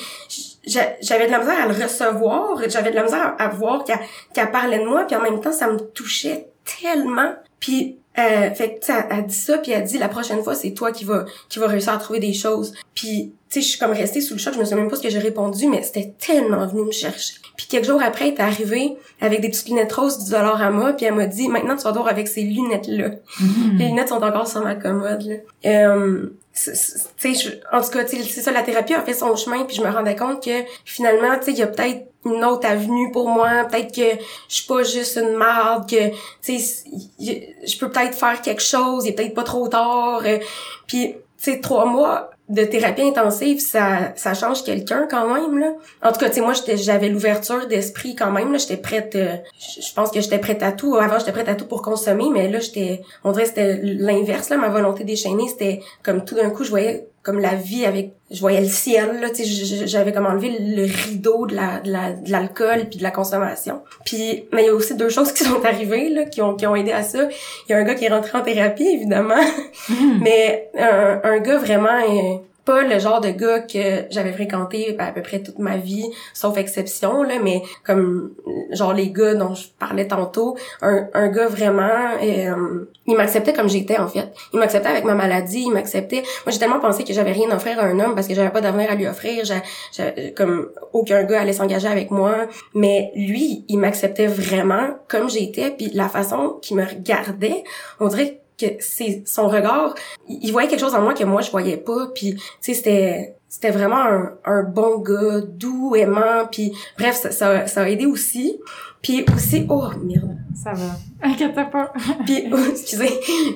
j'a- 0.66 0.94
j'avais 1.00 1.26
de 1.26 1.32
la 1.32 1.38
misère 1.40 1.64
à 1.64 1.66
le 1.66 1.74
recevoir. 1.84 2.60
J'avais 2.68 2.90
de 2.90 2.96
la 2.96 3.04
misère 3.04 3.34
à 3.38 3.48
voir 3.48 3.84
qu'elle 3.84 3.98
qu'elle 4.34 4.50
parlait 4.50 4.78
de 4.78 4.84
moi, 4.84 5.04
puis 5.04 5.16
en 5.16 5.22
même 5.22 5.40
temps, 5.40 5.52
ça 5.52 5.66
me 5.66 5.78
touchait 5.78 6.46
tellement. 6.80 7.34
Puis 7.58 7.98
euh, 8.18 8.50
fait 8.54 8.74
que 8.78 8.92
elle, 8.92 9.04
elle 9.10 9.26
dit 9.26 9.34
ça 9.34 9.58
puis 9.58 9.72
elle 9.72 9.84
dit 9.84 9.96
la 9.98 10.08
prochaine 10.08 10.42
fois 10.42 10.54
c'est 10.54 10.72
toi 10.72 10.92
qui 10.92 11.04
va 11.04 11.24
qui 11.48 11.58
va 11.58 11.66
réussir 11.66 11.92
à 11.92 11.96
trouver 11.98 12.20
des 12.20 12.32
choses. 12.34 12.74
Puis 12.94 13.32
tu 13.48 13.60
sais 13.60 13.60
je 13.62 13.68
suis 13.70 13.78
comme 13.78 13.92
restée 13.92 14.20
sous 14.20 14.34
le 14.34 14.38
choc 14.40 14.52
je 14.54 14.58
me 14.58 14.64
souviens 14.64 14.78
même 14.78 14.90
pas 14.90 14.96
ce 14.96 15.02
que 15.02 15.08
j'ai 15.10 15.18
répondu 15.18 15.66
mais 15.68 15.82
c'était 15.82 16.12
tellement 16.18 16.66
venu 16.66 16.82
me 16.84 16.92
chercher. 16.92 17.34
Puis 17.56 17.66
quelques 17.66 17.84
jours 17.86 18.02
après 18.02 18.28
elle 18.28 18.34
est 18.34 18.40
arrivée 18.40 18.96
avec 19.20 19.40
des 19.40 19.48
petites 19.48 19.68
lunettes 19.68 19.92
roses 19.92 20.24
du 20.24 20.30
dollar 20.30 20.60
à 20.60 20.70
moi 20.70 20.92
puis 20.92 21.06
elle 21.06 21.14
m'a 21.14 21.26
dit 21.26 21.48
maintenant 21.48 21.76
tu 21.76 21.84
vas 21.84 21.92
dehors 21.92 22.08
avec 22.08 22.28
ces 22.28 22.42
lunettes 22.42 22.86
là 22.88 23.10
les 23.78 23.86
lunettes 23.86 24.08
sont 24.10 24.22
encore 24.22 24.46
sur 24.48 24.62
ma 24.62 24.74
commode 24.74 25.22
là. 25.22 25.34
Euh, 25.66 26.34
c'est- 26.52 26.74
c'est- 26.74 27.08
tu 27.18 27.34
sais 27.34 27.50
je- 27.50 27.76
en 27.76 27.80
tout 27.82 27.90
cas 27.90 28.04
tu 28.04 28.16
sais, 28.18 28.22
c'est 28.24 28.42
ça 28.42 28.52
la 28.52 28.62
thérapie 28.62 28.92
a 28.94 29.00
fait 29.02 29.14
son 29.14 29.34
chemin 29.36 29.64
puis 29.64 29.74
je 29.76 29.82
me 29.82 29.88
rendais 29.90 30.16
compte 30.16 30.44
que 30.44 30.50
finalement 30.84 31.34
tu 31.38 31.46
sais 31.46 31.52
il 31.52 31.58
y 31.58 31.62
a 31.62 31.66
peut-être 31.66 32.06
une 32.24 32.44
autre 32.44 32.66
avenue 32.66 33.10
pour 33.12 33.28
moi. 33.28 33.64
Peut-être 33.70 33.94
que 33.94 34.22
je 34.48 34.54
suis 34.54 34.66
pas 34.66 34.82
juste 34.82 35.16
une 35.16 35.34
marde 35.34 35.88
que 35.88 36.10
tu 36.42 36.58
sais 36.58 36.84
je 37.64 37.78
peux 37.78 37.90
peut-être 37.90 38.14
faire 38.14 38.40
quelque 38.42 38.62
chose 38.62 39.04
il 39.04 39.10
est 39.10 39.12
peut-être 39.12 39.34
pas 39.34 39.44
trop 39.44 39.68
tard 39.68 40.22
euh, 40.24 40.38
puis 40.86 41.14
tu 41.38 41.50
sais 41.50 41.60
trois 41.60 41.86
mois 41.86 42.30
de 42.48 42.64
thérapie 42.64 43.02
intensive 43.02 43.60
ça 43.60 44.12
ça 44.16 44.34
change 44.34 44.64
quelqu'un 44.64 45.06
quand 45.10 45.32
même 45.32 45.58
là. 45.58 45.72
En 46.02 46.12
tout 46.12 46.18
cas 46.18 46.28
tu 46.28 46.36
sais 46.36 46.40
moi 46.40 46.52
j'avais 46.74 47.08
l'ouverture 47.08 47.66
d'esprit 47.66 48.14
quand 48.14 48.30
même 48.30 48.52
là. 48.52 48.58
J'étais 48.58 48.76
prête 48.76 49.14
euh, 49.14 49.36
je 49.58 49.92
pense 49.94 50.10
que 50.10 50.20
j'étais 50.20 50.38
prête 50.38 50.62
à 50.62 50.72
tout. 50.72 50.96
Avant 50.96 51.18
j'étais 51.18 51.32
prête 51.32 51.48
à 51.48 51.54
tout 51.54 51.66
pour 51.66 51.82
consommer 51.82 52.26
mais 52.32 52.48
là 52.48 52.58
j'étais 52.58 53.02
on 53.24 53.32
dirait 53.32 53.46
c'était 53.46 53.80
l'inverse 53.82 54.50
là. 54.50 54.56
Ma 54.56 54.68
volonté 54.68 55.04
déchaînée 55.04 55.48
c'était 55.48 55.80
comme 56.02 56.24
tout 56.24 56.34
d'un 56.34 56.50
coup 56.50 56.64
je 56.64 56.70
voyais 56.70 57.06
comme 57.22 57.38
la 57.38 57.54
vie 57.54 57.84
avec 57.86 58.14
je 58.30 58.40
voyais 58.40 58.60
le 58.60 58.66
ciel 58.66 59.20
là 59.20 59.30
tu 59.30 59.44
sais 59.44 59.86
j'avais 59.86 60.12
comme 60.12 60.26
enlevé 60.26 60.56
le 60.58 60.82
rideau 60.82 61.46
de 61.46 61.54
la 61.54 61.80
de 61.80 61.90
la 61.90 62.12
de 62.12 62.30
l'alcool 62.30 62.88
puis 62.88 62.98
de 62.98 63.02
la 63.02 63.10
consommation. 63.10 63.82
Puis 64.04 64.46
mais 64.52 64.62
il 64.64 64.66
y 64.66 64.68
a 64.68 64.74
aussi 64.74 64.94
deux 64.94 65.08
choses 65.08 65.32
qui 65.32 65.44
sont 65.44 65.64
arrivées 65.64 66.08
là 66.08 66.24
qui 66.24 66.42
ont 66.42 66.54
qui 66.54 66.66
ont 66.66 66.74
aidé 66.74 66.92
à 66.92 67.02
ça. 67.02 67.28
Il 67.68 67.72
y 67.72 67.74
a 67.74 67.78
un 67.78 67.84
gars 67.84 67.94
qui 67.94 68.06
est 68.06 68.08
rentré 68.08 68.36
en 68.36 68.42
thérapie 68.42 68.88
évidemment. 68.88 69.42
Mais 70.20 70.70
un, 70.76 71.20
un 71.22 71.38
gars 71.38 71.58
vraiment 71.58 71.88
euh, 71.88 72.38
pas 72.64 72.82
le 72.82 72.98
genre 72.98 73.20
de 73.20 73.30
gars 73.30 73.60
que 73.60 74.04
j'avais 74.10 74.32
fréquenté 74.32 74.96
à 74.98 75.12
peu 75.12 75.22
près 75.22 75.42
toute 75.42 75.58
ma 75.58 75.76
vie, 75.76 76.06
sauf 76.32 76.56
exception, 76.56 77.22
là, 77.22 77.34
mais 77.42 77.62
comme 77.84 78.32
genre 78.70 78.92
les 78.92 79.10
gars 79.10 79.34
dont 79.34 79.54
je 79.54 79.68
parlais 79.78 80.06
tantôt, 80.06 80.56
un, 80.80 81.08
un 81.14 81.28
gars 81.28 81.48
vraiment, 81.48 82.16
euh, 82.22 82.88
il 83.06 83.16
m'acceptait 83.16 83.52
comme 83.52 83.68
j'étais 83.68 83.98
en 83.98 84.08
fait. 84.08 84.32
Il 84.52 84.58
m'acceptait 84.58 84.88
avec 84.88 85.04
ma 85.04 85.14
maladie, 85.14 85.64
il 85.66 85.72
m'acceptait. 85.72 86.22
Moi 86.46 86.52
j'ai 86.52 86.58
tellement 86.58 86.80
pensé 86.80 87.04
que 87.04 87.12
j'avais 87.12 87.32
rien 87.32 87.50
à 87.50 87.56
offrir 87.56 87.78
à 87.78 87.84
un 87.84 87.98
homme 87.98 88.14
parce 88.14 88.28
que 88.28 88.34
j'avais 88.34 88.50
pas 88.50 88.60
d'avenir 88.60 88.90
à 88.90 88.94
lui 88.94 89.06
offrir, 89.06 89.44
comme 90.36 90.68
aucun 90.92 91.24
gars 91.24 91.40
allait 91.40 91.52
s'engager 91.52 91.88
avec 91.88 92.10
moi, 92.10 92.46
mais 92.74 93.10
lui 93.16 93.64
il 93.68 93.78
m'acceptait 93.78 94.26
vraiment 94.26 94.90
comme 95.08 95.28
j'étais, 95.28 95.70
puis 95.70 95.90
la 95.94 96.08
façon 96.08 96.58
qu'il 96.62 96.76
me 96.76 96.84
regardait, 96.84 97.64
on 98.00 98.08
dirait 98.08 98.41
que 98.62 98.82
c'est 98.82 99.22
son 99.26 99.48
regard, 99.48 99.94
il 100.28 100.50
voyait 100.52 100.68
quelque 100.68 100.80
chose 100.80 100.94
en 100.94 101.02
moi 101.02 101.14
que 101.14 101.24
moi 101.24 101.42
je 101.42 101.50
voyais 101.50 101.76
pas, 101.76 102.08
puis 102.14 102.34
tu 102.34 102.42
sais 102.60 102.74
c'était 102.74 103.36
c'était 103.52 103.70
vraiment 103.70 104.00
un, 104.00 104.32
un, 104.46 104.62
bon 104.62 105.00
gars, 105.00 105.42
doux, 105.46 105.94
aimant, 105.94 106.46
puis 106.50 106.72
bref, 106.98 107.16
ça, 107.16 107.30
ça, 107.30 107.66
ça, 107.66 107.82
a 107.82 107.88
aidé 107.90 108.06
aussi. 108.06 108.58
Puis 109.02 109.26
aussi, 109.34 109.66
oh 109.68 109.90
merde. 110.02 110.38
Ça 110.54 110.72
va, 110.72 110.96
inquiète 111.22 111.54
pas. 111.54 111.92
puis, 112.24 112.44
oh, 112.52 112.56
excusez, 112.70 113.10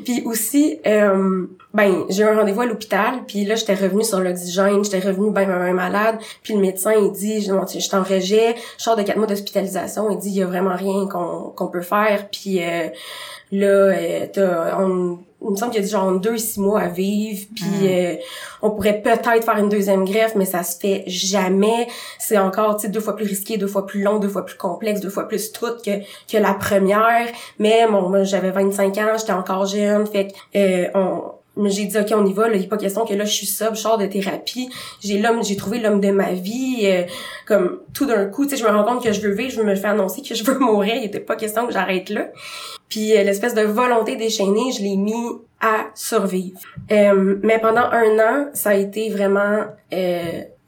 puis 0.04 0.22
aussi, 0.26 0.80
euh, 0.86 1.46
ben 1.72 2.04
j'ai 2.11 2.24
eu 2.24 2.26
un 2.26 2.36
rendez-vous 2.36 2.62
à 2.62 2.66
l'hôpital, 2.66 3.24
puis 3.26 3.44
là 3.44 3.54
j'étais 3.54 3.74
revenue 3.74 4.02
sur 4.02 4.20
l'oxygène, 4.20 4.82
j'étais 4.82 5.00
revenue 5.00 5.30
ben, 5.30 5.46
ben, 5.46 5.72
malade, 5.72 6.16
puis 6.42 6.54
le 6.54 6.61
médecin 6.61 6.92
il 6.92 7.12
dit, 7.12 7.42
je, 7.42 7.52
je 7.52 7.88
t'en 7.88 8.02
rejet, 8.02 8.54
je 8.76 8.82
sors 8.82 8.96
de 8.96 9.02
quatre 9.02 9.18
mois 9.18 9.26
d'hospitalisation, 9.26 10.11
il 10.11 10.18
dit 10.18 10.30
il 10.30 10.36
y 10.36 10.42
a 10.42 10.46
vraiment 10.46 10.74
rien 10.74 11.07
qu'on 11.07 11.52
qu'on 11.54 11.68
peut 11.68 11.82
faire, 11.82 12.28
puis 12.30 12.62
euh, 12.62 12.88
là 13.53 13.66
euh, 13.66 14.26
t'as 14.32 14.80
on, 14.80 15.18
il 15.42 15.51
me 15.51 15.57
semble 15.57 15.72
qu'il 15.72 15.82
y 15.82 15.86
a 15.86 15.88
genre 15.88 16.18
deux 16.18 16.34
et 16.34 16.38
six 16.38 16.59
mois 16.59 16.80
à 16.80 16.88
vivre, 16.88 17.47
puis 17.55 17.64
hmm. 17.64 17.86
euh, 17.86 18.14
on 18.62 18.70
pourrait 18.70 19.01
peut-être 19.03 19.44
faire 19.44 19.59
une 19.59 19.68
deuxième 19.68 20.05
greffe, 20.05 20.34
mais 20.34 20.47
ça 20.47 20.62
se 20.62 20.78
fait 20.78 21.05
jamais. 21.07 21.86
C'est 22.18 22.38
encore, 22.38 22.76
tu 22.76 22.82
sais, 22.82 22.88
deux 22.88 23.01
fois 23.01 23.16
plus 23.16 23.26
risqué, 23.26 23.59
deux 23.59 23.66
fois 23.66 23.86
plus 23.86 24.03
long, 24.03 24.18
deux 24.18 24.28
fois 24.28 24.44
plus 24.44 24.57
complexe, 24.57 25.01
deux 25.01 25.11
fois 25.11 25.28
plus 25.28 25.53
tout 25.53 25.76
que, 25.84 25.90
que 26.30 26.38
la 26.38 26.55
première. 26.55 27.28
Mais 27.59 27.86
bon, 27.86 28.09
moi, 28.09 28.24
j'avais 28.24 28.51
25 28.51 28.99
ans, 28.99 29.18
j'étais 29.18 29.32
encore 29.32 29.66
jeune, 29.66 30.07
fait 30.07 30.28
que 30.28 30.32
euh, 30.57 30.88
on 30.94 31.36
j'ai 31.64 31.86
dit 31.86 31.98
ok 31.98 32.12
on 32.14 32.26
y 32.26 32.32
va 32.32 32.48
là 32.48 32.57
il 32.57 32.64
a 32.64 32.68
pas 32.68 32.76
question 32.76 33.04
que 33.04 33.14
là 33.14 33.24
je 33.24 33.32
suis 33.32 33.46
sobre 33.46 33.74
je 33.74 33.80
sors 33.80 33.98
de 33.98 34.07
thérapie. 34.07 34.68
J'ai 35.02 35.18
l'homme 35.18 35.42
j'ai 35.42 35.57
trouvé 35.57 35.78
l'homme 35.78 36.00
de 36.00 36.11
ma 36.11 36.32
vie 36.32 36.80
euh, 36.84 37.02
comme 37.46 37.80
tout 37.94 38.07
d'un 38.07 38.26
coup 38.26 38.44
tu 38.44 38.50
sais 38.50 38.57
je 38.57 38.64
me 38.64 38.70
rends 38.70 38.84
compte 38.84 39.02
que 39.02 39.12
je 39.12 39.20
veux 39.20 39.32
vivre 39.32 39.50
je 39.50 39.62
me 39.62 39.74
fais 39.74 39.88
annoncer 39.88 40.22
que 40.22 40.34
je 40.34 40.44
veux 40.44 40.59
mourir 40.61 40.94
il 40.96 41.04
était 41.04 41.20
pas 41.20 41.36
question 41.36 41.66
que 41.66 41.72
j'arrête 41.72 42.11
là. 42.11 42.28
Puis 42.88 43.16
euh, 43.16 43.22
l'espèce 43.24 43.54
de 43.54 43.62
volonté 43.62 44.16
déchaînée 44.16 44.72
je 44.76 44.82
l'ai 44.82 44.96
mis 44.96 45.30
à 45.61 45.86
survivre. 45.94 46.61
Euh, 46.92 47.36
mais 47.42 47.59
pendant 47.59 47.88
un 47.90 48.18
an 48.18 48.50
ça 48.52 48.70
a 48.70 48.74
été 48.74 49.11
vraiment 49.11 49.64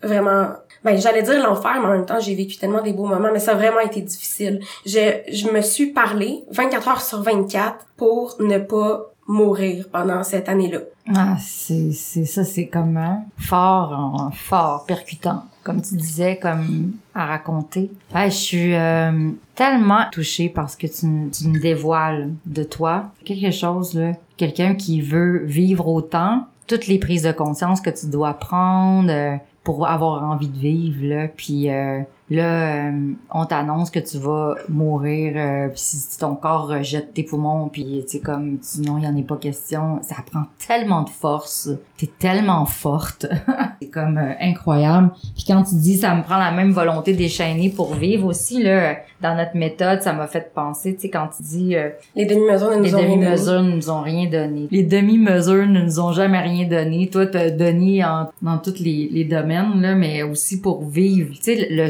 vraiment 0.01 0.51
ben 0.85 0.97
j'allais 0.97 1.23
dire 1.23 1.43
l'enfer 1.43 1.77
mais 1.81 1.89
en 1.89 1.93
même 1.93 2.07
temps 2.07 2.21
j'ai 2.21 2.35
vécu 2.35 2.57
tellement 2.57 2.83
des 2.83 2.93
beaux 2.93 3.07
moments 3.07 3.31
mais 3.33 3.41
ça 3.41 3.53
a 3.53 3.55
vraiment 3.55 3.81
été 3.81 4.01
difficile. 4.01 4.61
Je 4.87 5.21
je 5.31 5.51
me 5.51 5.61
suis 5.61 5.87
parlé 5.87 6.45
24 6.51 6.89
heures 6.89 7.01
sur 7.03 7.21
24 7.21 7.87
pour 7.97 8.37
ne 8.41 8.59
pas 8.59 9.13
mourir 9.29 9.87
pendant 9.93 10.25
cette 10.25 10.49
année-là. 10.49 10.81
Ah, 11.15 11.37
c'est, 11.39 11.93
c'est 11.93 12.25
ça, 12.25 12.45
c'est 12.45 12.67
comme 12.67 12.97
un 12.97 13.23
fort, 13.37 14.31
fort, 14.35 14.85
percutant, 14.87 15.45
comme 15.63 15.83
tu 15.83 15.95
disais, 15.97 16.39
comme 16.41 16.93
à 17.15 17.27
raconter. 17.27 17.91
je 18.15 18.29
suis 18.31 18.75
euh, 18.75 19.31
tellement 19.55 20.07
touchée 20.11 20.49
parce 20.49 20.75
que 20.77 20.87
tu, 20.87 21.31
tu 21.31 21.49
me 21.49 21.61
dévoiles 21.61 22.31
de 22.47 22.63
toi 22.63 23.11
quelque 23.25 23.51
chose 23.51 23.95
là, 23.95 24.13
quelqu'un 24.39 24.75
qui 24.75 25.03
veut 25.03 25.45
vivre 25.45 25.89
autant, 25.89 26.47
toutes 26.67 26.87
les 26.87 26.99
prises 26.99 27.23
de 27.23 27.33
conscience 27.33 27.81
que 27.81 27.91
tu 27.91 28.07
dois 28.07 28.35
prendre 28.35 29.11
euh, 29.11 29.37
pour 29.63 29.87
avoir 29.87 30.25
envie 30.25 30.49
de 30.49 30.59
vivre 30.59 31.05
là, 31.05 31.29
puis 31.29 31.71
euh, 31.71 32.01
Là, 32.31 32.89
euh, 32.89 33.13
on 33.33 33.47
t'annonce 33.47 33.91
que 33.91 34.01
tu 34.01 34.19
vas 34.19 34.57
mourir 34.69 35.33
euh, 35.37 35.69
si 35.75 36.19
ton 36.19 36.35
corps 36.35 36.69
rejette 36.69 37.15
tes 37.15 37.23
poumons 37.23 37.69
puis 37.69 38.05
tu 38.09 38.21
comme 38.21 38.59
non, 38.87 38.99
il 38.99 39.05
y 39.05 39.07
en 39.07 39.17
est 39.17 39.23
pas 39.23 39.37
question. 39.37 40.01
Ça 40.03 40.17
prend 40.31 40.45
tellement 40.67 41.03
de 41.03 41.09
force. 41.09 41.71
T'es 41.97 42.11
tellement 42.19 42.67
forte. 42.67 43.27
c'est 43.81 43.89
comme 43.89 44.19
euh, 44.19 44.35
incroyable. 44.43 45.11
Puis 45.35 45.45
quand 45.47 45.63
tu 45.63 45.77
dis 45.77 45.97
ça 45.97 46.15
me 46.15 46.23
prend 46.23 46.37
la 46.37 46.53
même 46.53 46.73
volonté 46.73 47.15
déchaîner 47.15 47.71
pour 47.71 47.95
vivre 47.95 48.27
aussi 48.27 48.63
là, 48.63 48.97
dans 49.23 49.35
notre 49.35 49.57
méthode, 49.57 50.03
ça 50.03 50.13
m'a 50.13 50.27
fait 50.27 50.53
penser, 50.55 50.95
tu 50.95 51.03
sais 51.03 51.09
quand 51.09 51.29
tu 51.35 51.43
dis 51.43 51.75
les 52.15 52.27
demi-mesures 52.27 52.71
ne 52.71 52.77
nous 52.77 52.83
les 52.85 52.95
ont 52.95 53.03
demi-mesures 53.03 53.63
ne 53.63 53.73
nous 53.73 53.91
ont 53.91 54.03
rien 54.03 54.29
donné. 54.29 54.69
Les 54.71 54.83
demi-mesures 54.83 55.67
ne 55.67 55.81
nous 55.83 55.99
ont 55.99 56.13
jamais 56.13 56.41
rien 56.41 56.69
donné. 56.69 57.09
Toi 57.09 57.27
t'as 57.27 57.51
donné 57.51 58.05
en, 58.05 58.29
dans 58.43 58.59
tous 58.59 58.79
les, 58.81 59.09
les 59.11 59.25
domaines 59.25 59.81
là, 59.81 59.95
mais 59.95 60.23
aussi 60.23 60.61
pour 60.61 60.85
vivre, 60.85 61.35
tu 61.35 61.43
sais 61.43 61.69
le 61.71 61.89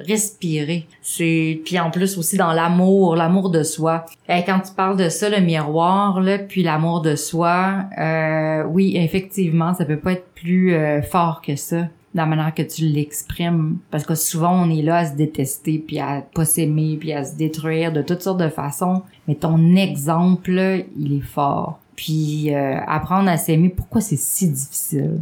respirer. 0.00 0.86
C'est 1.02 1.60
puis 1.64 1.78
en 1.78 1.90
plus 1.90 2.18
aussi 2.18 2.36
dans 2.36 2.52
l'amour, 2.52 3.16
l'amour 3.16 3.50
de 3.50 3.62
soi. 3.62 4.04
Et 4.28 4.44
quand 4.44 4.60
tu 4.60 4.72
parles 4.72 4.96
de 4.96 5.08
ça, 5.08 5.28
le 5.28 5.40
miroir 5.40 6.20
là, 6.20 6.38
puis 6.38 6.62
l'amour 6.62 7.00
de 7.00 7.16
soi, 7.16 7.84
euh, 7.98 8.64
oui, 8.64 8.96
effectivement, 8.96 9.74
ça 9.74 9.84
peut 9.84 9.98
pas 9.98 10.12
être 10.12 10.28
plus 10.34 10.74
euh, 10.74 11.02
fort 11.02 11.42
que 11.42 11.56
ça 11.56 11.88
la 12.14 12.26
manière 12.26 12.54
que 12.54 12.62
tu 12.62 12.82
l'exprimes 12.86 13.78
parce 13.90 14.04
que 14.04 14.14
souvent 14.14 14.64
on 14.64 14.70
est 14.70 14.82
là 14.82 14.96
à 14.98 15.06
se 15.06 15.14
détester 15.14 15.78
puis 15.78 15.98
à 15.98 16.24
pas 16.34 16.44
s'aimer 16.44 16.96
puis 16.98 17.12
à 17.12 17.24
se 17.24 17.36
détruire 17.36 17.92
de 17.92 18.02
toutes 18.02 18.22
sortes 18.22 18.40
de 18.40 18.48
façons 18.48 19.02
mais 19.26 19.34
ton 19.34 19.76
exemple 19.76 20.86
il 20.96 21.18
est 21.18 21.26
fort 21.26 21.80
puis 21.98 22.54
euh, 22.54 22.78
apprendre 22.86 23.28
à 23.28 23.36
s'aimer 23.36 23.70
pourquoi 23.70 24.00
c'est 24.00 24.16
si 24.16 24.48
difficile 24.48 25.18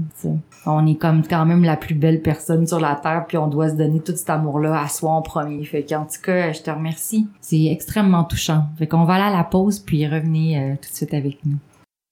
on 0.66 0.86
est 0.86 0.96
comme 0.96 1.26
quand 1.26 1.46
même 1.46 1.64
la 1.64 1.78
plus 1.78 1.94
belle 1.94 2.20
personne 2.20 2.66
sur 2.66 2.78
la 2.78 2.96
terre 2.96 3.24
puis 3.26 3.38
on 3.38 3.46
doit 3.46 3.70
se 3.70 3.76
donner 3.76 4.00
tout 4.00 4.14
cet 4.14 4.28
amour 4.28 4.60
là 4.60 4.82
à 4.82 4.86
soi 4.88 5.10
en 5.12 5.22
premier. 5.22 5.64
Fait 5.64 5.84
qu'en 5.84 6.04
tout 6.04 6.20
cas 6.22 6.52
je 6.52 6.60
te 6.60 6.70
remercie. 6.70 7.28
C'est 7.40 7.64
extrêmement 7.66 8.24
touchant. 8.24 8.64
Fait 8.78 8.86
qu'on 8.86 9.04
va 9.04 9.14
aller 9.14 9.34
à 9.34 9.38
la 9.38 9.44
pause 9.44 9.78
puis 9.78 10.06
revenez 10.06 10.58
euh, 10.58 10.74
tout 10.74 10.90
de 10.90 10.94
suite 10.94 11.14
avec 11.14 11.38
nous. 11.46 11.56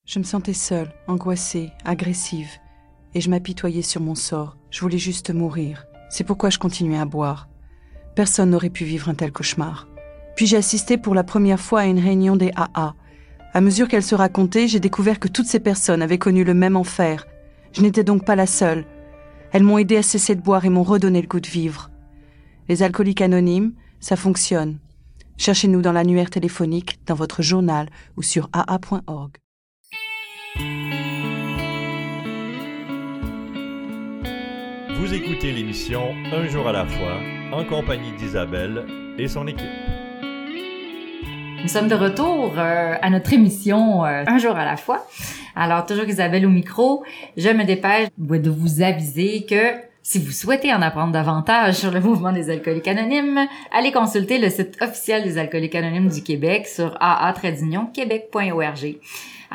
Je 0.07 0.19
me 0.19 0.25
sentais 0.25 0.55
seule 0.55 0.91
angoissée 1.09 1.71
agressive 1.85 2.51
et 3.15 3.21
je 3.21 3.29
m'apitoyais 3.29 3.83
sur 3.83 4.01
mon 4.01 4.15
sort. 4.15 4.57
Je 4.71 4.81
voulais 4.81 4.97
juste 4.97 5.35
mourir. 5.35 5.85
C'est 6.09 6.25
pourquoi 6.25 6.49
je 6.49 6.59
continuais 6.59 6.99
à 6.99 7.05
boire. 7.05 7.49
Personne 8.15 8.49
n'aurait 8.49 8.71
pu 8.71 8.85
vivre 8.85 9.11
un 9.11 9.15
tel 9.15 9.31
cauchemar. 9.31 9.89
Puis 10.37 10.47
j'ai 10.47 10.57
assisté 10.57 10.97
pour 10.97 11.15
la 11.15 11.23
première 11.23 11.61
fois 11.61 11.81
à 11.81 11.87
une 11.87 11.99
réunion 11.99 12.37
des 12.37 12.51
AA 12.57 12.95
à 13.55 13.61
mesure 13.61 13.87
qu'elle 13.87 14.03
se 14.03 14.17
racontait, 14.17 14.67
j'ai 14.67 14.81
découvert 14.81 15.21
que 15.21 15.29
toutes 15.29 15.47
ces 15.47 15.61
personnes 15.61 16.03
avaient 16.03 16.19
connu 16.19 16.43
le 16.43 16.55
même 16.55 16.77
enfer. 16.77 17.27
Je 17.73 17.83
n'étais 17.83 18.03
donc 18.03 18.25
pas 18.25 18.35
la 18.35 18.47
seule. 18.47 18.85
Elles 19.53 19.63
m'ont 19.63 19.79
aidé 19.79 19.97
à 19.97 20.03
cesser 20.03 20.35
de 20.35 20.43
boire 20.43 20.65
et 20.65 20.71
m'ont 20.71 20.83
redonné 20.83 21.23
le 21.23 21.29
goût 21.29 21.41
de 21.41 21.47
vivre. 21.47 21.91
Les 22.69 22.83
alcooliques 22.83 23.21
anonymes, 23.21 23.73
ça 24.01 24.17
fonctionne. 24.17 24.79
Cherchez-nous 25.37 25.83
dans 25.83 25.93
l'annuaire 25.93 26.31
téléphonique, 26.31 26.99
dans 27.07 27.15
votre 27.15 27.43
journal 27.43 27.89
ou 28.17 28.23
sur 28.23 28.51
aa.org. 28.53 29.37
Vous 34.99 35.15
écoutez 35.15 35.53
l'émission 35.53 36.13
Un 36.33 36.49
jour 36.49 36.67
à 36.67 36.73
la 36.73 36.87
fois 36.87 37.21
en 37.53 37.65
compagnie 37.65 38.17
d'Isabelle 38.17 38.85
et 39.17 39.29
son 39.29 39.47
équipe. 39.47 39.94
Nous 41.65 41.71
sommes 41.71 41.89
de 41.89 41.95
retour 41.95 42.53
euh, 42.59 42.95
à 43.01 43.09
notre 43.09 43.33
émission 43.33 44.05
euh, 44.05 44.23
Un 44.27 44.37
jour 44.37 44.55
à 44.55 44.67
la 44.67 44.77
fois. 44.77 45.07
Alors, 45.57 45.87
toujours 45.87 46.05
Isabelle 46.05 46.45
au 46.45 46.51
micro, 46.51 47.03
je 47.39 47.49
me 47.49 47.65
dépêche 47.65 48.09
de 48.19 48.51
vous 48.51 48.83
aviser 48.83 49.47
que 49.49 49.73
si 50.03 50.19
vous 50.19 50.31
souhaitez 50.31 50.75
en 50.75 50.83
apprendre 50.83 51.15
davantage 51.15 51.77
sur 51.77 51.91
le 51.91 52.01
mouvement 52.01 52.33
des 52.33 52.51
alcooliques 52.51 52.87
anonymes, 52.87 53.47
allez 53.73 53.93
consulter 53.93 54.37
le 54.37 54.51
site 54.51 54.77
officiel 54.83 55.23
des 55.25 55.39
alcooliques 55.39 55.75
anonymes 55.75 56.11
du 56.11 56.23
Québec 56.23 56.67
sur 56.67 56.99
aa-québec.org. 57.01 58.97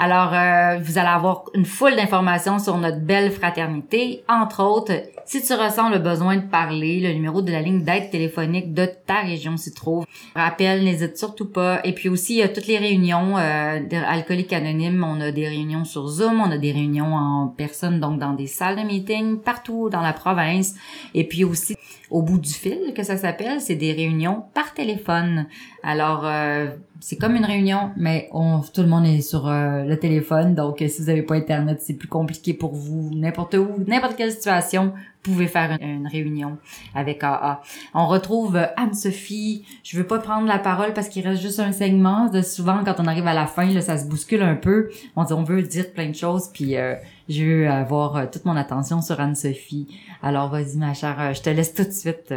Alors, 0.02 0.34
euh, 0.34 0.80
vous 0.82 0.98
allez 0.98 1.10
avoir 1.10 1.44
une 1.54 1.66
foule 1.66 1.98
d'informations 1.98 2.58
sur 2.58 2.78
notre 2.78 3.02
belle 3.02 3.32
fraternité. 3.32 4.24
Entre 4.30 4.64
autres, 4.64 4.94
si 5.26 5.44
tu 5.44 5.54
ressens 5.54 5.90
le 5.90 6.00
besoin 6.00 6.38
de 6.38 6.48
parler, 6.48 7.02
le 7.02 7.12
numéro 7.12 7.42
de 7.42 7.52
la 7.52 7.62
ligne 7.62 7.84
d'aide 7.84 8.10
téléphonique 8.10 8.74
de 8.74 8.88
ta 9.06 9.20
région 9.20 9.58
s'y 9.58 9.74
trouve. 9.74 10.06
Rappel, 10.36 10.86
n'hésite 10.86 11.18
surtout 11.18 11.52
pas. 11.52 11.82
Et 11.84 11.92
puis 11.92 12.08
aussi, 12.08 12.36
il 12.36 12.38
y 12.38 12.44
a 12.44 12.48
toutes 12.48 12.68
les 12.68 12.78
réunions 12.78 13.38
euh, 13.38 13.82
d'alcooliques 13.82 14.54
anonymes. 14.54 15.04
On 15.04 15.20
a 15.20 15.32
des 15.34 15.50
réunions 15.50 15.84
sur 15.84 16.08
Zoom, 16.08 16.40
on 16.40 16.50
a 16.50 16.58
des 16.58 16.72
réunions 16.72 17.14
en 17.14 17.48
personne, 17.48 18.00
donc 18.00 18.20
dans 18.20 18.32
des 18.32 18.48
salles 18.48 18.78
de 18.78 18.84
meeting 18.84 19.40
partout 19.40 19.90
dans 19.90 20.02
la 20.02 20.14
province. 20.14 20.76
Et 21.14 21.26
puis 21.28 21.44
aussi, 21.44 21.76
au 22.10 22.22
bout 22.22 22.40
du 22.40 22.52
fil, 22.52 22.94
que 22.96 23.04
ça 23.04 23.18
s'appelle, 23.18 23.62
c'est 23.62 23.76
des 23.76 23.94
réunions 23.94 24.44
par 24.54 24.74
téléphone. 24.74 25.46
Alors, 25.84 26.26
euh, 26.26 26.68
c'est 27.00 27.18
comme 27.18 27.36
une 27.36 27.46
réunion, 27.46 27.92
mais 27.96 28.30
on, 28.32 28.62
tout 28.62 28.82
le 28.82 28.88
monde 28.88 29.06
est 29.06 29.22
sur 29.22 29.48
euh, 29.48 29.84
le 29.84 29.98
téléphone, 29.98 30.56
donc 30.56 30.78
si 30.80 31.02
vous 31.02 31.08
n'avez 31.08 31.22
pas 31.22 31.36
Internet, 31.36 31.80
c'est 31.82 31.94
plus 31.94 32.08
compliqué 32.08 32.54
pour 32.54 32.74
vous. 32.74 33.12
N'importe 33.14 33.54
où, 33.54 33.84
n'importe 33.88 34.16
quelle 34.16 34.32
situation, 34.32 34.94
vous 35.24 35.34
pouvez 35.34 35.48
faire 35.48 35.78
une, 35.82 36.08
réunion 36.08 36.58
avec 36.96 37.24
AA. 37.24 37.62
On 37.94 38.08
retrouve 38.08 38.58
Anne-Sophie. 38.78 39.66
Je 39.84 39.98
veux 39.98 40.08
pas 40.08 40.20
prendre 40.20 40.48
la 40.48 40.60
parole 40.60 40.94
parce 40.94 41.10
qu'il 41.10 41.28
reste 41.28 41.42
juste 41.42 41.60
un 41.60 41.74
segment. 41.74 42.32
Souvent, 42.42 42.84
quand 42.86 42.96
on 43.00 43.06
arrive 43.06 43.28
à 43.28 43.34
la 43.34 43.46
fin, 43.46 43.66
là, 43.66 43.82
ça 43.82 43.98
se 43.98 44.08
bouscule 44.08 44.42
un 44.42 44.56
peu. 44.56 44.90
On 45.16 45.24
dit, 45.26 45.34
on 45.34 45.44
veut 45.44 45.62
dire 45.62 45.92
plein 45.92 46.10
de 46.10 46.16
choses, 46.16 46.50
puis 46.54 46.78
euh, 46.78 46.96
je 47.30 47.44
veux 47.44 47.70
avoir 47.70 48.30
toute 48.30 48.46
mon 48.46 48.58
attention 48.58 49.02
sur 49.02 49.20
Anne-Sophie. 49.20 49.88
Alors, 50.22 50.50
vas-y, 50.50 50.78
ma 50.78 50.94
chère, 50.94 51.34
je 51.34 51.42
te 51.42 51.50
laisse 51.50 51.74
tout 51.74 51.84
de 51.84 51.92
suite 51.92 52.34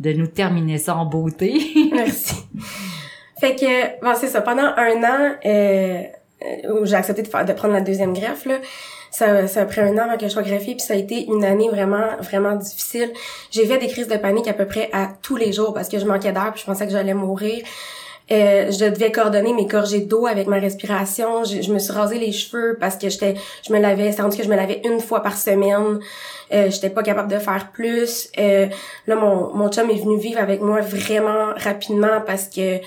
de 0.00 0.12
nous 0.12 0.26
terminer 0.28 0.78
ça 0.78 0.96
en 0.96 1.04
beauté. 1.04 1.60
Merci. 1.92 2.36
Fait 3.40 3.54
que, 3.54 4.02
bon, 4.02 4.14
c'est 4.16 4.28
ça. 4.28 4.40
Pendant 4.40 4.72
un 4.76 5.02
an, 5.04 5.34
euh, 5.44 6.02
où 6.72 6.84
j'ai 6.84 6.94
accepté 6.94 7.22
de 7.22 7.28
prendre 7.28 7.74
la 7.74 7.80
deuxième 7.80 8.12
greffe, 8.12 8.46
là, 8.46 8.58
ça, 9.10 9.46
ça 9.46 9.62
a 9.62 9.64
pris 9.64 9.80
un 9.80 9.94
an 9.94 10.08
avant 10.08 10.16
que 10.16 10.26
je 10.26 10.32
sois 10.32 10.42
greffée, 10.42 10.74
puis 10.74 10.80
ça 10.80 10.94
a 10.94 10.96
été 10.96 11.26
une 11.26 11.44
année 11.44 11.68
vraiment, 11.68 12.16
vraiment 12.20 12.54
difficile. 12.56 13.10
J'ai 13.50 13.66
fait 13.66 13.78
des 13.78 13.88
crises 13.88 14.08
de 14.08 14.16
panique 14.16 14.48
à 14.48 14.52
peu 14.52 14.66
près 14.66 14.90
à 14.92 15.08
tous 15.22 15.36
les 15.36 15.52
jours 15.52 15.72
parce 15.72 15.88
que 15.88 15.98
je 15.98 16.04
manquais 16.04 16.32
d'air, 16.32 16.52
puis 16.52 16.60
je 16.60 16.66
pensais 16.66 16.86
que 16.86 16.92
j'allais 16.92 17.14
mourir. 17.14 17.64
Euh, 18.30 18.70
je 18.70 18.84
devais 18.90 19.10
coordonner 19.10 19.52
mes 19.54 19.66
gorgées 19.66 20.00
d'eau 20.00 20.26
avec 20.26 20.46
ma 20.46 20.58
respiration. 20.58 21.44
Je, 21.44 21.62
je, 21.62 21.72
me 21.72 21.78
suis 21.78 21.92
rasé 21.92 22.18
les 22.18 22.32
cheveux 22.32 22.76
parce 22.78 22.96
que 22.96 23.08
j'étais, 23.08 23.34
je 23.66 23.72
me 23.72 23.80
lavais, 23.80 24.12
c'est 24.12 24.22
rendu 24.22 24.36
que 24.36 24.42
je 24.42 24.48
me 24.48 24.56
lavais 24.56 24.82
une 24.84 25.00
fois 25.00 25.22
par 25.22 25.36
semaine. 25.36 26.00
Euh, 26.52 26.70
j'étais 26.70 26.90
pas 26.90 27.02
capable 27.02 27.30
de 27.32 27.38
faire 27.38 27.70
plus. 27.72 28.30
Euh, 28.38 28.66
là, 29.06 29.16
mon, 29.16 29.54
mon 29.54 29.70
chum 29.70 29.88
est 29.90 30.02
venu 30.02 30.18
vivre 30.18 30.40
avec 30.40 30.60
moi 30.60 30.80
vraiment 30.80 31.54
rapidement 31.56 32.20
parce 32.26 32.48
que 32.48 32.80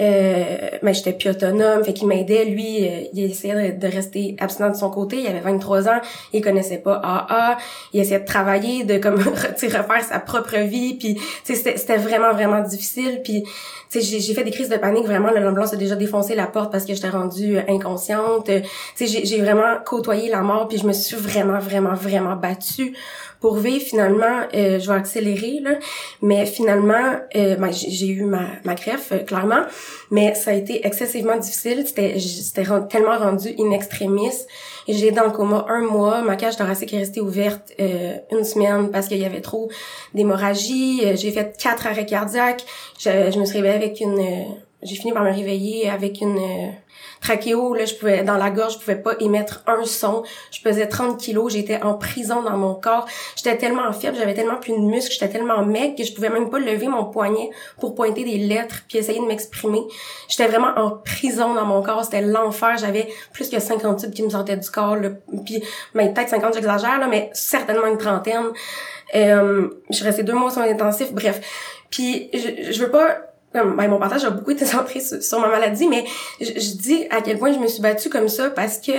euh, 0.00 0.56
mais 0.82 0.94
j'étais 0.94 1.12
plus 1.12 1.30
autonome, 1.30 1.84
fait 1.84 1.92
qu'il 1.92 2.08
m'aidait. 2.08 2.46
Lui, 2.46 2.88
euh, 2.88 3.02
il 3.12 3.24
essayait 3.24 3.72
de, 3.72 3.86
rester 3.86 4.34
abstinent 4.40 4.70
de 4.70 4.76
son 4.76 4.90
côté. 4.90 5.18
Il 5.18 5.26
avait 5.26 5.40
23 5.40 5.88
ans, 5.88 6.00
il 6.32 6.42
connaissait 6.42 6.78
pas 6.78 6.94
AA. 7.04 7.58
Il 7.92 8.00
essayait 8.00 8.20
de 8.20 8.24
travailler, 8.24 8.84
de 8.84 8.96
comme 8.98 9.18
refaire 9.22 10.04
sa 10.08 10.18
propre 10.18 10.56
vie. 10.58 10.94
Puis, 10.94 11.20
c'était, 11.44 11.76
c'était 11.76 11.98
vraiment 11.98 12.32
vraiment 12.32 12.62
difficile. 12.62 13.20
Puis, 13.22 13.44
j'ai, 13.92 14.20
j'ai 14.20 14.34
fait 14.34 14.44
des 14.44 14.50
crises 14.50 14.68
de 14.68 14.76
panique. 14.76 15.04
Vraiment, 15.04 15.30
l'ambulance 15.30 15.72
a 15.72 15.76
déjà 15.76 15.96
défoncé 15.96 16.34
la 16.34 16.46
porte 16.46 16.70
parce 16.70 16.84
que 16.84 16.94
j'étais 16.94 17.08
rendue 17.08 17.58
euh, 17.58 17.62
inconsciente. 17.68 18.50
j'ai, 18.98 19.24
j'ai 19.24 19.40
vraiment 19.40 19.76
côtoyé 19.84 20.28
la 20.28 20.42
mort. 20.42 20.68
Puis, 20.68 20.78
je 20.78 20.86
me 20.86 20.92
suis 20.92 21.16
vraiment 21.16 21.58
vraiment 21.58 21.94
vraiment 21.94 22.36
battue 22.36 22.94
pour 23.40 23.56
vivre 23.56 23.84
finalement 23.84 24.42
euh, 24.54 24.78
je 24.78 24.86
vais 24.86 24.96
accélérer 24.96 25.60
là 25.60 25.78
mais 26.22 26.46
finalement 26.46 27.16
euh, 27.34 27.56
ben, 27.56 27.72
j'ai 27.72 28.08
eu 28.08 28.24
ma, 28.24 28.46
ma 28.64 28.74
greffe 28.74 29.12
euh, 29.12 29.18
clairement 29.18 29.62
mais 30.10 30.34
ça 30.34 30.50
a 30.50 30.54
été 30.54 30.86
excessivement 30.86 31.36
difficile 31.36 31.84
c'était 31.86 32.18
c'était 32.20 32.64
tellement 32.88 33.18
rendu 33.18 33.48
in 33.58 33.70
extremis 33.70 34.30
j'ai 34.88 35.10
dans 35.10 35.24
le 35.24 35.30
coma 35.30 35.66
un 35.68 35.80
mois. 35.80 36.22
Ma 36.22 36.36
cage 36.36 36.56
thoracique 36.56 36.92
est 36.94 36.98
restée 36.98 37.20
ouverte 37.20 37.72
une 37.78 38.44
semaine 38.44 38.90
parce 38.90 39.08
qu'il 39.08 39.18
y 39.18 39.24
avait 39.24 39.40
trop 39.40 39.70
d'hémorragie. 40.14 41.02
J'ai 41.16 41.30
fait 41.30 41.56
quatre 41.58 41.86
arrêts 41.86 42.06
cardiaques. 42.06 42.64
Je, 42.98 43.30
je 43.32 43.38
me 43.38 43.44
suis 43.44 43.58
réveillée 43.58 43.76
avec 43.76 44.00
une 44.00 44.44
j'ai 44.82 44.96
fini 44.96 45.12
par 45.12 45.22
me 45.22 45.30
réveiller 45.30 45.90
avec 45.90 46.20
une 46.20 46.72
trachéo, 47.20 47.74
là, 47.74 47.84
je 47.84 47.94
pouvais, 47.94 48.22
dans 48.22 48.36
la 48.36 48.50
gorge, 48.50 48.74
je 48.74 48.78
pouvais 48.78 48.96
pas 48.96 49.12
émettre 49.20 49.62
un 49.66 49.84
son. 49.84 50.22
Je 50.50 50.60
pesais 50.62 50.86
30 50.86 51.18
kilos, 51.18 51.52
j'étais 51.52 51.82
en 51.82 51.94
prison 51.94 52.42
dans 52.42 52.56
mon 52.56 52.74
corps. 52.74 53.06
J'étais 53.36 53.56
tellement 53.58 53.92
faible, 53.92 54.16
j'avais 54.16 54.34
tellement 54.34 54.56
plus 54.56 54.72
de 54.72 54.78
muscles, 54.78 55.12
j'étais 55.12 55.28
tellement 55.28 55.64
maigre 55.64 55.96
que 55.96 56.04
je 56.04 56.12
pouvais 56.12 56.30
même 56.30 56.50
pas 56.50 56.58
lever 56.58 56.88
mon 56.88 57.04
poignet 57.04 57.50
pour 57.78 57.94
pointer 57.94 58.24
des 58.24 58.38
lettres 58.38 58.82
puis 58.88 58.98
essayer 58.98 59.20
de 59.20 59.26
m'exprimer. 59.26 59.82
J'étais 60.28 60.46
vraiment 60.46 60.72
en 60.76 60.90
prison 60.90 61.54
dans 61.54 61.66
mon 61.66 61.82
corps, 61.82 62.04
c'était 62.04 62.22
l'enfer. 62.22 62.76
J'avais 62.78 63.08
plus 63.32 63.48
que 63.48 63.60
50 63.60 64.00
tubes 64.00 64.12
qui 64.12 64.22
me 64.22 64.30
sortaient 64.30 64.56
du 64.56 64.70
corps, 64.70 64.96
là. 64.96 65.10
puis 65.44 65.62
ben, 65.94 66.12
peut-être 66.12 66.30
50, 66.30 66.54
j'exagère, 66.54 66.98
là, 66.98 67.06
mais 67.06 67.30
certainement 67.32 67.86
une 67.86 67.98
trentaine. 67.98 68.46
Euh, 69.14 69.68
je 69.90 69.96
suis 69.96 70.04
restée 70.04 70.22
deux 70.22 70.34
mois 70.34 70.50
sur 70.50 70.62
intensif, 70.62 71.12
bref. 71.12 71.40
Puis 71.90 72.30
je, 72.32 72.72
je 72.72 72.82
veux 72.82 72.90
pas 72.90 73.29
ben, 73.52 73.88
mon 73.88 73.98
partage 73.98 74.24
a 74.24 74.30
beaucoup 74.30 74.52
été 74.52 74.64
centré 74.66 75.00
sur, 75.00 75.40
ma 75.40 75.48
maladie, 75.48 75.88
mais 75.88 76.04
je, 76.40 76.76
dis 76.76 77.06
à 77.10 77.20
quel 77.20 77.38
point 77.38 77.52
je 77.52 77.58
me 77.58 77.66
suis 77.66 77.82
battue 77.82 78.08
comme 78.08 78.28
ça 78.28 78.50
parce 78.50 78.78
que 78.78 78.92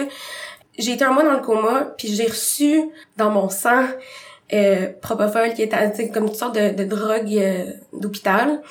j'ai 0.77 0.93
été 0.93 1.03
un 1.03 1.11
mois 1.11 1.23
dans 1.23 1.33
le 1.33 1.41
coma, 1.41 1.93
puis 1.97 2.07
j'ai 2.09 2.25
reçu 2.25 2.89
dans 3.17 3.29
mon 3.29 3.49
sang 3.49 3.85
euh, 4.53 4.87
propofol 5.01 5.53
qui 5.53 5.63
était 5.63 6.09
comme 6.09 6.27
une 6.27 6.33
sorte 6.33 6.55
de, 6.55 6.73
de 6.73 6.83
drogue 6.83 7.33
euh, 7.37 7.65
d'hôpital. 7.93 8.61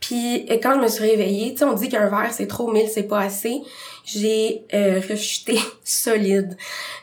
Puis 0.00 0.46
quand 0.62 0.74
je 0.74 0.80
me 0.80 0.88
suis 0.88 1.04
réveillée, 1.04 1.52
tu 1.52 1.58
sais, 1.58 1.64
on 1.64 1.74
dit 1.74 1.88
qu'un 1.88 2.08
verre 2.08 2.32
c'est 2.32 2.46
trop, 2.46 2.70
mille 2.72 2.88
c'est 2.88 3.04
pas 3.04 3.20
assez 3.20 3.62
j'ai 4.04 4.64
euh, 4.74 5.00
solide. 5.84 6.56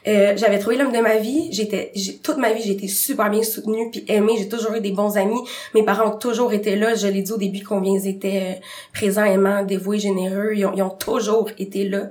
Euh, 0.07 0.33
j'avais 0.35 0.59
trouvé 0.59 0.77
l'homme 0.77 0.91
de 0.91 0.99
ma 0.99 1.17
vie. 1.17 1.49
J'étais, 1.51 1.91
toute 2.23 2.37
ma 2.37 2.53
vie, 2.53 2.61
j'ai 2.63 2.71
été 2.71 2.87
super 2.87 3.29
bien 3.29 3.43
soutenue 3.43 3.89
puis 3.91 4.03
aimée. 4.07 4.33
J'ai 4.37 4.49
toujours 4.49 4.73
eu 4.73 4.81
des 4.81 4.91
bons 4.91 5.17
amis. 5.17 5.39
Mes 5.73 5.83
parents 5.83 6.13
ont 6.13 6.17
toujours 6.17 6.53
été 6.53 6.75
là. 6.75 6.95
Je 6.95 7.07
l'ai 7.07 7.21
dit 7.21 7.31
au 7.31 7.37
début 7.37 7.63
combien 7.63 7.93
ils 7.93 8.07
étaient 8.07 8.57
euh, 8.57 8.61
présents, 8.93 9.25
aimants, 9.25 9.63
dévoués, 9.63 9.99
généreux. 9.99 10.53
Ils 10.55 10.65
ont, 10.65 10.89
toujours 10.89 11.49
été 11.59 11.87
là. 11.87 12.09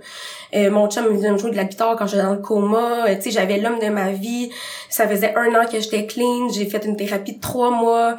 Euh, 0.55 0.71
mon 0.71 0.89
chum 0.89 1.05
me 1.07 1.33
me 1.33 1.39
jouer 1.39 1.51
de 1.51 1.57
la 1.57 1.65
guitare 1.65 1.97
quand 1.97 2.07
j'étais 2.07 2.23
dans 2.23 2.35
le 2.35 2.39
coma. 2.39 3.05
tu 3.17 3.23
sais, 3.23 3.31
j'avais 3.31 3.59
l'homme 3.59 3.79
de 3.81 3.89
ma 3.89 4.13
vie. 4.13 4.51
Ça 4.89 5.09
faisait 5.09 5.35
un 5.35 5.55
an 5.55 5.67
que 5.71 5.81
j'étais 5.81 6.07
clean. 6.07 6.49
J'ai 6.51 6.67
fait 6.67 6.85
une 6.85 6.97
thérapie 6.97 7.35
de 7.35 7.41
trois 7.41 7.71
mois. 7.71 8.17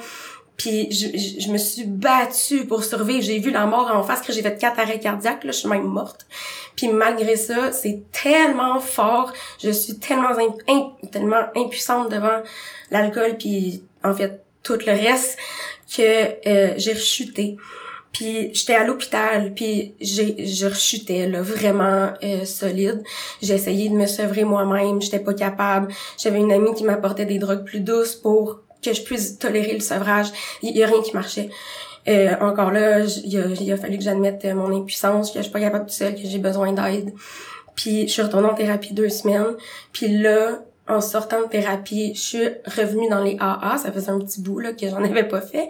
Puis 0.58 0.91
je, 0.91 1.39
je, 1.39 1.51
me 1.51 1.58
suis 1.58 1.84
battue 1.86 2.66
pour 2.66 2.84
survivre. 2.84 3.22
J'ai 3.22 3.38
vu 3.38 3.51
la 3.51 3.68
mort 3.68 3.91
en 3.93 4.01
face 4.01 4.22
que 4.22 4.34
j'ai 4.34 4.41
fait 4.41 4.58
quatre 4.58 4.80
arrêts 4.80 4.99
cardiaques. 4.99 5.43
Là, 5.43 5.51
je 5.51 5.60
suis 5.60 5.70
même 5.70 5.84
morte. 5.84 6.26
Puis 6.76 6.88
malgré 6.88 7.36
ça, 7.36 7.72
c'est 7.72 8.01
tellement 8.12 8.80
fort. 8.80 9.32
Je 9.62 9.70
suis 9.70 9.99
tellement 9.99 10.30
tellement 11.12 11.43
impuissante 11.55 12.12
devant 12.12 12.41
l'alcool 12.89 13.38
puis 13.38 13.84
en 14.03 14.14
fait 14.14 14.43
tout 14.64 14.80
le 14.86 14.91
reste 14.91 15.38
que 15.95 16.47
euh, 16.47 16.74
j'ai 16.78 16.93
rechuté. 16.93 17.58
Puis 18.12 18.51
j'étais 18.53 18.74
à 18.74 18.84
l'hôpital, 18.84 19.53
puis 19.53 19.93
j'ai 20.01 20.45
je 20.45 20.66
rechutais 20.66 21.28
là 21.28 21.41
vraiment 21.41 22.14
euh, 22.24 22.45
solide. 22.45 23.03
J'ai 23.43 23.53
essayé 23.53 23.89
de 23.89 23.93
me 23.93 24.08
sevrer 24.08 24.43
moi-même, 24.43 25.01
j'étais 25.01 25.20
pas 25.20 25.34
capable. 25.36 25.93
J'avais 26.18 26.39
une 26.39 26.51
amie 26.51 26.74
qui 26.74 26.84
m'apportait 26.84 27.26
des 27.26 27.38
drogues 27.38 27.64
plus 27.64 27.82
douces 27.82 28.16
pour 28.16 28.62
que 28.82 28.93
je 28.93 29.01
puisse 29.01 29.38
tolérer 29.39 29.73
le 29.73 29.80
sevrage. 29.80 30.28
Il 30.61 30.75
y, 30.75 30.84
a 30.84 30.88
rien 30.88 31.01
qui 31.01 31.13
marchait. 31.13 31.49
Euh, 32.07 32.36
encore 32.39 32.71
là, 32.71 33.01
il 33.01 33.71
a, 33.71 33.73
a, 33.73 33.78
fallu 33.78 33.97
que 33.97 34.03
j'admette 34.03 34.45
mon 34.45 34.75
impuissance, 34.75 35.32
que 35.32 35.39
je 35.39 35.43
suis 35.43 35.51
pas 35.51 35.59
capable 35.59 35.86
tout 35.86 35.93
seul, 35.93 36.15
que 36.15 36.21
j'ai 36.23 36.39
besoin 36.39 36.71
d'aide. 36.71 37.13
Puis 37.75 38.07
je 38.07 38.13
suis 38.13 38.21
retournée 38.21 38.47
en 38.47 38.55
thérapie 38.55 38.93
deux 38.93 39.09
semaines. 39.09 39.55
Puis 39.91 40.07
là, 40.17 40.63
en 40.88 41.01
sortant 41.01 41.41
de 41.41 41.47
thérapie, 41.47 42.13
je 42.15 42.19
suis 42.19 42.47
revenue 42.65 43.09
dans 43.09 43.23
les 43.23 43.38
AA. 43.39 43.78
Ça 43.78 43.91
faisait 43.91 44.09
un 44.09 44.19
petit 44.19 44.41
bout 44.41 44.59
là 44.59 44.73
que 44.73 44.88
j'en 44.88 45.03
avais 45.03 45.28
pas 45.28 45.41
fait. 45.41 45.69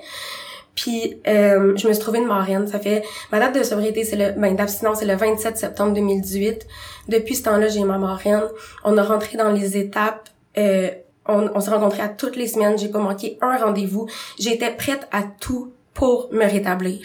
Puis 0.77 1.19
euh, 1.27 1.75
je 1.75 1.87
me 1.87 1.93
suis 1.93 2.01
trouvée 2.01 2.19
une 2.19 2.27
marraine. 2.27 2.67
Ça 2.67 2.79
fait 2.79 3.03
ma 3.31 3.39
date 3.39 3.55
de 3.57 3.63
sobriété, 3.63 4.03
c'est 4.03 4.15
le 4.15 4.39
ben 4.39 4.55
d'abstinence, 4.55 4.99
c'est 4.99 5.05
le 5.05 5.15
27 5.15 5.57
septembre 5.57 5.93
2018. 5.93 6.67
Depuis 7.09 7.35
ce 7.35 7.43
temps-là, 7.43 7.67
j'ai 7.67 7.83
ma 7.83 7.97
marraine. 7.97 8.43
On 8.83 8.97
a 8.97 9.03
rentré 9.03 9.37
dans 9.37 9.51
les 9.51 9.77
étapes. 9.77 10.29
Euh, 10.57 10.91
on, 11.27 11.59
s'est 11.59 11.71
rencontrés 11.71 12.01
à 12.01 12.09
toutes 12.09 12.35
les 12.35 12.47
semaines. 12.47 12.77
J'ai 12.77 12.89
pas 12.89 12.99
manqué 12.99 13.37
un 13.41 13.57
rendez-vous. 13.57 14.07
J'étais 14.39 14.71
prête 14.71 15.07
à 15.11 15.23
tout 15.23 15.73
pour 15.93 16.29
me 16.31 16.45
rétablir. 16.45 16.99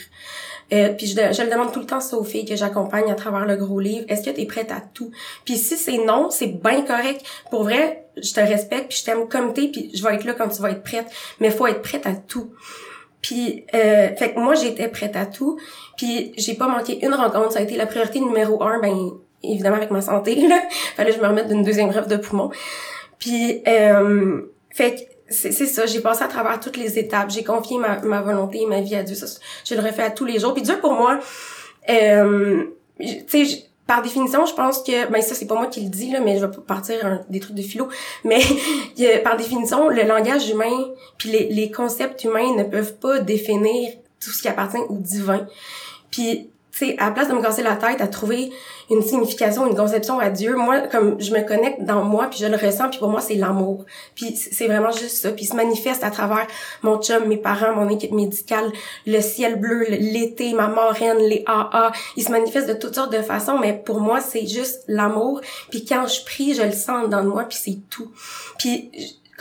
Euh, 0.73 0.91
puis 0.91 1.07
je, 1.07 1.15
je, 1.15 1.43
le 1.43 1.51
demande 1.51 1.73
tout 1.73 1.81
le 1.81 1.87
temps 1.87 1.99
aux 2.13 2.25
filles 2.25 2.47
que 2.47 2.57
j'accompagne 2.57 3.11
à 3.11 3.15
travers 3.15 3.45
le 3.45 3.57
gros 3.57 3.81
livre. 3.81 4.07
Est-ce 4.09 4.23
que 4.23 4.35
tu 4.35 4.41
es 4.41 4.47
prête 4.47 4.73
à 4.73 4.81
tout? 4.81 5.11
Puis 5.45 5.57
si 5.57 5.77
c'est 5.77 5.99
non, 5.99 6.31
c'est 6.31 6.47
bien 6.47 6.83
correct. 6.83 7.25
Pour 7.51 7.65
vrai, 7.65 8.07
je 8.17 8.33
te 8.33 8.41
respecte, 8.41 8.89
puis 8.89 8.99
je 8.99 9.05
t'aime 9.05 9.29
comme 9.29 9.53
t'es, 9.53 9.69
puis 9.69 9.91
je 9.95 10.03
vais 10.03 10.15
être 10.15 10.25
là 10.25 10.35
quand 10.35 10.49
tu 10.49 10.63
vas 10.63 10.71
être 10.71 10.83
prête. 10.83 11.07
Mais 11.41 11.51
faut 11.51 11.67
être 11.67 11.83
prête 11.83 12.07
à 12.07 12.15
tout. 12.15 12.53
Puis, 13.23 13.65
euh, 13.73 14.09
fait 14.17 14.35
que 14.35 14.41
moi, 14.41 14.55
j'étais 14.55 14.89
prête 14.89 15.15
à 15.15 15.27
tout. 15.27 15.59
Puis, 15.97 16.33
j'ai 16.37 16.55
pas 16.55 16.67
manqué 16.67 16.99
une 17.05 17.15
rencontre. 17.15 17.53
Ça 17.53 17.61
a 17.61 17.63
été 17.63 17.77
la 17.77 17.87
priorité 17.87 18.21
numéro 18.21 18.63
un, 18.63 18.81
ben 18.81 19.13
évidemment 19.45 19.77
avec 19.77 19.91
ma 19.91 20.03
santé. 20.03 20.35
Là. 20.49 20.61
Fallait 20.97 21.11
que 21.11 21.17
je 21.17 21.23
me 21.23 21.29
remette 21.29 21.49
d'une 21.49 21.63
deuxième 21.63 21.89
greffe 21.89 22.09
de 22.09 22.17
poumon. 22.17 22.51
Puis, 23.23 23.63
euh, 23.69 24.41
fait 24.71 24.95
que 24.97 25.01
c'est 25.29 25.53
ça, 25.53 25.87
j'ai 25.87 26.01
passé 26.01 26.25
à 26.25 26.27
travers 26.27 26.59
toutes 26.59 26.77
les 26.77 26.99
étapes. 26.99 27.31
J'ai 27.31 27.45
confié 27.45 27.79
ma, 27.79 28.01
ma 28.01 28.21
volonté 28.21 28.67
ma 28.67 28.81
vie 28.81 28.97
à 28.97 29.05
Dieu. 29.05 29.15
Ça, 29.15 29.27
je 29.65 29.77
le 29.77 29.81
refais 29.81 30.03
à 30.03 30.11
tous 30.11 30.25
les 30.25 30.41
jours. 30.41 30.55
Puis 30.55 30.65
Dieu, 30.65 30.77
pour 30.81 30.95
moi, 30.95 31.21
euh, 31.89 32.65
tu 32.99 33.47
sais, 33.47 33.65
par 33.87 34.03
définition, 34.03 34.45
je 34.45 34.55
pense 34.55 34.83
que, 34.83 35.09
ben 35.09 35.23
ça, 35.23 35.37
c'est 35.37 35.47
pas 35.47 35.55
moi 35.55 35.69
qui 35.69 35.83
le 35.83 35.89
dis, 35.89 36.11
là, 36.11 36.19
mais 36.19 36.37
je 36.37 36.47
vais 36.47 36.53
partir 36.67 37.21
des 37.31 37.39
trucs 37.39 37.55
de 37.55 37.63
philo. 37.63 37.89
Mais 38.25 38.41
par 39.23 39.37
définition, 39.37 39.89
le 39.89 40.03
langage 40.03 40.51
humain 40.51 40.91
puis 41.17 41.31
les, 41.31 41.49
les 41.49 41.71
concepts 41.71 42.25
humains 42.25 42.57
ne 42.57 42.65
peuvent 42.65 42.97
pas 42.97 43.21
définir 43.21 43.93
tout 44.21 44.31
ce 44.31 44.43
qui 44.43 44.49
appartient 44.49 44.83
au 44.89 44.97
divin. 44.99 45.47
Puis 46.11 46.51
tu 46.73 46.87
sais, 46.87 46.99
à 46.99 47.07
la 47.07 47.11
place 47.13 47.29
de 47.29 47.35
me 47.35 47.43
casser 47.43 47.63
la 47.63 47.77
tête 47.77 48.01
à 48.01 48.09
trouver 48.09 48.51
une 48.93 49.03
signification, 49.03 49.67
une 49.67 49.75
conception 49.75 50.19
à 50.19 50.29
Dieu, 50.29 50.55
moi, 50.55 50.81
comme 50.81 51.21
je 51.21 51.33
me 51.33 51.41
connecte 51.41 51.83
dans 51.83 52.05
moi, 52.05 52.27
puis 52.29 52.39
je 52.39 52.47
le 52.47 52.57
ressens, 52.57 52.91
puis 52.91 52.99
pour 52.99 53.09
moi, 53.09 53.21
c'est 53.21 53.37
l'amour. 53.37 53.87
Puis 54.15 54.37
c'est 54.37 54.67
vraiment 54.67 54.91
juste 54.91 55.17
ça. 55.17 55.31
Puis 55.31 55.45
il 55.45 55.49
se 55.49 55.57
manifeste 55.57 56.05
à 56.05 56.11
travers 56.11 56.47
mon 56.83 57.01
chum, 57.01 57.27
mes 57.27 57.39
parents, 57.39 57.75
mon 57.75 57.89
équipe 57.89 58.13
médicale, 58.13 58.71
le 59.07 59.21
ciel 59.21 59.59
bleu, 59.59 59.87
l'été, 59.89 60.53
ma 60.53 60.69
marraine, 60.69 61.19
les 61.19 61.43
AA. 61.47 61.93
Il 62.17 62.23
se 62.23 62.31
manifeste 62.31 62.69
de 62.69 62.75
toutes 62.75 62.95
sortes 62.95 63.13
de 63.13 63.23
façons, 63.23 63.59
mais 63.59 63.73
pour 63.73 64.01
moi, 64.01 64.21
c'est 64.21 64.47
juste 64.47 64.85
l'amour. 64.89 65.41
Puis 65.71 65.85
quand 65.85 66.07
je 66.07 66.25
prie, 66.25 66.55
je 66.55 66.63
le 66.63 66.73
sens 66.73 67.09
dans 67.09 67.25
moi, 67.25 67.45
puis 67.45 67.59
c'est 67.61 67.79
tout. 67.89 68.11
Puis 68.59 68.91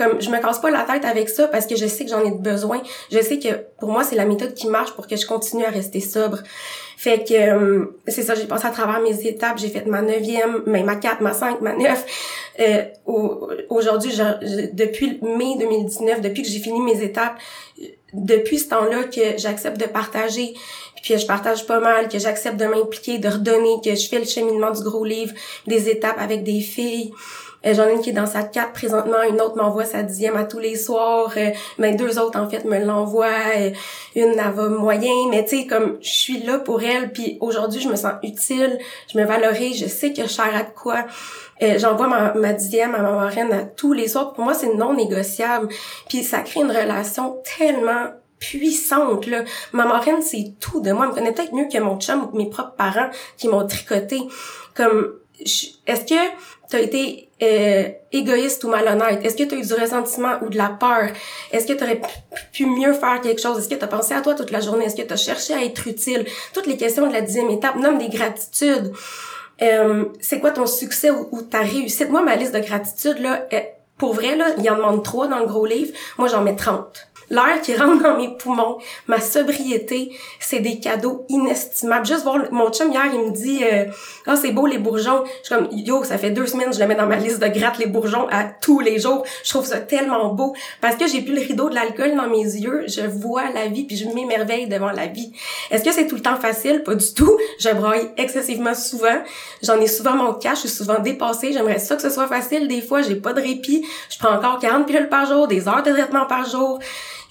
comme 0.01 0.21
je 0.21 0.29
me 0.29 0.39
casse 0.39 0.59
pas 0.59 0.71
la 0.71 0.83
tête 0.83 1.05
avec 1.05 1.29
ça 1.29 1.47
parce 1.47 1.67
que 1.67 1.75
je 1.75 1.85
sais 1.85 2.05
que 2.05 2.09
j'en 2.09 2.23
ai 2.25 2.31
besoin. 2.31 2.81
Je 3.11 3.19
sais 3.19 3.37
que 3.37 3.49
pour 3.79 3.91
moi 3.91 4.03
c'est 4.03 4.15
la 4.15 4.25
méthode 4.25 4.53
qui 4.53 4.67
marche 4.67 4.93
pour 4.93 5.07
que 5.07 5.15
je 5.15 5.27
continue 5.27 5.65
à 5.65 5.69
rester 5.69 5.99
sobre. 5.99 6.39
Fait 6.97 7.23
que 7.23 7.33
euh, 7.33 7.85
c'est 8.07 8.21
ça, 8.21 8.35
j'ai 8.35 8.45
passé 8.45 8.67
à 8.67 8.71
travers 8.71 9.01
mes 9.01 9.27
étapes, 9.27 9.57
j'ai 9.57 9.69
fait 9.69 9.85
ma 9.85 10.01
neuvième, 10.01 10.61
mais 10.65 10.83
ma 10.83 10.95
quatre, 10.95 11.21
ma 11.21 11.33
cinq, 11.33 11.61
ma 11.61 11.73
neuf. 11.73 12.05
Euh, 12.59 12.83
Aujourd'hui, 13.69 14.11
depuis 14.73 15.19
mai 15.21 15.55
2019, 15.59 16.21
depuis 16.21 16.43
que 16.43 16.49
j'ai 16.49 16.59
fini 16.59 16.79
mes 16.79 17.01
étapes, 17.01 17.37
depuis 18.13 18.59
ce 18.59 18.69
temps-là 18.69 19.03
que 19.05 19.37
j'accepte 19.37 19.79
de 19.79 19.85
partager, 19.85 20.53
puis 21.01 21.17
je 21.17 21.25
partage 21.25 21.65
pas 21.65 21.79
mal, 21.79 22.07
que 22.07 22.19
j'accepte 22.19 22.57
de 22.57 22.65
m'impliquer, 22.65 23.17
de 23.17 23.29
redonner, 23.29 23.77
que 23.83 23.95
je 23.95 24.07
fais 24.07 24.19
le 24.19 24.25
cheminement 24.25 24.71
du 24.71 24.83
gros 24.83 25.03
livre, 25.03 25.33
des 25.67 25.89
étapes 25.89 26.19
avec 26.19 26.43
des 26.43 26.61
filles. 26.61 27.11
Euh, 27.65 27.73
J'en 27.73 27.87
ai 27.87 27.93
une 27.93 28.01
qui 28.01 28.09
est 28.09 28.13
dans 28.13 28.25
sa 28.25 28.43
4 28.43 28.73
présentement, 28.73 29.21
une 29.27 29.39
autre 29.41 29.55
m'envoie 29.55 29.85
sa 29.85 30.03
dixième 30.03 30.35
à 30.35 30.45
tous 30.45 30.59
les 30.59 30.75
soirs, 30.75 31.31
euh, 31.37 31.49
mais 31.77 31.93
deux 31.93 32.19
autres 32.19 32.39
en 32.39 32.49
fait 32.49 32.65
me 32.65 32.83
l'envoient, 32.83 33.27
euh, 33.57 33.71
une 34.15 34.31
elle 34.31 34.53
va 34.53 34.69
moyen, 34.69 35.11
mais 35.29 35.43
tu 35.45 35.59
sais 35.59 35.67
comme 35.67 35.97
je 36.01 36.09
suis 36.09 36.43
là 36.43 36.59
pour 36.59 36.81
elle, 36.81 37.11
puis 37.11 37.37
aujourd'hui 37.39 37.81
je 37.81 37.89
me 37.89 37.95
sens 37.95 38.13
utile, 38.23 38.79
je 39.13 39.17
me 39.17 39.25
valorise, 39.25 39.79
je 39.79 39.87
sais 39.87 40.13
que 40.13 40.23
je 40.23 40.27
sers 40.27 40.55
à 40.55 40.63
de 40.63 40.69
quoi. 40.75 41.05
Euh, 41.61 41.77
J'envoie 41.77 42.07
ma, 42.07 42.33
ma 42.33 42.53
dixième 42.53 42.95
à 42.95 43.01
ma 43.01 43.11
marraine 43.11 43.53
à 43.53 43.63
tous 43.63 43.93
les 43.93 44.07
soirs. 44.07 44.33
Pour 44.33 44.43
moi, 44.43 44.55
c'est 44.55 44.73
non 44.73 44.95
négociable. 44.95 45.67
Puis 46.09 46.23
ça 46.23 46.39
crée 46.39 46.61
une 46.61 46.71
relation 46.71 47.37
tellement 47.57 48.07
puissante 48.39 49.27
là. 49.27 49.43
Ma 49.71 49.85
marraine, 49.85 50.21
c'est 50.21 50.55
tout 50.59 50.81
de 50.81 50.91
moi. 50.91 51.05
Elle 51.05 51.11
me 51.11 51.15
connaît 51.15 51.31
peut-être 51.31 51.53
mieux 51.53 51.67
que 51.71 51.77
mon 51.77 51.99
chum 51.99 52.23
ou 52.23 52.27
que 52.27 52.37
mes 52.37 52.49
propres 52.49 52.75
parents 52.75 53.09
qui 53.37 53.47
m'ont 53.47 53.65
tricoté. 53.67 54.19
Comme, 54.73 55.13
est-ce 55.39 56.05
que 56.05 56.29
tu 56.69 56.75
as 56.75 56.79
été 56.79 57.29
euh, 57.41 57.89
égoïste 58.11 58.63
ou 58.63 58.69
malhonnête? 58.69 59.25
Est-ce 59.25 59.35
que 59.35 59.43
tu 59.43 59.55
as 59.55 59.57
eu 59.57 59.65
du 59.65 59.73
ressentiment 59.73 60.33
ou 60.41 60.49
de 60.49 60.57
la 60.57 60.69
peur? 60.69 61.09
Est-ce 61.51 61.65
que 61.65 61.73
tu 61.73 61.83
aurais 61.83 62.01
pu 62.53 62.65
mieux 62.65 62.93
faire 62.93 63.21
quelque 63.21 63.41
chose? 63.41 63.57
Est-ce 63.59 63.69
que 63.69 63.75
tu 63.75 63.83
as 63.83 63.87
pensé 63.87 64.13
à 64.13 64.21
toi 64.21 64.33
toute 64.33 64.51
la 64.51 64.59
journée? 64.59 64.85
Est-ce 64.85 64.95
que 64.95 65.01
tu 65.01 65.13
as 65.13 65.17
cherché 65.17 65.53
à 65.53 65.63
être 65.63 65.87
utile? 65.87 66.25
Toutes 66.53 66.67
les 66.67 66.77
questions 66.77 67.07
de 67.07 67.13
la 67.13 67.21
dixième 67.21 67.49
étape, 67.49 67.75
nomme 67.77 67.97
des 67.97 68.09
gratitudes. 68.09 68.93
Euh, 69.61 70.05
c'est 70.19 70.39
quoi 70.39 70.51
ton 70.51 70.65
succès 70.65 71.11
ou, 71.11 71.41
ta 71.41 71.59
réussite? 71.59 72.09
Moi, 72.09 72.21
ma 72.21 72.35
liste 72.35 72.53
de 72.53 72.59
gratitude, 72.59 73.19
là, 73.19 73.47
pour 73.97 74.13
vrai, 74.13 74.35
là, 74.35 74.47
il 74.57 74.63
y 74.63 74.69
en 74.69 74.77
demande 74.77 75.03
trois 75.03 75.27
dans 75.27 75.39
le 75.39 75.45
gros 75.45 75.65
livre. 75.65 75.91
Moi, 76.17 76.27
j'en 76.27 76.41
mets 76.41 76.55
30. 76.55 77.10
L'air 77.31 77.61
qui 77.63 77.73
rentre 77.75 78.03
dans 78.03 78.17
mes 78.17 78.35
poumons, 78.35 78.77
ma 79.07 79.21
sobriété, 79.21 80.11
c'est 80.39 80.59
des 80.59 80.79
cadeaux 80.79 81.25
inestimables. 81.29 82.05
Juste 82.05 82.23
voir, 82.23 82.39
mon 82.51 82.69
chum 82.71 82.91
hier, 82.91 83.05
il 83.13 83.19
me 83.21 83.31
dit, 83.31 83.63
euh, 83.63 83.85
ah, 84.27 84.35
c'est 84.35 84.51
beau 84.51 84.67
les 84.67 84.77
bourgeons. 84.77 85.23
Je 85.41 85.47
suis 85.47 85.55
comme, 85.55 85.69
yo, 85.71 86.03
ça 86.03 86.17
fait 86.17 86.31
deux 86.31 86.45
semaines, 86.45 86.73
je 86.73 86.79
le 86.79 86.87
mets 86.87 86.95
dans 86.95 87.07
ma 87.07 87.15
liste 87.15 87.39
de 87.39 87.47
gratte 87.47 87.77
les 87.77 87.85
bourgeons 87.85 88.27
à 88.29 88.43
tous 88.43 88.81
les 88.81 88.99
jours. 88.99 89.23
Je 89.45 89.49
trouve 89.49 89.65
ça 89.65 89.79
tellement 89.79 90.33
beau 90.33 90.53
parce 90.81 90.97
que 90.97 91.07
j'ai 91.07 91.21
plus 91.21 91.33
le 91.33 91.41
rideau 91.41 91.69
de 91.69 91.75
l'alcool 91.75 92.15
dans 92.17 92.27
mes 92.27 92.43
yeux. 92.43 92.83
Je 92.87 93.01
vois 93.01 93.49
la 93.53 93.67
vie 93.67 93.85
puis 93.85 93.95
je 93.95 94.09
m'émerveille 94.09 94.67
devant 94.67 94.91
la 94.91 95.07
vie. 95.07 95.31
Est-ce 95.69 95.85
que 95.85 95.91
c'est 95.93 96.07
tout 96.07 96.15
le 96.15 96.21
temps 96.21 96.35
facile? 96.35 96.83
Pas 96.83 96.95
du 96.95 97.13
tout. 97.13 97.37
Je 97.59 97.69
braille 97.69 98.09
excessivement 98.17 98.75
souvent. 98.75 99.23
J'en 99.63 99.79
ai 99.79 99.87
souvent 99.87 100.15
mon 100.15 100.33
cash. 100.33 100.63
Je 100.63 100.67
suis 100.67 100.77
souvent 100.77 100.99
dépassée. 100.99 101.53
J'aimerais 101.53 101.79
ça 101.79 101.95
que 101.95 102.01
ce 102.01 102.09
soit 102.09 102.27
facile. 102.27 102.67
Des 102.67 102.81
fois, 102.81 103.01
j'ai 103.01 103.15
pas 103.15 103.31
de 103.31 103.39
répit. 103.41 103.85
Je 104.09 104.19
prends 104.19 104.35
encore 104.35 104.59
40 104.59 104.85
pilules 104.85 105.07
par 105.07 105.25
jour, 105.25 105.47
des 105.47 105.69
heures 105.69 105.83
de 105.83 105.91
traitement 105.91 106.25
par 106.25 106.49
jour. 106.49 106.79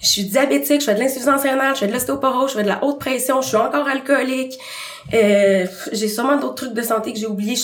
Je 0.01 0.07
suis 0.07 0.23
diabétique, 0.23 0.81
je 0.81 0.85
fais 0.85 0.95
de 0.95 0.99
l'insuffisance 0.99 1.43
rénale, 1.43 1.75
je 1.75 1.81
fais 1.81 1.87
de 1.87 1.93
l'ostéoporose, 1.93 2.51
je 2.51 2.57
fais 2.57 2.63
de 2.63 2.67
la 2.67 2.83
haute 2.83 2.99
pression, 2.99 3.41
je 3.41 3.49
suis 3.49 3.57
encore 3.57 3.87
alcoolique. 3.87 4.57
Euh, 5.13 5.65
j'ai 5.91 6.07
sûrement 6.07 6.37
d'autres 6.37 6.55
trucs 6.55 6.73
de 6.73 6.81
santé 6.81 7.13
que 7.13 7.19
j'ai 7.19 7.27
oubliés, 7.27 7.55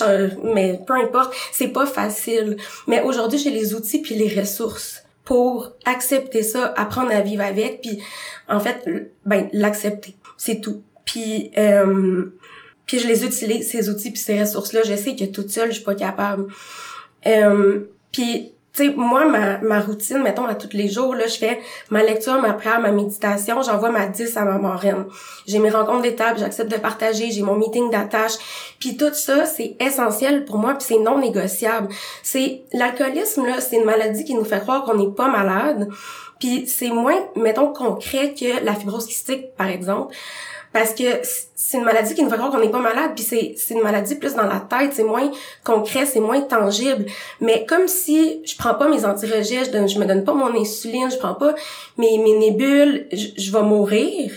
mais 0.54 0.80
peu 0.86 0.94
importe, 0.94 1.34
c'est 1.52 1.68
pas 1.68 1.86
facile. 1.86 2.56
Mais 2.86 3.02
aujourd'hui, 3.02 3.38
j'ai 3.38 3.50
les 3.50 3.74
outils 3.74 4.00
puis 4.00 4.14
les 4.14 4.40
ressources 4.40 5.02
pour 5.24 5.72
accepter 5.84 6.42
ça, 6.42 6.72
apprendre 6.76 7.10
à 7.12 7.20
vivre 7.20 7.42
avec, 7.42 7.82
puis 7.82 8.02
en 8.48 8.60
fait, 8.60 8.88
ben 9.26 9.48
l'accepter, 9.52 10.16
c'est 10.36 10.60
tout. 10.60 10.82
Puis 11.04 11.50
euh, 11.58 12.26
puis 12.86 12.98
je 12.98 13.06
les 13.06 13.24
utilise 13.24 13.68
ces 13.68 13.90
outils 13.90 14.10
puis 14.10 14.20
ces 14.20 14.40
ressources 14.40 14.72
là. 14.72 14.80
Je 14.84 14.94
sais 14.94 15.14
que 15.14 15.24
toute 15.24 15.50
seule, 15.50 15.68
je 15.68 15.76
suis 15.76 15.84
pas 15.84 15.94
capable. 15.94 16.46
Euh, 17.26 17.80
puis 18.10 18.52
sais, 18.78 18.94
moi, 18.96 19.26
ma, 19.26 19.58
ma 19.58 19.80
routine, 19.80 20.22
mettons, 20.22 20.46
à 20.46 20.54
tous 20.54 20.76
les 20.76 20.88
jours, 20.88 21.14
là, 21.14 21.26
je 21.26 21.36
fais 21.36 21.60
ma 21.90 22.02
lecture, 22.02 22.40
ma 22.40 22.52
prière, 22.52 22.80
ma 22.80 22.90
méditation, 22.90 23.62
j'envoie 23.62 23.90
ma 23.90 24.06
10 24.06 24.36
à 24.36 24.44
ma 24.44 24.58
marraine. 24.58 25.06
J'ai 25.46 25.58
mes 25.58 25.70
rencontres 25.70 26.02
d'étape, 26.02 26.38
j'accepte 26.38 26.70
de 26.70 26.76
partager, 26.76 27.30
j'ai 27.30 27.42
mon 27.42 27.56
meeting 27.56 27.90
d'attache. 27.90 28.34
Puis 28.78 28.96
tout 28.96 29.12
ça, 29.12 29.46
c'est 29.46 29.76
essentiel 29.80 30.44
pour 30.44 30.58
moi, 30.58 30.74
puis 30.74 30.86
c'est 30.88 30.98
non 30.98 31.18
négociable. 31.18 31.88
C'est 32.22 32.62
l'alcoolisme, 32.72 33.46
là, 33.46 33.60
c'est 33.60 33.76
une 33.76 33.84
maladie 33.84 34.24
qui 34.24 34.34
nous 34.34 34.44
fait 34.44 34.60
croire 34.60 34.84
qu'on 34.84 34.94
n'est 34.94 35.14
pas 35.14 35.28
malade. 35.28 35.88
Puis 36.38 36.66
c'est 36.66 36.90
moins, 36.90 37.18
mettons, 37.36 37.72
concret 37.72 38.34
que 38.34 38.64
la 38.64 38.74
fibrose 38.74 39.06
kystique, 39.06 39.54
par 39.56 39.68
exemple. 39.68 40.14
Parce 40.72 40.92
que 40.92 41.04
c'est 41.54 41.78
une 41.78 41.84
maladie 41.84 42.14
qui 42.14 42.22
nous 42.22 42.30
fait 42.30 42.36
croire 42.36 42.50
qu'on 42.50 42.60
n'est 42.60 42.70
pas 42.70 42.78
malade, 42.78 43.12
puis 43.14 43.24
c'est 43.24 43.54
c'est 43.56 43.74
une 43.74 43.82
maladie 43.82 44.14
plus 44.16 44.34
dans 44.34 44.46
la 44.46 44.60
tête, 44.60 44.92
c'est 44.92 45.04
moins 45.04 45.30
concret, 45.64 46.06
c'est 46.06 46.20
moins 46.20 46.40
tangible. 46.42 47.06
Mais 47.40 47.64
comme 47.66 47.88
si 47.88 48.42
je 48.44 48.56
prends 48.56 48.74
pas 48.74 48.88
mes 48.88 49.04
antirejets, 49.04 49.64
je 49.64 49.70
donne, 49.70 49.88
je 49.88 49.98
me 49.98 50.04
donne 50.04 50.24
pas 50.24 50.34
mon 50.34 50.54
insuline, 50.54 51.10
je 51.10 51.16
prends 51.16 51.34
pas 51.34 51.54
mes, 51.96 52.18
mes 52.18 52.36
nébules, 52.38 53.08
je, 53.12 53.28
je 53.36 53.52
vais 53.52 53.62
mourir. 53.62 54.30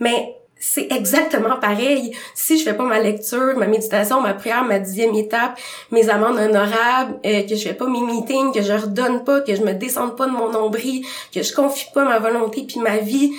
Mais 0.00 0.36
c'est 0.60 0.92
exactement 0.92 1.56
pareil. 1.56 2.14
Si 2.34 2.58
je 2.58 2.64
fais 2.64 2.74
pas 2.74 2.84
ma 2.84 3.00
lecture, 3.00 3.56
ma 3.56 3.66
méditation, 3.66 4.20
ma 4.20 4.34
prière, 4.34 4.62
ma 4.62 4.78
dixième 4.78 5.14
étape, 5.14 5.58
mes 5.90 6.10
amendes 6.10 6.36
honorables, 6.38 7.18
euh, 7.24 7.42
que 7.42 7.56
je 7.56 7.62
fais 7.62 7.74
pas 7.74 7.86
mes 7.86 8.02
meetings, 8.02 8.52
que 8.52 8.60
je 8.60 8.74
redonne 8.74 9.24
pas, 9.24 9.40
que 9.40 9.54
je 9.54 9.62
me 9.62 9.72
descende 9.72 10.16
pas 10.16 10.26
de 10.26 10.32
mon 10.32 10.50
nombril, 10.50 11.04
que 11.34 11.42
je 11.42 11.54
confie 11.54 11.86
pas 11.94 12.04
ma 12.04 12.18
volonté 12.18 12.64
puis 12.68 12.78
ma 12.78 12.98
vie, 12.98 13.32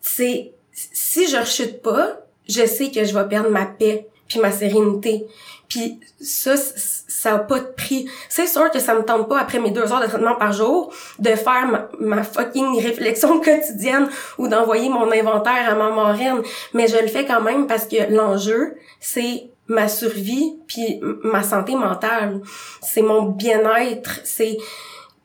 c'est 0.00 0.52
si 1.00 1.28
je 1.28 1.36
rechute 1.36 1.80
pas, 1.80 2.18
je 2.48 2.66
sais 2.66 2.90
que 2.90 3.04
je 3.04 3.14
vais 3.16 3.28
perdre 3.28 3.50
ma 3.50 3.66
paix 3.66 4.08
puis 4.26 4.40
ma 4.40 4.50
sérénité. 4.50 5.26
Puis 5.68 6.00
ça, 6.20 6.54
ça 6.56 7.36
a 7.36 7.38
pas 7.38 7.60
de 7.60 7.66
prix. 7.66 8.10
C'est 8.28 8.48
sûr 8.48 8.68
que 8.70 8.80
ça 8.80 8.94
me 8.94 9.04
tente 9.04 9.28
pas 9.28 9.38
après 9.38 9.60
mes 9.60 9.70
deux 9.70 9.92
heures 9.92 10.00
de 10.00 10.06
traitement 10.06 10.34
par 10.34 10.52
jour 10.52 10.92
de 11.20 11.30
faire 11.30 11.88
ma, 12.00 12.24
fucking 12.24 12.82
réflexion 12.82 13.38
quotidienne 13.44 14.08
ou 14.38 14.48
d'envoyer 14.48 14.88
mon 14.88 15.10
inventaire 15.12 15.70
à 15.70 15.74
ma 15.76 15.90
marraine, 15.90 16.42
mais 16.74 16.88
je 16.88 16.96
le 17.00 17.06
fais 17.06 17.24
quand 17.24 17.42
même 17.42 17.68
parce 17.68 17.86
que 17.86 18.12
l'enjeu 18.12 18.74
c'est 18.98 19.50
ma 19.68 19.86
survie 19.86 20.56
puis 20.66 21.00
ma 21.22 21.44
santé 21.44 21.76
mentale, 21.76 22.40
c'est 22.82 23.02
mon 23.02 23.22
bien-être, 23.22 24.20
c'est 24.24 24.58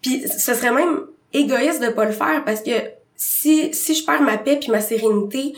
puis 0.03 0.28
ce 0.28 0.53
serait 0.53 0.71
même 0.71 1.07
égoïste 1.34 1.82
de 1.82 1.89
pas 1.89 2.05
le 2.05 2.11
faire 2.11 2.43
parce 2.45 2.61
que 2.61 2.71
si 3.24 3.74
si 3.74 3.95
je 3.95 4.05
perds 4.05 4.21
ma 4.21 4.38
paix 4.38 4.57
puis 4.59 4.69
ma 4.69 4.82
sérénité, 4.82 5.53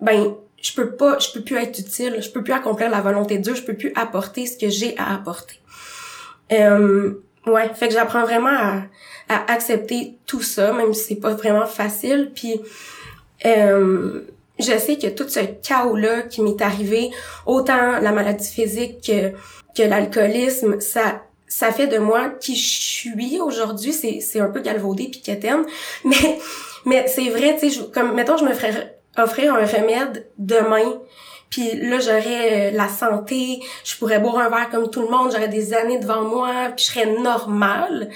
ben 0.00 0.34
je 0.62 0.72
peux 0.72 0.90
pas 0.94 1.18
je 1.18 1.32
peux 1.32 1.40
plus 1.40 1.56
être 1.56 1.78
utile, 1.78 2.18
je 2.20 2.30
peux 2.30 2.42
plus 2.42 2.52
accomplir 2.52 2.90
la 2.90 3.00
volonté 3.00 3.38
de 3.38 3.42
Dieu, 3.42 3.54
je 3.54 3.62
peux 3.62 3.74
plus 3.74 3.92
apporter 3.96 4.46
ce 4.46 4.56
que 4.56 4.68
j'ai 4.68 4.96
à 4.98 5.14
apporter. 5.14 5.60
Euh, 6.52 7.14
ouais, 7.46 7.68
fait 7.74 7.88
que 7.88 7.94
j'apprends 7.94 8.22
vraiment 8.22 8.50
à, 8.50 8.82
à 9.28 9.52
accepter 9.52 10.16
tout 10.26 10.42
ça 10.42 10.72
même 10.72 10.94
si 10.94 11.04
c'est 11.08 11.20
pas 11.20 11.34
vraiment 11.34 11.66
facile 11.66 12.30
puis 12.34 12.60
euh, 13.44 14.20
je 14.58 14.78
sais 14.78 14.96
que 14.96 15.08
tout 15.08 15.28
ce 15.28 15.40
chaos-là 15.40 16.22
qui 16.22 16.42
m'est 16.42 16.60
arrivé, 16.62 17.10
autant 17.46 18.00
la 18.00 18.12
maladie 18.12 18.48
physique 18.48 19.04
que, 19.06 19.30
que 19.76 19.82
l'alcoolisme, 19.82 20.80
ça 20.80 21.22
ça 21.48 21.72
fait 21.72 21.86
de 21.86 21.98
moi 21.98 22.28
qui 22.28 22.54
je 22.54 22.68
suis 22.68 23.40
aujourd'hui. 23.40 23.92
C'est, 23.92 24.20
c'est 24.20 24.38
un 24.38 24.50
peu 24.50 24.60
galvaudé 24.60 25.08
puis 25.10 25.20
quétaine. 25.20 25.64
Mais, 26.04 26.38
mais 26.88 27.06
c'est 27.06 27.28
vrai, 27.28 27.56
tu 27.60 27.70
sais, 27.70 27.80
comme, 27.92 28.14
mettons, 28.14 28.38
je 28.38 28.44
me 28.44 28.52
ferais 28.54 28.98
offrir 29.18 29.54
un 29.54 29.66
remède 29.66 30.26
demain. 30.38 31.00
Puis 31.50 31.76
là, 31.76 31.98
j'aurais 31.98 32.70
euh, 32.72 32.76
la 32.76 32.88
santé, 32.88 33.60
je 33.84 33.96
pourrais 33.96 34.18
boire 34.20 34.38
un 34.38 34.48
verre 34.48 34.70
comme 34.70 34.90
tout 34.90 35.02
le 35.02 35.08
monde, 35.08 35.30
j'aurais 35.32 35.48
des 35.48 35.74
années 35.74 35.98
devant 35.98 36.22
moi, 36.22 36.50
puis 36.74 36.86
je 36.86 36.92
serais 36.92 37.20
normale. 37.20 38.08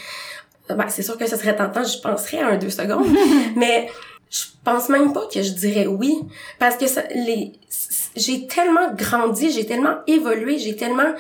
Ben, 0.69 0.89
c'est 0.89 1.03
sûr 1.03 1.19
que 1.19 1.27
ce 1.27 1.37
serait 1.37 1.55
tentant, 1.55 1.85
je 1.85 1.99
penserais 2.01 2.39
à 2.41 2.49
un 2.49 2.57
deux 2.57 2.71
secondes. 2.71 3.07
mais 3.57 3.91
je 4.31 4.45
pense 4.65 4.89
même 4.89 5.13
pas 5.13 5.27
que 5.27 5.43
je 5.43 5.51
dirais 5.51 5.87
oui 5.87 6.19
parce 6.59 6.77
que 6.77 6.87
ça, 6.87 7.03
les 7.15 7.53
j'ai 8.17 8.47
tellement 8.47 8.93
grandi, 8.95 9.51
j'ai 9.51 9.67
tellement 9.67 9.97
évolué, 10.07 10.59
j'ai 10.59 10.77
tellement 10.77 11.13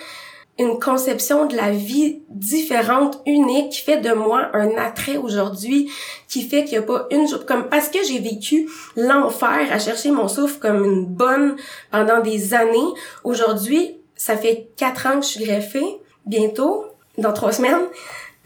une 0.63 0.79
conception 0.79 1.47
de 1.47 1.57
la 1.57 1.71
vie 1.71 2.23
différente, 2.29 3.21
unique, 3.27 3.71
qui 3.71 3.81
fait 3.83 3.99
de 3.99 4.13
moi 4.13 4.49
un 4.55 4.77
attrait 4.77 5.17
aujourd'hui, 5.17 5.91
qui 6.29 6.43
fait 6.43 6.65
qu'il 6.65 6.75
y 6.75 6.79
a 6.79 6.83
pas 6.83 7.07
une 7.11 7.29
jour, 7.29 7.45
comme, 7.47 7.69
parce 7.69 7.89
que 7.89 7.99
j'ai 8.05 8.19
vécu 8.19 8.69
l'enfer 8.97 9.69
à 9.71 9.79
chercher 9.79 10.11
mon 10.11 10.29
souffle 10.29 10.59
comme 10.59 10.85
une 10.85 11.05
bonne 11.05 11.57
pendant 11.91 12.21
des 12.21 12.55
années. 12.55 12.79
Aujourd'hui, 13.25 13.97
ça 14.17 14.37
fait 14.37 14.69
quatre 14.77 15.07
ans 15.07 15.21
que 15.21 15.27
je 15.27 15.31
suis 15.31 15.45
greffée, 15.45 16.01
bientôt, 16.27 16.85
dans 17.19 17.33
trois 17.33 17.53
semaines. 17.53 17.87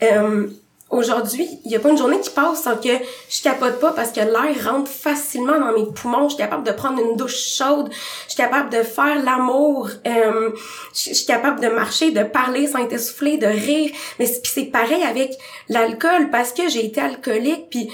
Euh, 0.02 0.48
Aujourd'hui, 0.88 1.48
il 1.64 1.72
y 1.72 1.74
a 1.74 1.80
pas 1.80 1.90
une 1.90 1.98
journée 1.98 2.20
qui 2.20 2.30
passe 2.30 2.62
sans 2.62 2.76
que 2.76 2.88
je 3.28 3.42
capote 3.42 3.80
pas 3.80 3.90
parce 3.90 4.12
que 4.12 4.20
l'air 4.20 4.72
rentre 4.72 4.88
facilement 4.88 5.58
dans 5.58 5.72
mes 5.72 5.84
poumons. 5.92 6.28
Je 6.28 6.34
suis 6.34 6.44
capable 6.44 6.62
de 6.64 6.70
prendre 6.70 7.00
une 7.02 7.16
douche 7.16 7.56
chaude. 7.56 7.90
Je 7.92 8.34
suis 8.34 8.36
capable 8.36 8.70
de 8.70 8.84
faire 8.84 9.20
l'amour. 9.24 9.88
Euh, 10.06 10.50
je 10.94 11.12
suis 11.12 11.26
capable 11.26 11.60
de 11.60 11.66
marcher, 11.66 12.12
de 12.12 12.22
parler 12.22 12.68
sans 12.68 12.78
être 12.78 12.92
essoufflée, 12.92 13.36
de 13.36 13.48
rire. 13.48 13.90
Mais 14.20 14.26
c'est 14.26 14.66
pareil 14.66 15.02
avec 15.02 15.32
l'alcool 15.68 16.30
parce 16.30 16.52
que 16.52 16.68
j'ai 16.68 16.86
été 16.86 17.00
alcoolique 17.00 17.68
puis 17.68 17.90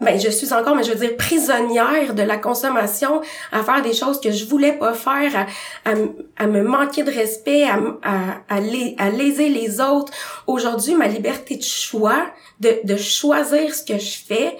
ben 0.00 0.20
je 0.20 0.28
suis 0.28 0.52
encore 0.52 0.76
mais 0.76 0.84
je 0.84 0.92
veux 0.92 1.06
dire 1.06 1.16
prisonnière 1.16 2.14
de 2.14 2.22
la 2.22 2.36
consommation 2.36 3.22
à 3.50 3.62
faire 3.62 3.82
des 3.82 3.94
choses 3.94 4.20
que 4.20 4.30
je 4.30 4.44
voulais 4.44 4.72
pas 4.72 4.92
faire 4.92 5.46
à, 5.84 5.90
à, 5.90 5.94
à 6.36 6.46
me 6.46 6.62
manquer 6.62 7.02
de 7.02 7.10
respect 7.10 7.64
à, 7.64 7.78
à, 8.02 8.56
à, 8.56 8.56
à 8.56 9.10
léser 9.10 9.48
les 9.48 9.80
autres 9.80 10.12
aujourd'hui 10.46 10.94
ma 10.94 11.08
liberté 11.08 11.56
de 11.56 11.62
choix 11.62 12.26
de, 12.60 12.80
de 12.84 12.96
choisir 12.96 13.74
ce 13.74 13.82
que 13.82 13.98
je 13.98 14.18
fais 14.26 14.56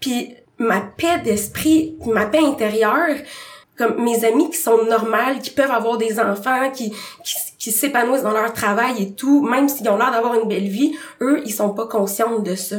puis 0.00 0.34
ma 0.60 0.80
paix 0.80 1.18
d'esprit, 1.24 1.96
ma 2.06 2.26
paix 2.26 2.44
intérieure, 2.44 3.16
comme 3.76 4.04
mes 4.04 4.24
amis 4.24 4.50
qui 4.50 4.58
sont 4.58 4.84
normales, 4.84 5.38
qui 5.40 5.50
peuvent 5.50 5.70
avoir 5.70 5.96
des 5.96 6.20
enfants, 6.20 6.70
qui, 6.70 6.90
qui, 7.24 7.34
qui 7.58 7.72
s'épanouissent 7.72 8.22
dans 8.22 8.32
leur 8.32 8.52
travail 8.52 9.02
et 9.02 9.14
tout, 9.14 9.42
même 9.42 9.68
s'ils 9.70 9.88
ont 9.88 9.96
l'air 9.96 10.12
d'avoir 10.12 10.34
une 10.34 10.46
belle 10.48 10.68
vie, 10.68 10.94
eux, 11.22 11.40
ils 11.46 11.52
sont 11.52 11.70
pas 11.70 11.86
conscients 11.86 12.40
de 12.40 12.54
ça. 12.54 12.76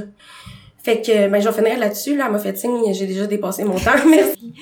Fait 0.84 1.02
que, 1.02 1.30
ben, 1.30 1.40
je 1.40 1.48
vais 1.48 1.64
finir 1.64 1.80
là-dessus, 1.80 2.18
là, 2.18 2.26
elle 2.26 2.32
m'a 2.32 2.40
fait 2.40 2.58
signe, 2.58 2.94
j'ai 2.94 3.06
déjà 3.06 3.28
dépassé 3.28 3.64
mon 3.64 3.76
temps, 3.76 3.92
merci. 4.10 4.54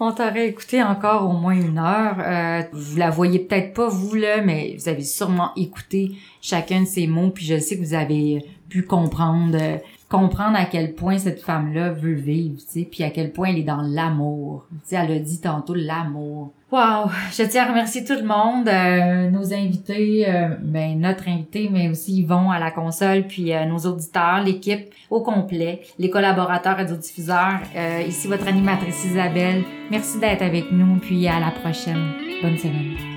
On 0.00 0.12
t'aurait 0.12 0.48
écouté 0.48 0.82
encore 0.82 1.28
au 1.30 1.32
moins 1.32 1.54
une 1.54 1.78
heure. 1.78 2.16
Euh, 2.18 2.62
vous 2.72 2.96
la 2.96 3.10
voyez 3.10 3.38
peut-être 3.38 3.72
pas, 3.72 3.88
vous, 3.88 4.14
là, 4.14 4.42
mais 4.42 4.74
vous 4.76 4.88
avez 4.88 5.02
sûrement 5.02 5.52
écouté 5.56 6.12
chacun 6.42 6.82
de 6.82 6.86
ces 6.86 7.06
mots, 7.06 7.30
puis 7.30 7.46
je 7.46 7.58
sais 7.58 7.78
que 7.78 7.82
vous 7.82 7.94
avez 7.94 8.44
pu 8.68 8.82
comprendre, 8.82 9.56
euh, 9.58 9.78
comprendre 10.10 10.56
à 10.56 10.64
quel 10.64 10.94
point 10.94 11.16
cette 11.18 11.40
femme-là 11.40 11.92
veut 11.92 12.12
vivre, 12.12 12.56
tu 12.58 12.80
sais, 12.80 12.88
puis 12.90 13.04
à 13.04 13.10
quel 13.10 13.32
point 13.32 13.50
elle 13.50 13.58
est 13.58 13.62
dans 13.62 13.82
l'amour. 13.82 14.66
Tu 14.70 14.90
sais, 14.90 14.96
elle 14.96 15.12
a 15.12 15.18
dit 15.18 15.40
tantôt 15.40 15.74
l'amour. 15.74 16.52
Wow! 16.74 17.08
Je 17.30 17.44
tiens 17.44 17.66
à 17.66 17.68
remercier 17.68 18.04
tout 18.04 18.14
le 18.14 18.24
monde, 18.24 18.66
euh, 18.66 19.30
nos 19.30 19.54
invités, 19.54 20.28
euh, 20.28 20.48
ben 20.60 20.98
notre 20.98 21.28
invité, 21.28 21.68
mais 21.70 21.88
aussi 21.88 22.16
Yvon 22.18 22.50
à 22.50 22.58
la 22.58 22.72
console, 22.72 23.28
puis 23.28 23.52
euh, 23.52 23.64
nos 23.64 23.78
auditeurs, 23.78 24.42
l'équipe 24.44 24.92
au 25.08 25.20
complet, 25.20 25.82
les 26.00 26.10
collaborateurs 26.10 26.76
radiodiffuseurs. 26.76 27.60
Euh, 27.76 28.02
ici 28.08 28.26
votre 28.26 28.48
animatrice 28.48 29.04
Isabelle. 29.04 29.62
Merci 29.88 30.18
d'être 30.18 30.42
avec 30.42 30.72
nous, 30.72 30.96
puis 30.96 31.28
à 31.28 31.38
la 31.38 31.52
prochaine. 31.52 32.10
Bonne 32.42 32.58
semaine. 32.58 33.13